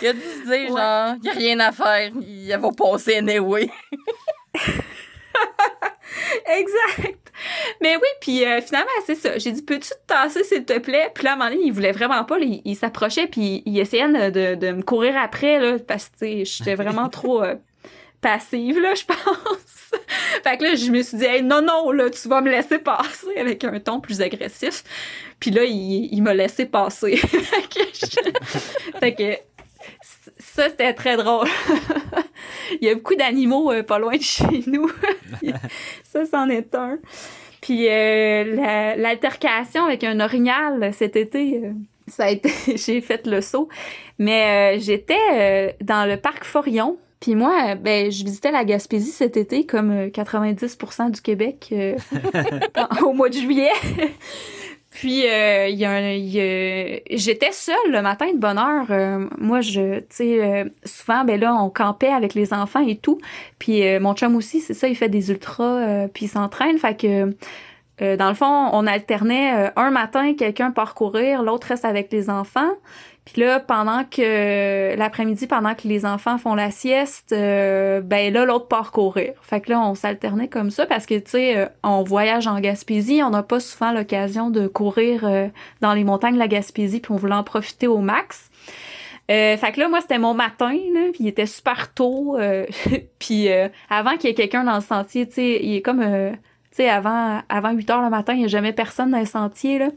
Il 0.01 0.07
a 0.07 0.13
dû 0.13 0.19
se 0.19 0.45
dire, 0.45 0.67
genre, 0.69 1.15
il 1.17 1.21
n'y 1.21 1.29
a 1.29 1.33
rien 1.33 1.59
à 1.59 1.71
faire, 1.71 2.11
il 2.21 2.57
va 2.57 2.69
passer 2.71 3.17
anyway. 3.17 3.69
exact. 6.47 7.31
Mais 7.81 7.95
oui, 7.95 8.07
puis 8.19 8.45
euh, 8.45 8.61
finalement, 8.61 8.89
c'est 9.05 9.15
ça. 9.15 9.37
J'ai 9.37 9.51
dit, 9.51 9.61
peux-tu 9.61 9.89
te 9.89 10.05
tasser, 10.07 10.43
s'il 10.43 10.65
te 10.65 10.77
plaît? 10.79 11.11
Puis 11.13 11.23
là, 11.23 11.31
à 11.31 11.33
un 11.33 11.37
moment 11.37 11.49
donné, 11.49 11.61
il 11.65 11.71
voulait 11.71 11.91
vraiment 11.91 12.23
pas. 12.23 12.37
il, 12.39 12.75
s'approchait, 12.75 13.27
puis 13.27 13.63
il 13.65 13.77
essayait 13.79 14.31
de, 14.31 14.55
de, 14.55 14.71
me 14.71 14.81
courir 14.81 15.17
après, 15.17 15.59
là, 15.59 15.77
parce 15.79 16.09
que, 16.09 16.43
j'étais 16.43 16.75
vraiment 16.75 17.09
trop 17.09 17.43
euh, 17.43 17.55
passive, 18.21 18.79
là, 18.79 18.93
je 18.93 19.03
pense. 19.05 19.91
fait 20.43 20.57
que 20.57 20.63
là, 20.63 20.75
je 20.75 20.91
me 20.91 21.01
suis 21.01 21.17
dit, 21.17 21.43
non, 21.43 21.61
non, 21.61 21.91
là, 21.91 22.09
tu 22.09 22.27
vas 22.27 22.41
me 22.41 22.49
laisser 22.49 22.79
passer 22.79 23.27
avec 23.37 23.63
un 23.63 23.79
ton 23.79 23.99
plus 23.99 24.21
agressif. 24.21 24.83
Puis 25.39 25.51
là, 25.51 25.63
il, 25.63 26.09
il 26.11 26.21
m'a 26.21 26.33
laissé 26.33 26.65
passer. 26.65 27.17
fait 28.99 29.15
que 29.15 29.37
ça, 30.37 30.69
c'était 30.69 30.93
très 30.93 31.17
drôle. 31.17 31.47
il 32.81 32.87
y 32.87 32.89
a 32.89 32.95
beaucoup 32.95 33.15
d'animaux 33.15 33.71
euh, 33.71 33.83
pas 33.83 33.99
loin 33.99 34.15
de 34.17 34.21
chez 34.21 34.63
nous. 34.67 34.89
ça, 36.03 36.25
c'en 36.25 36.49
est 36.49 36.75
un. 36.75 36.99
Puis 37.61 37.87
euh, 37.89 38.95
l'altercation 38.97 39.85
avec 39.85 40.03
un 40.03 40.19
orignal 40.19 40.91
cet 40.93 41.15
été, 41.15 41.61
euh, 41.63 41.71
ça 42.07 42.25
a 42.25 42.29
été, 42.29 42.51
j'ai 42.75 43.01
fait 43.01 43.25
le 43.27 43.41
saut. 43.41 43.69
Mais 44.19 44.79
j'étais 44.79 45.75
dans 45.81 46.07
le 46.07 46.17
parc 46.17 46.43
Forion. 46.43 46.97
Puis 47.21 47.35
moi, 47.35 47.75
ben, 47.75 48.11
je 48.11 48.25
visitais 48.25 48.51
la 48.51 48.65
Gaspésie 48.65 49.11
cet 49.11 49.37
été, 49.37 49.65
comme 49.65 50.07
90% 50.07 51.11
du 51.11 51.21
Québec 51.21 51.73
au 53.03 53.13
mois 53.13 53.29
de 53.29 53.35
juillet. 53.35 53.71
Puis 54.91 55.25
euh, 55.25 55.67
il 55.69 55.79
y 55.79 55.85
a, 55.85 56.99
j'étais 57.17 57.53
seule 57.53 57.75
le 57.91 58.01
matin 58.01 58.31
de 58.33 58.37
bonne 58.37 58.57
heure. 58.57 58.87
Euh, 58.89 59.25
moi, 59.37 59.61
je, 59.61 59.99
tu 59.99 60.05
sais, 60.09 60.43
euh, 60.43 60.65
souvent, 60.83 61.23
ben 61.23 61.39
là, 61.39 61.55
on 61.55 61.69
campait 61.69 62.11
avec 62.11 62.33
les 62.33 62.53
enfants 62.53 62.85
et 62.85 62.97
tout. 62.97 63.17
Puis 63.57 63.81
mon 63.99 64.13
chum 64.13 64.35
aussi, 64.35 64.59
c'est 64.59 64.73
ça, 64.73 64.89
il 64.89 64.95
fait 64.95 65.09
des 65.09 65.31
ultras, 65.31 66.07
puis 66.09 66.25
il 66.25 66.27
s'entraîne. 66.27 66.77
Fait 66.77 66.99
que 66.99 67.33
dans 68.15 68.29
le 68.29 68.35
fond, 68.35 68.69
on 68.73 68.85
alternait 68.85 69.71
un 69.75 69.91
matin, 69.91 70.33
quelqu'un 70.33 70.71
part 70.71 70.93
courir, 70.93 71.41
l'autre 71.41 71.67
reste 71.67 71.85
avec 71.85 72.11
les 72.11 72.29
enfants. 72.29 72.71
Puis 73.25 73.39
là, 73.41 73.59
pendant 73.59 74.03
que 74.03 74.95
l'après-midi, 74.95 75.45
pendant 75.45 75.75
que 75.75 75.87
les 75.87 76.05
enfants 76.05 76.39
font 76.39 76.55
la 76.55 76.71
sieste, 76.71 77.33
euh, 77.33 78.01
ben 78.01 78.33
là, 78.33 78.45
l'autre 78.45 78.67
part 78.67 78.91
courir. 78.91 79.33
Fait 79.43 79.61
que 79.61 79.69
là, 79.69 79.79
on 79.79 79.93
s'alternait 79.93 80.47
comme 80.47 80.71
ça 80.71 80.87
parce 80.87 81.05
que, 81.05 81.15
tu 81.15 81.31
sais, 81.31 81.57
euh, 81.57 81.67
on 81.83 82.01
voyage 82.01 82.47
en 82.47 82.59
Gaspésie, 82.59 83.21
on 83.23 83.29
n'a 83.29 83.43
pas 83.43 83.59
souvent 83.59 83.91
l'occasion 83.91 84.49
de 84.49 84.67
courir 84.67 85.23
euh, 85.23 85.47
dans 85.81 85.93
les 85.93 86.03
montagnes 86.03 86.33
de 86.33 86.39
la 86.39 86.47
Gaspésie, 86.47 86.99
puis 86.99 87.11
on 87.11 87.15
voulait 87.15 87.35
en 87.35 87.43
profiter 87.43 87.85
au 87.85 87.99
max. 87.99 88.49
fait 89.27 89.71
que 89.73 89.79
là, 89.79 89.87
moi, 89.87 90.01
c'était 90.01 90.19
mon 90.19 90.33
matin, 90.33 90.73
là, 90.93 91.11
puis 91.13 91.25
il 91.25 91.27
était 91.27 91.45
super 91.45 91.93
tôt. 91.93 92.37
puis 93.19 93.49
avant 93.89 94.17
qu'il 94.17 94.29
y 94.29 94.31
ait 94.31 94.35
quelqu'un 94.35 94.63
dans 94.63 94.75
le 94.75 94.81
sentier, 94.81 95.27
tu 95.27 95.35
sais, 95.35 95.59
il 95.61 95.75
est 95.75 95.81
comme... 95.81 96.01
tu 96.01 96.37
sais, 96.71 96.89
avant, 96.89 97.41
avant 97.49 97.71
8 97.71 97.89
heures 97.91 98.01
le 98.01 98.09
matin, 98.09 98.33
il 98.33 98.39
n'y 98.39 98.45
a 98.45 98.49
jamais 98.49 98.73
personne 98.73 99.11
dans 99.11 99.19
le 99.19 99.25
sentier, 99.25 99.77
là. 99.77 99.87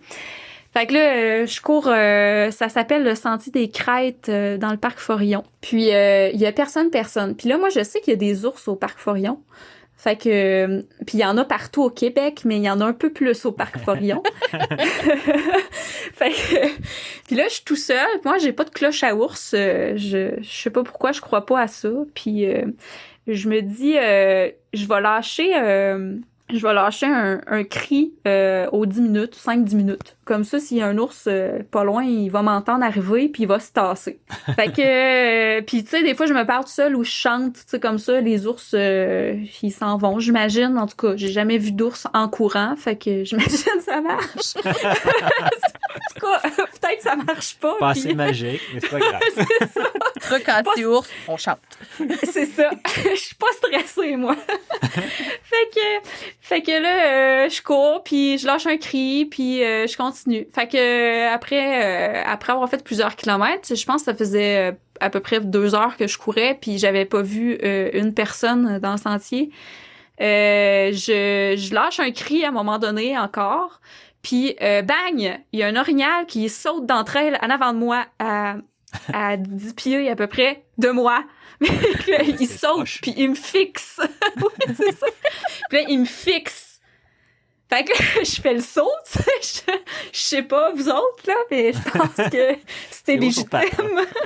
Fait 0.74 0.86
que 0.86 0.94
là, 0.94 1.14
euh, 1.14 1.46
je 1.46 1.60
cours, 1.60 1.86
euh, 1.86 2.50
ça 2.50 2.68
s'appelle 2.68 3.04
le 3.04 3.14
Sentier 3.14 3.52
des 3.52 3.70
Crêtes 3.70 4.28
euh, 4.28 4.58
dans 4.58 4.72
le 4.72 4.76
parc 4.76 4.98
Forillon. 4.98 5.44
Puis 5.60 5.84
il 5.84 6.40
y 6.40 6.46
a 6.46 6.52
personne, 6.52 6.90
personne. 6.90 7.36
Puis 7.36 7.48
là, 7.48 7.58
moi, 7.58 7.68
je 7.68 7.84
sais 7.84 8.00
qu'il 8.00 8.10
y 8.12 8.14
a 8.14 8.18
des 8.18 8.44
ours 8.44 8.66
au 8.66 8.74
parc 8.74 8.98
Forillon. 8.98 9.40
Fait 9.96 10.16
que 10.16 10.82
puis 11.06 11.18
il 11.18 11.20
y 11.20 11.24
en 11.24 11.38
a 11.38 11.44
partout 11.44 11.84
au 11.84 11.90
Québec, 11.90 12.42
mais 12.44 12.56
il 12.56 12.64
y 12.64 12.68
en 12.68 12.80
a 12.80 12.84
un 12.84 12.92
peu 12.92 13.10
plus 13.10 13.46
au 13.46 13.52
parc 13.52 13.78
Forillon. 13.78 14.22
fait 14.50 16.30
que 16.30 16.66
puis 17.26 17.36
là 17.36 17.44
je 17.48 17.54
suis 17.54 17.64
tout 17.64 17.76
seul, 17.76 18.06
moi 18.24 18.36
j'ai 18.38 18.52
pas 18.52 18.64
de 18.64 18.70
cloche 18.70 19.02
à 19.04 19.14
ours, 19.14 19.50
je 19.52 20.34
je 20.42 20.42
sais 20.42 20.70
pas 20.70 20.82
pourquoi 20.82 21.12
je 21.12 21.22
crois 21.22 21.46
pas 21.46 21.60
à 21.60 21.68
ça. 21.68 21.88
Puis 22.14 22.46
je 23.28 23.48
me 23.48 23.62
dis 23.62 23.94
je 23.94 24.88
vais 24.88 25.00
lâcher 25.00 25.54
je 26.50 26.60
vais 26.60 26.74
lâcher 26.74 27.06
un, 27.06 27.40
un 27.46 27.64
cri 27.64 28.12
euh, 28.26 28.68
aux 28.70 28.86
10 28.86 29.00
minutes, 29.00 29.36
5-10 29.36 29.76
minutes. 29.76 30.16
Comme 30.24 30.44
ça, 30.44 30.58
s'il 30.58 30.78
y 30.78 30.82
a 30.82 30.86
un 30.86 30.96
ours 30.98 31.24
euh, 31.26 31.58
pas 31.70 31.84
loin, 31.84 32.04
il 32.04 32.30
va 32.30 32.42
m'entendre 32.42 32.84
arriver 32.84 33.28
puis 33.28 33.42
il 33.42 33.46
va 33.46 33.60
se 33.60 33.72
tasser. 33.72 34.18
fait 34.56 34.72
que, 34.72 35.58
euh, 35.58 35.62
puis 35.62 35.84
tu 35.84 35.90
sais, 35.90 36.02
des 36.02 36.14
fois, 36.14 36.26
je 36.26 36.34
me 36.34 36.44
parle 36.44 36.64
tout 36.64 36.70
seul 36.70 36.96
ou 36.96 37.04
je 37.04 37.10
chante, 37.10 37.54
tu 37.54 37.62
sais, 37.66 37.80
comme 37.80 37.98
ça, 37.98 38.20
les 38.20 38.46
ours, 38.46 38.72
euh, 38.74 39.36
ils 39.62 39.72
s'en 39.72 39.96
vont. 39.96 40.18
J'imagine, 40.18 40.78
en 40.78 40.86
tout 40.86 40.96
cas, 40.96 41.16
j'ai 41.16 41.28
jamais 41.28 41.58
vu 41.58 41.72
d'ours 41.72 42.06
en 42.14 42.28
courant, 42.28 42.74
fait 42.76 42.96
que 42.96 43.24
j'imagine 43.24 43.80
ça 43.84 44.00
marche. 44.00 44.54
en 44.64 44.72
tout 44.72 46.20
cas, 46.20 46.40
peut-être 46.40 46.96
que 46.96 47.02
ça 47.02 47.16
marche 47.16 47.56
pas. 47.56 47.76
Pas 47.78 47.90
assez 47.90 48.14
magique, 48.14 48.62
mais 48.72 48.80
c'est 48.80 48.90
pas 48.90 48.98
grave. 48.98 49.20
c'est 49.34 49.72
ça. 49.72 49.90
Truc 50.20 50.48
anti-ours, 50.48 51.08
on 51.28 51.36
chante. 51.36 51.58
c'est 52.22 52.46
ça. 52.46 52.70
Je 52.96 53.20
suis 53.20 53.34
pas 53.34 53.52
stressée, 53.58 54.16
moi. 54.16 54.36
fait 54.82 55.70
que 55.74 56.08
fait 56.40 56.62
que 56.62 56.70
là, 56.72 57.44
euh, 57.44 57.48
je 57.48 57.62
cours, 57.62 58.02
puis 58.04 58.38
je 58.38 58.46
lâche 58.46 58.66
un 58.66 58.76
cri, 58.76 59.26
puis 59.30 59.64
euh, 59.64 59.86
je 59.86 59.96
continue. 60.14 60.46
Fait 60.54 60.68
que 60.68 60.76
euh, 60.76 61.32
après, 61.32 62.22
après 62.24 62.52
avoir 62.52 62.68
fait 62.68 62.82
plusieurs 62.82 63.16
kilomètres, 63.16 63.74
je 63.74 63.84
pense 63.84 64.02
que 64.02 64.12
ça 64.12 64.14
faisait 64.14 64.76
à 65.00 65.10
peu 65.10 65.20
près 65.20 65.40
deux 65.40 65.74
heures 65.74 65.96
que 65.96 66.06
je 66.06 66.18
courais, 66.18 66.56
puis 66.60 66.78
j'avais 66.78 67.04
pas 67.04 67.22
vu 67.22 67.58
une 67.92 68.14
personne 68.14 68.78
dans 68.78 68.92
le 68.92 68.98
sentier. 68.98 69.50
je, 70.18 71.54
je 71.56 71.74
lâche 71.74 72.00
un 72.00 72.10
cri 72.12 72.44
à 72.44 72.48
un 72.48 72.52
moment 72.52 72.78
donné 72.78 73.18
encore, 73.18 73.80
puis 74.22 74.56
bang, 74.60 75.40
il 75.52 75.58
y 75.58 75.62
a 75.62 75.66
un 75.66 75.76
orignal 75.76 76.26
qui 76.26 76.48
saute 76.48 76.86
d'entre 76.86 77.16
elles 77.16 77.38
en 77.42 77.50
avant 77.50 77.72
de 77.72 77.78
moi 77.78 78.06
à, 78.18 78.56
à 79.12 79.36
10 79.36 79.74
pieds 79.74 80.10
à 80.10 80.16
peu 80.16 80.26
près 80.26 80.64
de 80.78 80.88
moi. 80.90 81.24
il 81.60 82.46
saute, 82.46 83.00
puis 83.02 83.14
il 83.16 83.30
me 83.30 83.34
fixe. 83.34 84.00
c'est 84.76 84.92
ça. 84.92 85.06
Puis 85.68 85.78
là, 85.78 85.84
il 85.88 86.00
me 86.00 86.04
fixe. 86.04 86.63
Fait 87.68 87.84
que 87.84 87.92
je 88.24 88.40
fais 88.40 88.54
le 88.54 88.60
saut, 88.60 88.90
tu 89.10 89.22
sais. 89.22 89.62
Je, 90.12 90.18
sais 90.18 90.42
pas, 90.42 90.72
vous 90.72 90.88
autres, 90.88 91.24
là, 91.26 91.34
mais 91.50 91.72
je 91.72 91.90
pense 91.90 92.30
que 92.30 92.56
c'était 92.90 93.16
légitime. 93.16 93.48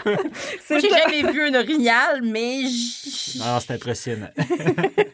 Moi, 0.05 0.79
j'ai 0.81 0.91
jamais 0.91 1.33
vu 1.33 1.43
un 1.43 1.55
orignal, 1.55 2.21
mais... 2.23 2.63
Non, 3.39 3.59
c'est 3.61 3.73
impressionnant. 3.73 4.29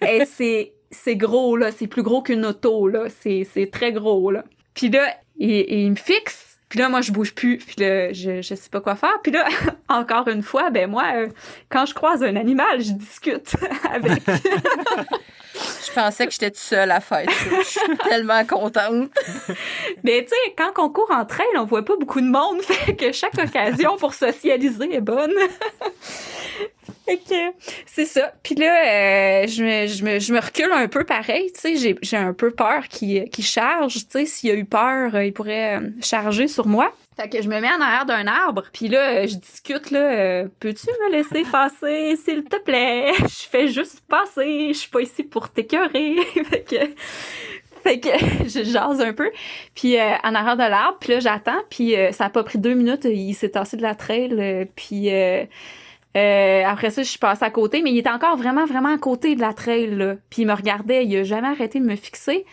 Et 0.02 0.24
c'est, 0.26 0.72
c'est 0.90 1.16
gros, 1.16 1.56
là. 1.56 1.70
C'est 1.70 1.86
plus 1.86 2.02
gros 2.02 2.22
qu'une 2.22 2.44
auto, 2.44 2.88
là. 2.88 3.06
C'est, 3.20 3.46
c'est 3.52 3.70
très 3.70 3.92
gros, 3.92 4.30
là. 4.30 4.44
Puis 4.74 4.88
là, 4.88 5.14
il 5.38 5.90
me 5.90 5.96
fixe. 5.96 6.54
Puis 6.68 6.80
là, 6.80 6.88
moi, 6.88 7.02
je 7.02 7.12
bouge 7.12 7.34
plus. 7.34 7.58
Puis 7.58 7.76
là, 7.78 8.12
je, 8.12 8.42
je 8.42 8.54
sais 8.54 8.68
pas 8.68 8.80
quoi 8.80 8.96
faire. 8.96 9.20
Puis 9.22 9.30
là, 9.30 9.46
encore 9.88 10.26
une 10.28 10.42
fois, 10.42 10.70
ben 10.70 10.90
moi, 10.90 11.04
euh, 11.14 11.28
quand 11.68 11.86
je 11.86 11.94
croise 11.94 12.22
un 12.22 12.36
animal, 12.36 12.80
je 12.80 12.92
discute 12.92 13.54
avec. 13.90 14.22
Je 15.94 16.00
pensais 16.00 16.26
que 16.26 16.32
j'étais 16.32 16.50
toute 16.50 16.58
seule 16.58 16.90
à 16.90 17.00
faire 17.00 17.30
ça. 17.30 17.50
Je 17.58 17.64
suis 17.64 17.96
tellement 18.08 18.44
contente. 18.44 19.10
Mais 20.04 20.22
tu 20.22 20.30
sais, 20.30 20.54
quand 20.56 20.72
on 20.78 20.88
court 20.88 21.10
en 21.10 21.24
trail, 21.24 21.46
on 21.56 21.64
voit 21.64 21.84
pas 21.84 21.96
beaucoup 21.96 22.20
de 22.20 22.26
monde. 22.26 22.62
Fait 22.62 22.96
que 22.96 23.12
chaque 23.12 23.38
occasion 23.38 23.96
pour 23.96 24.14
socialiser 24.14 24.94
est 24.94 25.00
bonne. 25.00 25.34
Que 27.06 27.52
c'est 27.86 28.06
ça. 28.06 28.32
Puis 28.42 28.54
là, 28.54 29.42
euh, 29.42 29.46
je, 29.46 29.62
me, 29.62 29.86
je, 29.86 30.04
me, 30.04 30.18
je 30.18 30.32
me 30.32 30.40
recule 30.40 30.72
un 30.72 30.88
peu 30.88 31.04
pareil. 31.04 31.52
Tu 31.52 31.60
sais, 31.60 31.76
j'ai, 31.76 31.96
j'ai 32.00 32.16
un 32.16 32.32
peu 32.32 32.50
peur 32.50 32.88
qu'il, 32.88 33.28
qu'il 33.28 33.44
charge. 33.44 33.94
Tu 33.94 34.04
sais, 34.08 34.26
s'il 34.26 34.50
a 34.50 34.54
eu 34.54 34.64
peur, 34.64 35.14
euh, 35.14 35.24
il 35.24 35.32
pourrait 35.32 35.76
euh, 35.76 35.90
charger 36.00 36.48
sur 36.48 36.66
moi. 36.66 36.94
Fait 37.16 37.28
que 37.28 37.40
je 37.40 37.48
me 37.48 37.60
mets 37.60 37.70
en 37.70 37.80
arrière 37.80 38.06
d'un 38.06 38.26
arbre, 38.26 38.64
puis 38.72 38.88
là, 38.88 39.26
je 39.26 39.36
discute, 39.36 39.90
là, 39.90 40.44
peux-tu 40.60 40.86
me 41.04 41.12
laisser 41.12 41.44
passer, 41.52 42.16
s'il 42.16 42.44
te 42.44 42.56
plaît? 42.56 43.12
Je 43.20 43.48
fais 43.48 43.68
juste 43.68 44.00
passer, 44.08 44.68
je 44.72 44.78
suis 44.78 44.90
pas 44.90 45.00
ici 45.00 45.22
pour 45.22 45.48
t'écœurer. 45.48 46.16
fait 46.50 46.64
que, 46.68 46.76
fait 47.82 48.00
que 48.00 48.08
je 48.48 48.64
jase 48.64 49.00
un 49.00 49.12
peu, 49.12 49.30
puis 49.74 49.96
en 50.00 50.34
arrière 50.34 50.56
de 50.56 50.62
l'arbre, 50.62 50.98
puis 51.00 51.12
là, 51.12 51.20
j'attends, 51.20 51.62
puis 51.70 51.94
ça 52.12 52.26
a 52.26 52.30
pas 52.30 52.42
pris 52.42 52.58
deux 52.58 52.74
minutes, 52.74 53.04
il 53.04 53.34
s'est 53.34 53.50
tassé 53.50 53.76
de 53.76 53.82
la 53.82 53.94
trail, 53.94 54.68
puis 54.74 55.10
euh, 56.16 56.62
après 56.64 56.90
ça, 56.90 57.02
je 57.02 57.08
suis 57.08 57.18
passée 57.18 57.44
à 57.44 57.50
côté, 57.50 57.82
mais 57.82 57.90
il 57.90 57.98
était 57.98 58.10
encore 58.10 58.36
vraiment, 58.36 58.66
vraiment 58.66 58.94
à 58.94 58.98
côté 58.98 59.34
de 59.34 59.40
la 59.40 59.52
trail, 59.52 59.90
là. 59.96 60.14
Puis 60.30 60.42
il 60.42 60.46
me 60.46 60.54
regardait, 60.54 61.04
il 61.04 61.16
a 61.16 61.24
jamais 61.24 61.48
arrêté 61.48 61.80
de 61.80 61.84
me 61.84 61.96
fixer. 61.96 62.44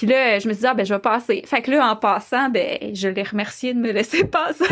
Puis 0.00 0.06
là, 0.06 0.38
je 0.38 0.48
me 0.48 0.54
suis 0.54 0.62
dit, 0.62 0.66
ah, 0.66 0.72
ben, 0.72 0.86
je 0.86 0.94
vais 0.94 0.98
passer. 0.98 1.42
Fait 1.44 1.60
que 1.60 1.70
là, 1.70 1.90
en 1.90 1.94
passant, 1.94 2.48
ben, 2.48 2.94
je 2.94 3.06
l'ai 3.06 3.22
remercié 3.22 3.74
de 3.74 3.80
me 3.80 3.92
laisser 3.92 4.24
passer. 4.26 4.64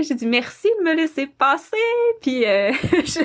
J'ai 0.00 0.14
dit, 0.14 0.24
merci 0.26 0.66
de 0.80 0.84
me 0.88 0.96
laisser 0.96 1.26
passer. 1.26 1.76
Puis, 2.22 2.46
euh, 2.46 2.72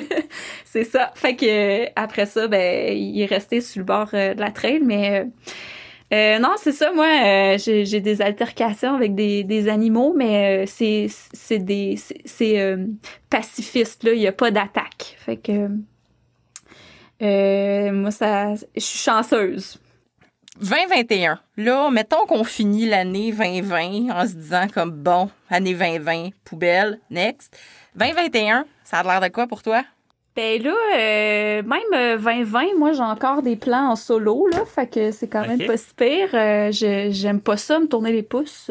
c'est 0.66 0.84
ça. 0.84 1.10
Fait 1.14 1.36
que, 1.36 1.86
après 1.96 2.26
ça, 2.26 2.48
ben, 2.48 2.94
il 2.94 3.18
est 3.18 3.24
resté 3.24 3.62
sur 3.62 3.78
le 3.78 3.86
bord 3.86 4.10
euh, 4.12 4.34
de 4.34 4.40
la 4.40 4.50
trail, 4.50 4.82
mais, 4.84 5.24
euh, 6.12 6.38
non, 6.38 6.56
c'est 6.58 6.72
ça. 6.72 6.92
Moi, 6.92 7.06
euh, 7.06 7.56
j'ai 7.56 8.00
des 8.02 8.20
altercations 8.20 8.94
avec 8.94 9.14
des, 9.14 9.42
des 9.42 9.68
animaux, 9.68 10.12
mais 10.14 10.64
euh, 10.64 10.66
c'est 10.66 11.06
c'est 11.32 11.60
des 11.60 11.98
c'est 12.26 12.76
pacifiste 13.30 14.04
là. 14.04 14.12
Il 14.12 14.20
y 14.20 14.26
a 14.26 14.32
pas 14.32 14.50
d'attaque. 14.50 15.16
Fait 15.16 15.38
que 15.38 15.68
moi, 17.90 18.10
ça, 18.10 18.54
je 18.54 18.80
suis 18.80 18.98
chanceuse. 18.98 19.78
2021. 20.60 21.38
Là, 21.56 21.90
mettons 21.90 22.26
qu'on 22.26 22.44
finit 22.44 22.86
l'année 22.86 23.32
2020 23.32 24.10
en 24.14 24.26
se 24.26 24.34
disant 24.34 24.66
comme 24.72 24.90
bon, 24.90 25.30
année 25.50 25.74
2020, 25.74 26.30
poubelle, 26.44 26.98
next. 27.10 27.56
2021, 27.96 28.64
ça 28.84 28.98
a 28.98 29.02
l'air 29.02 29.20
de 29.20 29.32
quoi 29.32 29.46
pour 29.46 29.62
toi? 29.62 29.82
Ben 30.36 30.62
là, 30.62 30.74
euh, 30.96 31.62
même 31.64 32.18
2020, 32.22 32.78
moi 32.78 32.92
j'ai 32.92 33.02
encore 33.02 33.42
des 33.42 33.56
plans 33.56 33.90
en 33.90 33.96
solo, 33.96 34.46
là, 34.46 34.64
fait 34.64 34.86
que 34.86 35.10
c'est 35.10 35.26
quand 35.26 35.44
même 35.46 35.60
pas 35.66 35.76
si 35.76 35.92
pire. 35.94 36.28
Euh, 36.34 36.70
je- 36.70 37.08
J'aime 37.10 37.40
pas 37.40 37.56
ça, 37.56 37.80
me 37.80 37.86
tourner 37.88 38.12
les 38.12 38.22
pouces. 38.22 38.70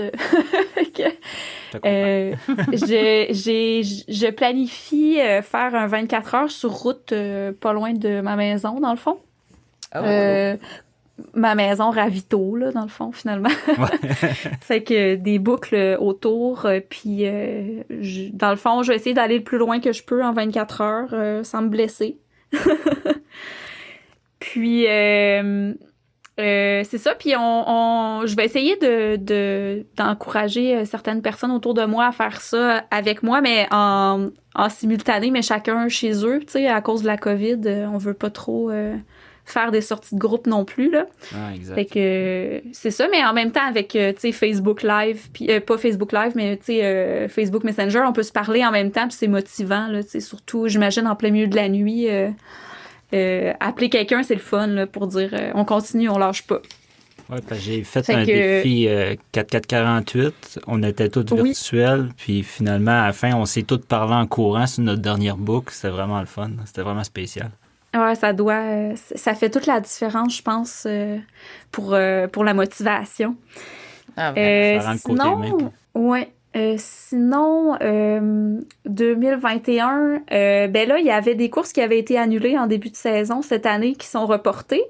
Fait 0.74 0.86
que, 0.94 1.04
Je 1.04 1.72
te 1.72 1.78
comprends. 1.78 1.90
euh, 1.90 2.34
je, 2.72 3.28
j'ai- 3.34 3.84
je 3.84 4.32
planifie 4.32 5.20
euh, 5.20 5.42
faire 5.42 5.76
un 5.76 5.88
24 5.88 6.36
heures 6.36 6.52
sur 6.52 6.72
route 6.72 7.12
euh, 7.12 7.52
pas 7.52 7.74
loin 7.74 7.92
de 7.94 8.22
ma 8.22 8.38
maison, 8.38 8.80
dans 8.80 8.92
le 8.92 8.98
fond. 8.98 9.20
Oh, 9.94 9.98
Euh, 9.98 10.56
ma 11.34 11.56
maison 11.56 11.90
ravito, 11.92 12.56
là, 12.56 12.72
dans 12.72 12.82
le 12.84 12.88
fond, 12.88 13.12
finalement. 13.12 13.50
fait 14.62 14.84
que 14.84 15.16
des 15.16 15.40
boucles 15.40 15.98
autour, 16.00 16.66
euh, 16.66 16.80
puis 16.88 17.26
euh, 17.26 17.84
je- 18.02 18.30
dans 18.34 18.50
le 18.52 18.56
fond, 18.56 18.84
je 18.84 18.90
vais 18.90 18.96
essayer 18.96 19.14
d'aller 19.14 19.38
le 19.38 19.44
plus 19.44 19.58
loin 19.58 19.80
que 19.80 19.92
je 19.92 20.04
peux 20.04 20.24
en 20.24 20.34
24 20.34 20.82
heures 20.82 21.10
euh, 21.14 21.44
sans 21.44 21.62
me 21.62 21.70
blesser. 21.70 22.18
puis 24.40 24.88
euh, 24.88 25.74
c'est 26.38 26.98
ça, 26.98 27.14
puis 27.16 27.34
on, 27.38 27.64
on- 27.68 28.26
je 28.26 28.36
vais 28.36 28.46
essayer 28.46 28.78
de, 28.78 29.18
de- 29.18 29.86
d'encourager 29.98 30.86
certaines 30.86 31.22
personnes 31.22 31.52
autour 31.52 31.74
de 31.74 31.84
moi 31.86 32.06
à 32.08 32.12
faire 32.12 32.40
ça 32.42 32.86
avec 32.92 33.24
moi, 33.24 33.42
mais 33.42 33.68
en, 33.72 34.30
en 34.56 34.70
simultané, 34.70 35.32
mais 35.32 35.42
chacun 35.42 35.90
chez 35.90 36.26
eux, 36.26 36.40
tu 36.40 36.54
sais, 36.54 36.68
à 36.68 36.80
cause 36.82 37.02
de 37.02 37.08
la 37.08 37.18
COVID, 37.18 37.60
on 37.94 37.98
veut 37.98 38.14
pas 38.14 38.30
trop 38.30 38.72
faire 39.52 39.72
des 39.72 39.82
sorties 39.82 40.16
de 40.16 40.20
groupe 40.20 40.48
non 40.48 40.66
plus, 40.66 40.90
là. 40.92 41.06
Ah, 41.36 41.54
exact. 41.56 41.76
Fait 41.76 41.86
que 41.86 42.62
c'est 42.74 42.92
ça, 42.92 43.08
mais 43.12 43.24
en 43.24 43.34
même 43.34 43.52
temps 43.52 43.66
avec 43.68 43.96
euh, 43.96 44.12
tu 44.14 44.20
sais 44.20 44.32
Facebook 44.32 44.84
Live, 44.84 45.28
puis 45.34 45.50
euh, 45.52 45.60
pas 45.60 45.78
Facebook 45.78 46.12
Live, 46.14 46.34
mais 46.36 46.58
tu 46.58 46.66
sais 46.66 46.86
euh, 46.86 47.28
Facebook 47.28 47.64
Messenger, 47.64 48.02
on 48.08 48.14
peut 48.14 48.24
se 48.24 48.32
parler 48.32 48.66
en 48.66 48.72
même 48.72 48.92
temps, 48.92 49.08
puis 49.08 49.18
c'est 49.20 49.28
motivant 49.28 49.88
là, 49.88 50.02
surtout 50.20 50.68
j'imagine 50.68 51.08
en 51.08 51.16
plein 51.16 51.32
milieu 51.32 51.48
de 51.48 51.56
la 51.56 51.70
nuit. 51.70 52.10
euh, 52.10 52.30
euh, 53.14 53.54
appeler 53.60 53.90
quelqu'un, 53.90 54.22
c'est 54.22 54.36
le 54.36 54.40
fun 54.40 54.68
là, 54.68 54.86
pour 54.86 55.08
dire 55.08 55.30
euh, 55.34 55.52
on 55.56 55.66
continue, 55.66 56.10
on 56.10 56.18
lâche 56.20 56.44
pas. 56.44 56.62
Ouais, 57.32 57.42
parce 57.48 57.60
que 57.62 57.66
j'ai 57.66 57.84
fait 57.84 58.04
Fait 58.04 58.14
un 58.16 58.26
que- 58.26 58.58
défi 58.62 58.88
euh, 58.88 59.16
4448. 59.32 60.60
On 60.68 60.82
était 60.84 61.10
tous 61.10 61.26
Oui. 61.32 61.44
virtuels. 61.44 62.10
Puis 62.18 62.42
finalement, 62.44 63.04
à 63.04 63.08
la 63.08 63.14
fin, 63.14 63.34
on 63.36 63.46
s'est 63.46 63.62
tous 63.64 63.78
parlé 63.80 64.14
en 64.16 64.26
courant 64.26 64.66
sur 64.66 64.82
notre 64.84 65.02
dernière 65.02 65.38
boucle. 65.38 65.72
C'était 65.74 65.90
vraiment 65.90 66.20
le 66.20 66.26
fun. 66.26 66.50
C'était 66.66 66.82
vraiment 66.82 67.04
spécial. 67.04 67.52
Ouais, 67.94 68.16
ça 68.16 68.34
doit, 68.34 68.54
euh, 68.54 68.94
ça 68.96 69.34
fait 69.34 69.50
toute 69.50 69.66
la 69.66 69.80
différence, 69.80 70.38
je 70.38 70.42
pense, 70.44 70.86
euh, 70.86 71.18
pour 71.72 71.94
euh, 71.94 72.28
pour 72.28 72.44
la 72.44 72.54
motivation. 72.54 73.36
Ah, 74.16 74.34
ça 74.36 74.80
rend 74.86 74.94
le 74.94 75.04
côté 75.04 75.22
sinon, 75.22 75.72
ouais. 75.96 76.32
Euh, 76.56 76.76
sinon, 76.78 77.78
euh, 77.82 78.60
2021, 78.86 80.24
euh, 80.32 80.68
ben 80.68 80.88
là, 80.88 80.98
il 80.98 81.06
y 81.06 81.12
avait 81.12 81.36
des 81.36 81.52
courses 81.52 81.74
qui 81.74 81.82
avaient 81.82 82.00
été 82.00 82.18
annulées 82.18 82.58
en 82.58 82.66
début 82.66 82.90
de 82.90 82.96
saison 82.96 83.44
cette 83.44 83.68
année 83.68 83.94
qui 83.94 84.08
sont 84.08 84.26
reportées. 84.26 84.84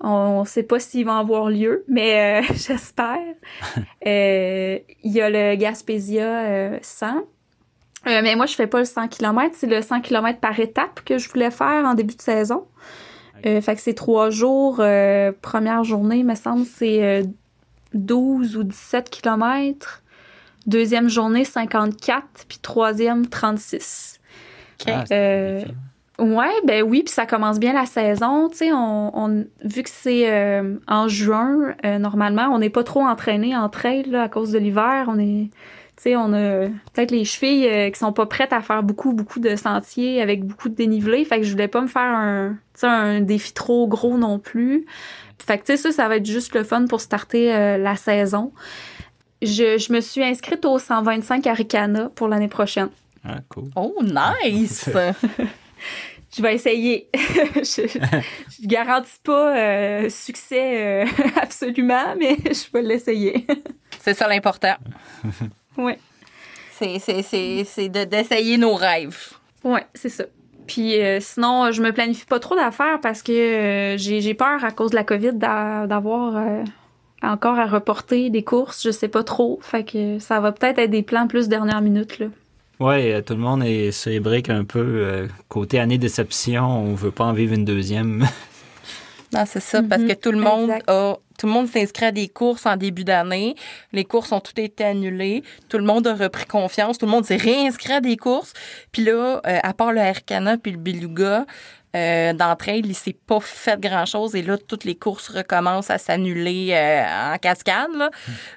On 0.00 0.40
ne 0.40 0.46
sait 0.46 0.62
pas 0.62 0.78
s'ils 0.78 1.06
vont 1.06 1.16
avoir 1.16 1.48
lieu, 1.48 1.84
mais 1.88 2.42
j'espère. 2.54 3.16
Il 4.04 4.82
y 5.04 5.20
a 5.20 5.30
le 5.30 5.56
Gaspésia 5.56 6.40
euh, 6.40 6.78
100. 6.82 7.22
Euh, 8.06 8.20
mais 8.22 8.34
moi, 8.34 8.46
je 8.46 8.54
fais 8.54 8.66
pas 8.66 8.78
le 8.78 8.84
100 8.84 9.08
km. 9.08 9.54
C'est 9.58 9.66
le 9.66 9.82
100 9.82 10.00
km 10.00 10.40
par 10.40 10.58
étape 10.58 11.00
que 11.04 11.18
je 11.18 11.28
voulais 11.28 11.50
faire 11.50 11.84
en 11.84 11.94
début 11.94 12.14
de 12.16 12.22
saison. 12.22 12.66
Euh, 13.46 13.60
fait 13.60 13.74
que 13.74 13.80
c'est 13.80 13.94
trois 13.94 14.30
jours. 14.30 14.76
euh, 14.80 15.32
première 15.42 15.84
journée, 15.84 16.22
me 16.24 16.34
semble, 16.34 16.64
c'est 16.64 17.02
euh, 17.02 17.22
12 17.94 18.56
ou 18.56 18.64
17 18.64 19.10
km. 19.10 20.02
Deuxième 20.66 21.08
journée, 21.08 21.44
54. 21.44 22.24
Puis 22.48 22.58
troisième, 22.58 23.26
36. 23.26 24.20
OK. 24.86 24.92
Ah. 25.10 26.22
Ouais, 26.22 26.52
ben 26.66 26.82
oui, 26.82 27.02
puis 27.02 27.14
ça 27.14 27.24
commence 27.24 27.58
bien 27.58 27.72
la 27.72 27.86
saison. 27.86 28.50
Tu 28.50 28.58
sais, 28.58 28.72
on, 28.72 29.18
on- 29.18 29.44
vu 29.64 29.82
que 29.82 29.88
c'est 29.90 30.62
en 30.86 31.08
juin, 31.08 31.74
normalement, 31.98 32.48
on 32.52 32.58
n'est 32.58 32.68
pas 32.70 32.84
trop 32.84 33.00
entraîné 33.02 33.56
en 33.56 33.70
trail 33.70 34.02
là, 34.04 34.24
à 34.24 34.28
cause 34.28 34.52
de 34.52 34.58
l'hiver. 34.58 35.06
On 35.08 35.18
est, 35.18 35.48
on 36.06 36.32
a 36.32 36.66
peut-être 36.92 37.10
les 37.10 37.24
chevilles 37.24 37.68
euh, 37.68 37.90
qui 37.90 37.98
sont 37.98 38.12
pas 38.12 38.26
prêtes 38.26 38.52
à 38.52 38.60
faire 38.60 38.82
beaucoup, 38.82 39.12
beaucoup 39.12 39.40
de 39.40 39.56
sentiers 39.56 40.20
avec 40.20 40.44
beaucoup 40.44 40.68
de 40.68 40.74
dénivelé. 40.74 41.24
Fait 41.24 41.38
que 41.38 41.42
je 41.44 41.50
voulais 41.52 41.68
pas 41.68 41.80
me 41.80 41.88
faire 41.88 42.56
un, 42.82 43.20
défi 43.20 43.52
trop 43.52 43.86
gros 43.86 44.16
non 44.16 44.38
plus. 44.38 44.86
Fait 45.38 45.58
que 45.58 45.64
tu 45.64 45.72
sais, 45.72 45.76
ça, 45.76 45.92
ça 45.92 46.08
va 46.08 46.16
être 46.16 46.26
juste 46.26 46.54
le 46.54 46.64
fun 46.64 46.86
pour 46.86 47.00
starter 47.00 47.54
euh, 47.54 47.78
la 47.78 47.96
saison. 47.96 48.52
Je, 49.42 49.78
je 49.78 49.92
me 49.92 50.00
suis 50.00 50.22
inscrite 50.22 50.64
au 50.64 50.78
125 50.78 51.46
Aricana 51.46 52.10
pour 52.14 52.28
l'année 52.28 52.48
prochaine. 52.48 52.88
Ah, 53.24 53.38
cool. 53.48 53.64
Oh, 53.76 53.94
nice! 54.02 54.88
Je 56.36 56.42
vais 56.42 56.54
essayer. 56.54 57.08
je, 57.14 57.88
je 57.88 58.66
garantis 58.66 59.18
pas 59.24 59.56
euh, 59.56 60.08
succès 60.08 61.02
euh, 61.02 61.06
absolument, 61.40 62.14
mais 62.16 62.36
je 62.44 62.70
vais 62.72 62.82
l'essayer. 62.82 63.46
c'est 63.98 64.14
ça 64.14 64.28
l'important. 64.28 64.76
Ouais, 65.78 65.98
C'est, 66.72 66.98
c'est, 66.98 67.22
c'est, 67.22 67.64
c'est 67.64 67.88
de- 67.88 68.04
d'essayer 68.04 68.56
nos 68.58 68.74
rêves. 68.74 69.32
ouais, 69.64 69.84
c'est 69.94 70.08
ça. 70.08 70.24
Puis 70.66 71.00
euh, 71.00 71.18
sinon, 71.20 71.72
je 71.72 71.82
me 71.82 71.90
planifie 71.92 72.26
pas 72.26 72.38
trop 72.38 72.54
d'affaires 72.54 73.00
parce 73.02 73.22
que 73.22 73.32
euh, 73.32 73.96
j'ai 73.98 74.20
j'ai 74.20 74.34
peur 74.34 74.64
à 74.64 74.70
cause 74.70 74.90
de 74.90 74.96
la 74.96 75.02
COVID 75.04 75.32
d'a- 75.32 75.86
d'avoir 75.88 76.36
euh, 76.36 76.62
encore 77.22 77.58
à 77.58 77.66
reporter 77.66 78.30
des 78.30 78.44
courses. 78.44 78.82
Je 78.84 78.90
sais 78.92 79.08
pas 79.08 79.24
trop. 79.24 79.58
Fait 79.62 79.82
que 79.84 80.18
ça 80.20 80.38
va 80.38 80.52
peut-être 80.52 80.78
être 80.78 80.90
des 80.90 81.02
plans 81.02 81.26
plus 81.26 81.48
dernière 81.48 81.80
minute 81.80 82.18
là. 82.20 82.26
Ouais, 82.78 83.20
tout 83.22 83.34
le 83.34 83.40
monde 83.40 83.62
est 83.64 83.90
sur 83.90 84.10
les 84.10 84.20
briques 84.20 84.48
un 84.48 84.64
peu. 84.64 84.78
euh, 84.78 85.26
côté 85.48 85.78
année 85.80 85.98
déception, 85.98 86.64
on 86.66 86.94
veut 86.94 87.10
pas 87.10 87.24
en 87.24 87.32
vivre 87.32 87.52
une 87.54 87.64
deuxième. 87.64 88.26
Non, 89.32 89.44
c'est 89.46 89.60
ça, 89.60 89.82
parce 89.82 90.02
Mhm, 90.02 90.08
que 90.08 90.12
tout 90.14 90.32
le 90.32 90.38
monde 90.40 90.70
exact. 90.70 90.90
a. 90.90 91.16
Tout 91.38 91.46
le 91.46 91.52
monde 91.52 91.68
s'inscrit 91.68 92.04
à 92.06 92.12
des 92.12 92.28
courses 92.28 92.66
en 92.66 92.76
début 92.76 93.02
d'année. 93.04 93.54
Les 93.92 94.04
courses 94.04 94.30
ont 94.32 94.40
toutes 94.40 94.58
été 94.58 94.84
annulées. 94.84 95.42
Tout 95.70 95.78
le 95.78 95.84
monde 95.84 96.06
a 96.06 96.14
repris 96.14 96.44
confiance. 96.44 96.98
Tout 96.98 97.06
le 97.06 97.12
monde 97.12 97.24
s'est 97.24 97.36
réinscrit 97.36 97.94
à 97.94 98.00
des 98.02 98.16
courses. 98.18 98.52
Puis 98.92 99.04
là, 99.04 99.40
euh, 99.46 99.58
à 99.62 99.72
part 99.72 99.92
le 99.92 100.00
Arcana 100.02 100.58
puis 100.58 100.72
le 100.72 100.76
Beluga, 100.78 101.46
euh, 101.96 102.34
d'entre 102.34 102.68
elles, 102.68 102.84
il 102.84 102.94
s'est 102.94 103.16
pas 103.26 103.40
fait 103.40 103.80
grand-chose. 103.80 104.34
Et 104.36 104.42
là, 104.42 104.58
toutes 104.58 104.84
les 104.84 104.94
courses 104.96 105.28
recommencent 105.28 105.88
à 105.90 105.96
s'annuler 105.96 106.72
euh, 106.72 107.32
en 107.34 107.38
cascade. 107.38 107.88
là. 107.96 108.10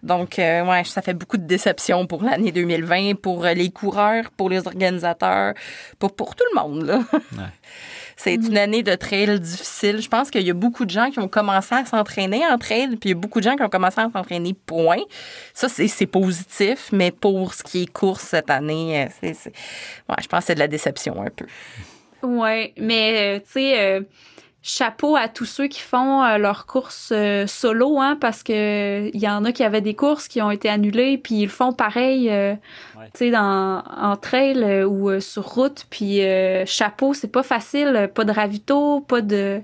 Donc, 0.03 0.37
euh, 0.37 0.65
ouais, 0.65 0.83
ça 0.83 1.01
fait 1.01 1.13
beaucoup 1.13 1.37
de 1.37 1.45
déception 1.47 2.05
pour 2.05 2.21
l'année 2.21 2.51
2020, 2.51 3.13
pour 3.15 3.45
les 3.45 3.69
coureurs, 3.71 4.25
pour 4.35 4.49
les 4.49 4.67
organisateurs, 4.67 5.53
pour, 5.99 6.13
pour 6.13 6.35
tout 6.35 6.43
le 6.53 6.59
monde. 6.61 6.83
Là. 6.85 6.99
C'est 8.23 8.35
une 8.35 8.57
année 8.57 8.83
de 8.83 8.95
trail 8.95 9.37
difficile. 9.37 10.01
Je 10.01 10.07
pense 10.07 10.31
qu'il 10.31 10.43
y 10.43 10.49
a 10.49 10.53
beaucoup 10.53 10.85
de 10.85 10.89
gens 10.89 11.11
qui 11.11 11.19
ont 11.19 11.27
commencé 11.27 11.75
à 11.75 11.83
s'entraîner 11.83 12.41
en 12.45 12.57
trail, 12.57 12.95
puis 12.95 13.09
il 13.09 13.09
y 13.09 13.11
a 13.11 13.17
beaucoup 13.19 13.39
de 13.39 13.43
gens 13.43 13.57
qui 13.57 13.63
ont 13.63 13.69
commencé 13.69 13.99
à 13.99 14.09
s'entraîner 14.09 14.53
point. 14.53 15.01
Ça, 15.53 15.67
c'est 15.67 16.05
positif, 16.05 16.87
mais 16.93 17.11
pour 17.11 17.53
ce 17.53 17.63
qui 17.63 17.83
est 17.83 17.91
course 17.91 18.23
cette 18.23 18.49
année, 18.49 19.03
euh, 19.03 19.09
c'est, 19.19 19.49
ouais, 20.07 20.15
je 20.21 20.27
pense 20.27 20.39
que 20.39 20.45
c'est 20.45 20.55
de 20.55 20.59
la 20.59 20.69
déception 20.69 21.21
un 21.21 21.29
peu. 21.31 21.45
Ouais, 22.25 22.73
mais 22.77 23.35
euh, 23.35 23.39
tu 23.39 23.51
sais, 23.51 23.79
euh, 23.81 24.01
chapeau 24.65 25.17
à 25.17 25.27
tous 25.27 25.43
ceux 25.45 25.67
qui 25.67 25.81
font 25.81 26.23
euh, 26.23 26.37
leurs 26.37 26.65
courses 26.65 27.11
euh, 27.11 27.45
solo, 27.47 27.99
hein, 27.99 28.17
parce 28.19 28.43
que 28.43 29.09
il 29.13 29.21
y 29.21 29.27
en 29.27 29.43
a 29.43 29.51
qui 29.51 29.61
avaient 29.63 29.81
des 29.81 29.93
courses 29.93 30.29
qui 30.29 30.41
ont 30.41 30.49
été 30.51 30.69
annulées, 30.69 31.17
puis 31.17 31.35
ils 31.35 31.43
le 31.43 31.49
font 31.51 31.73
pareil, 31.73 32.29
euh, 32.31 32.53
Ouais. 32.97 33.05
tu 33.13 33.25
sais, 33.25 33.31
dans 33.31 33.83
en 33.85 34.15
trail 34.15 34.63
euh, 34.63 34.85
ou 34.85 35.09
euh, 35.09 35.19
sur 35.19 35.43
route, 35.45 35.85
puis 35.89 36.23
euh, 36.23 36.65
chapeau, 36.65 37.13
c'est 37.13 37.27
pas 37.31 37.43
facile, 37.43 38.09
pas 38.15 38.23
de 38.23 38.31
ravito, 38.31 39.01
pas 39.01 39.21
de 39.21 39.61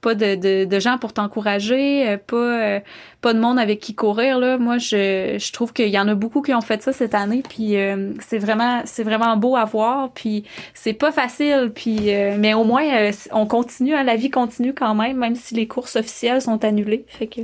pas 0.00 0.14
de, 0.14 0.64
de, 0.64 0.80
gens 0.80 0.98
pour 0.98 1.12
t'encourager, 1.12 2.08
euh, 2.08 2.16
pas 2.16 2.36
euh, 2.36 2.80
pas 3.20 3.34
de 3.34 3.38
monde 3.38 3.58
avec 3.58 3.80
qui 3.80 3.94
courir 3.94 4.38
là. 4.38 4.56
Moi, 4.56 4.78
je, 4.78 5.36
je 5.38 5.52
trouve 5.52 5.72
qu'il 5.72 5.88
y 5.88 5.98
en 5.98 6.08
a 6.08 6.14
beaucoup 6.14 6.42
qui 6.42 6.54
ont 6.54 6.60
fait 6.60 6.82
ça 6.82 6.92
cette 6.92 7.14
année, 7.14 7.42
puis 7.46 7.76
euh, 7.76 8.12
c'est 8.20 8.38
vraiment 8.38 8.82
vraiment 8.98 9.36
beau 9.36 9.56
à 9.56 9.64
voir, 9.64 10.10
puis 10.12 10.44
c'est 10.74 10.94
pas 10.94 11.12
facile, 11.12 11.72
puis 11.74 12.10
mais 12.38 12.54
au 12.54 12.64
moins 12.64 13.10
on 13.32 13.46
continue, 13.46 13.94
hein, 13.94 14.02
la 14.02 14.16
vie 14.16 14.30
continue 14.30 14.74
quand 14.74 14.94
même, 14.94 15.16
même 15.16 15.34
si 15.34 15.54
les 15.54 15.66
courses 15.66 15.96
officielles 15.96 16.40
sont 16.40 16.64
annulées. 16.64 17.04
Fait 17.08 17.26
que 17.26 17.42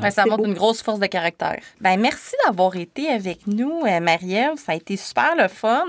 Ouais, 0.00 0.10
ça 0.10 0.22
C'est 0.22 0.30
montre 0.30 0.42
beau. 0.42 0.48
une 0.48 0.54
grosse 0.54 0.82
force 0.82 1.00
de 1.00 1.06
caractère. 1.06 1.58
Ben 1.80 1.98
merci 1.98 2.34
d'avoir 2.46 2.76
été 2.76 3.08
avec 3.08 3.46
nous, 3.46 3.82
euh, 3.86 4.00
Marie-Ève. 4.00 4.54
Ça 4.56 4.72
a 4.72 4.74
été 4.76 4.96
super 4.96 5.34
le 5.36 5.48
fun. 5.48 5.84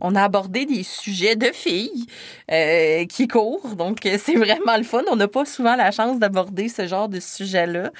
On 0.00 0.14
a 0.14 0.22
abordé 0.24 0.66
des 0.66 0.82
sujets 0.82 1.36
de 1.36 1.46
filles 1.46 2.06
euh, 2.52 3.06
qui 3.06 3.26
courent, 3.28 3.76
donc 3.76 4.04
euh, 4.06 4.16
c'est 4.18 4.34
vraiment 4.36 4.76
le 4.76 4.82
fun. 4.82 5.02
On 5.10 5.16
n'a 5.16 5.28
pas 5.28 5.44
souvent 5.46 5.74
la 5.76 5.90
chance 5.90 6.18
d'aborder 6.18 6.68
ce 6.68 6.86
genre 6.86 7.08
de 7.08 7.18
sujet-là. 7.20 7.90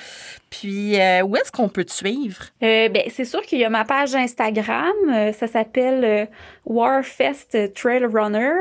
Puis, 0.51 1.01
euh, 1.01 1.23
où 1.23 1.37
est-ce 1.37 1.51
qu'on 1.53 1.69
peut 1.69 1.85
te 1.85 1.93
suivre? 1.93 2.43
Euh, 2.63 2.89
ben, 2.89 3.05
c'est 3.09 3.25
sûr 3.25 3.41
qu'il 3.43 3.61
y 3.61 3.65
a 3.65 3.71
ma 3.71 3.85
page 3.85 4.15
Instagram, 4.15 4.93
ça 5.39 5.47
s'appelle 5.47 6.05
euh, 6.05 6.27
Warfest 6.67 7.73
Trail 7.75 8.05
Runner. 8.05 8.53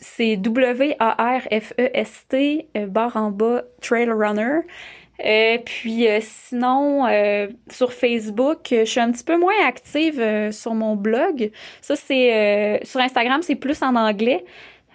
C'est 0.00 0.36
W-A-R-F-E-S-T, 1.46 2.68
euh, 2.76 2.86
barre 2.86 3.16
en 3.16 3.30
bas, 3.30 3.62
Trail 3.80 4.10
Runner. 4.10 4.60
Euh, 5.24 5.58
puis 5.64 6.06
sinon, 6.20 7.06
sur 7.70 7.92
Facebook, 7.92 8.58
je 8.70 8.84
suis 8.84 9.00
un 9.00 9.10
petit 9.12 9.24
peu 9.24 9.38
moins 9.38 9.66
active 9.66 10.50
sur 10.52 10.74
mon 10.74 10.96
blog. 10.96 11.50
Ça, 11.80 11.96
c'est 11.96 12.80
sur 12.84 13.00
Instagram, 13.00 13.42
c'est 13.42 13.54
plus 13.54 13.82
en 13.82 13.96
anglais. 13.96 14.44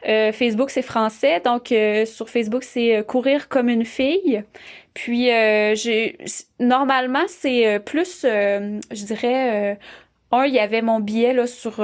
Facebook, 0.04 0.70
c'est 0.70 0.82
français. 0.82 1.42
Donc, 1.42 1.74
sur 2.06 2.30
Facebook, 2.30 2.64
c'est 2.64 3.04
courir 3.08 3.50
comme 3.50 3.70
une 3.70 3.86
fille. 3.86 4.44
Puis, 4.94 5.26
j'ai 5.76 6.18
normalement, 6.60 7.24
c'est 7.28 7.80
plus, 7.86 8.22
je 8.24 9.06
dirais, 9.06 9.78
un, 10.32 10.46
il 10.46 10.54
y 10.54 10.60
avait 10.60 10.82
mon 10.82 11.00
billet 11.00 11.34
là, 11.34 11.48
sur 11.48 11.82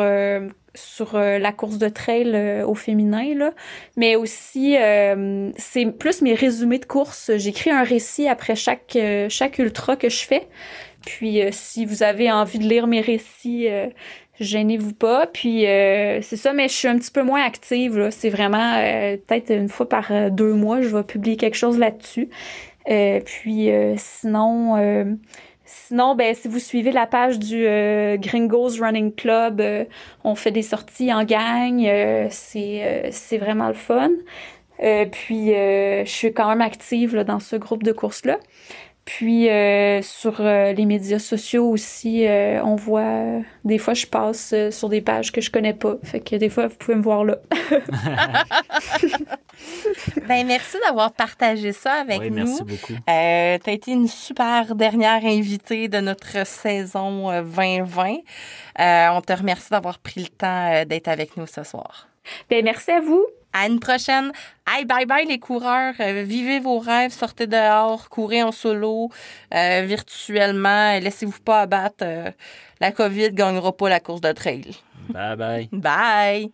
sur 0.78 1.16
euh, 1.16 1.40
la 1.40 1.52
course 1.52 1.78
de 1.78 1.90
trail 1.90 2.32
euh, 2.34 2.66
au 2.66 2.76
féminin, 2.76 3.52
mais 3.96 4.16
aussi 4.16 4.78
euh, 4.78 5.52
c'est 5.58 5.86
plus 5.86 6.22
mes 6.22 6.34
résumés 6.34 6.80
de 6.80 6.86
course. 6.86 7.32
J'écris 7.38 7.72
un 7.72 7.84
récit 7.84 8.28
après 8.28 8.56
chaque, 8.56 8.98
chaque 9.30 9.60
ultra 9.60 9.96
que 9.96 10.10
je 10.10 10.26
fais. 10.26 10.48
Puis 11.06 11.40
si 11.52 11.86
vous 11.86 12.04
avez 12.04 12.32
envie 12.32 12.60
de 12.60 12.66
lire 12.66 12.86
mes 12.86 13.02
récits, 13.02 13.68
gênez-vous 14.40 14.94
pas. 14.94 15.28
Puis 15.28 15.62
c'est 15.62 16.36
ça, 16.36 16.54
mais 16.54 16.68
je 16.68 16.74
suis 16.74 16.88
un 16.88 16.98
petit 16.98 17.12
peu 17.12 17.24
moins 17.24 17.44
active. 17.44 18.10
C'est 18.12 18.30
vraiment 18.30 18.78
peut-être 19.28 19.52
une 19.54 19.70
fois 19.70 19.88
par 19.88 20.32
deux 20.32 20.54
mois, 20.54 20.82
je 20.82 20.90
vais 20.90 21.04
publier 21.04 21.38
quelque 21.38 21.56
chose 21.56 21.80
là-dessus. 21.80 22.30
puis 22.86 23.70
sinon 23.96 25.18
Sinon, 25.88 26.16
ben, 26.16 26.36
si 26.36 26.50
vous 26.50 26.60
suivez 26.60 26.92
la 26.92 27.08
page 27.08 27.40
du 27.40 27.66
euh, 27.66 28.18
Gringos 28.18 28.82
Running 28.82 29.16
Club, 29.16 29.62
euh, 29.62 29.86
on 30.26 30.36
fait 30.36 30.52
des 30.52 30.62
sorties 30.62 31.14
en 31.14 31.24
gang. 31.24 31.82
Euh, 31.86 32.28
c'est, 32.30 33.38
vraiment 33.38 33.70
le 33.70 33.74
fun. 33.74 34.12
puis, 34.80 35.48
je 35.48 36.04
suis 36.06 36.34
quand 36.34 36.50
même 36.50 36.60
active 36.60 37.16
dans 37.20 37.40
ce 37.40 37.56
groupe 37.56 37.84
de 37.84 37.94
courses-là. 37.94 38.38
Puis 39.08 39.50
euh, 39.50 40.02
sur 40.02 40.42
euh, 40.42 40.74
les 40.74 40.86
médias 40.86 41.18
sociaux 41.18 41.70
aussi, 41.70 42.28
euh, 42.28 42.62
on 42.62 42.76
voit 42.76 43.40
des 43.64 43.78
fois 43.78 43.94
je 43.94 44.06
passe 44.06 44.54
sur 44.70 44.90
des 44.90 45.00
pages 45.00 45.32
que 45.32 45.40
je 45.40 45.50
connais 45.50 45.74
pas. 45.74 45.96
Fait 46.04 46.20
que 46.20 46.36
des 46.36 46.50
fois 46.50 46.68
vous 46.68 46.76
pouvez 46.76 46.96
me 46.96 47.02
voir 47.02 47.24
là. 47.24 47.38
ben 50.28 50.46
merci 50.46 50.76
d'avoir 50.86 51.14
partagé 51.14 51.72
ça 51.72 51.94
avec 51.94 52.20
oui, 52.20 52.32
nous. 52.32 52.36
Merci 52.36 52.64
beaucoup. 52.66 52.94
tu 52.94 53.10
as 53.10 53.72
été 53.72 53.94
une 53.94 54.10
super 54.10 54.76
dernière 54.76 55.24
invitée 55.24 55.88
de 55.88 56.02
notre 56.02 56.46
saison 56.46 57.30
2020. 57.44 58.18
on 58.78 59.22
te 59.22 59.32
remercie 59.32 59.70
d'avoir 59.70 60.00
pris 60.00 60.20
le 60.20 60.28
temps 60.28 60.84
d'être 60.86 61.08
avec 61.08 61.38
nous 61.38 61.48
ce 61.48 61.64
soir. 61.64 62.10
Ben 62.50 62.62
merci 62.62 62.92
à 62.92 63.00
vous. 63.00 63.26
À 63.58 63.66
une 63.68 63.80
prochaine. 63.80 64.32
Hey, 64.68 64.86
bye 64.86 65.08
bye 65.08 65.26
les 65.26 65.40
coureurs. 65.40 65.96
Euh, 66.00 66.22
vivez 66.22 66.60
vos 66.60 66.78
rêves, 66.78 67.12
sortez 67.12 67.48
dehors, 67.48 68.08
courez 68.10 68.44
en 68.44 68.52
solo, 68.52 69.10
euh, 69.52 69.82
virtuellement. 69.84 71.00
Laissez-vous 71.00 71.40
pas 71.44 71.62
abattre. 71.62 72.04
Euh, 72.04 72.30
la 72.80 72.92
COVID 72.92 73.32
gagnera 73.32 73.76
pas 73.76 73.90
la 73.90 74.00
course 74.00 74.22
de 74.22 74.32
trail. 74.32 74.76
Bye 75.10 75.36
bye. 75.38 75.70
Bye. 75.72 76.54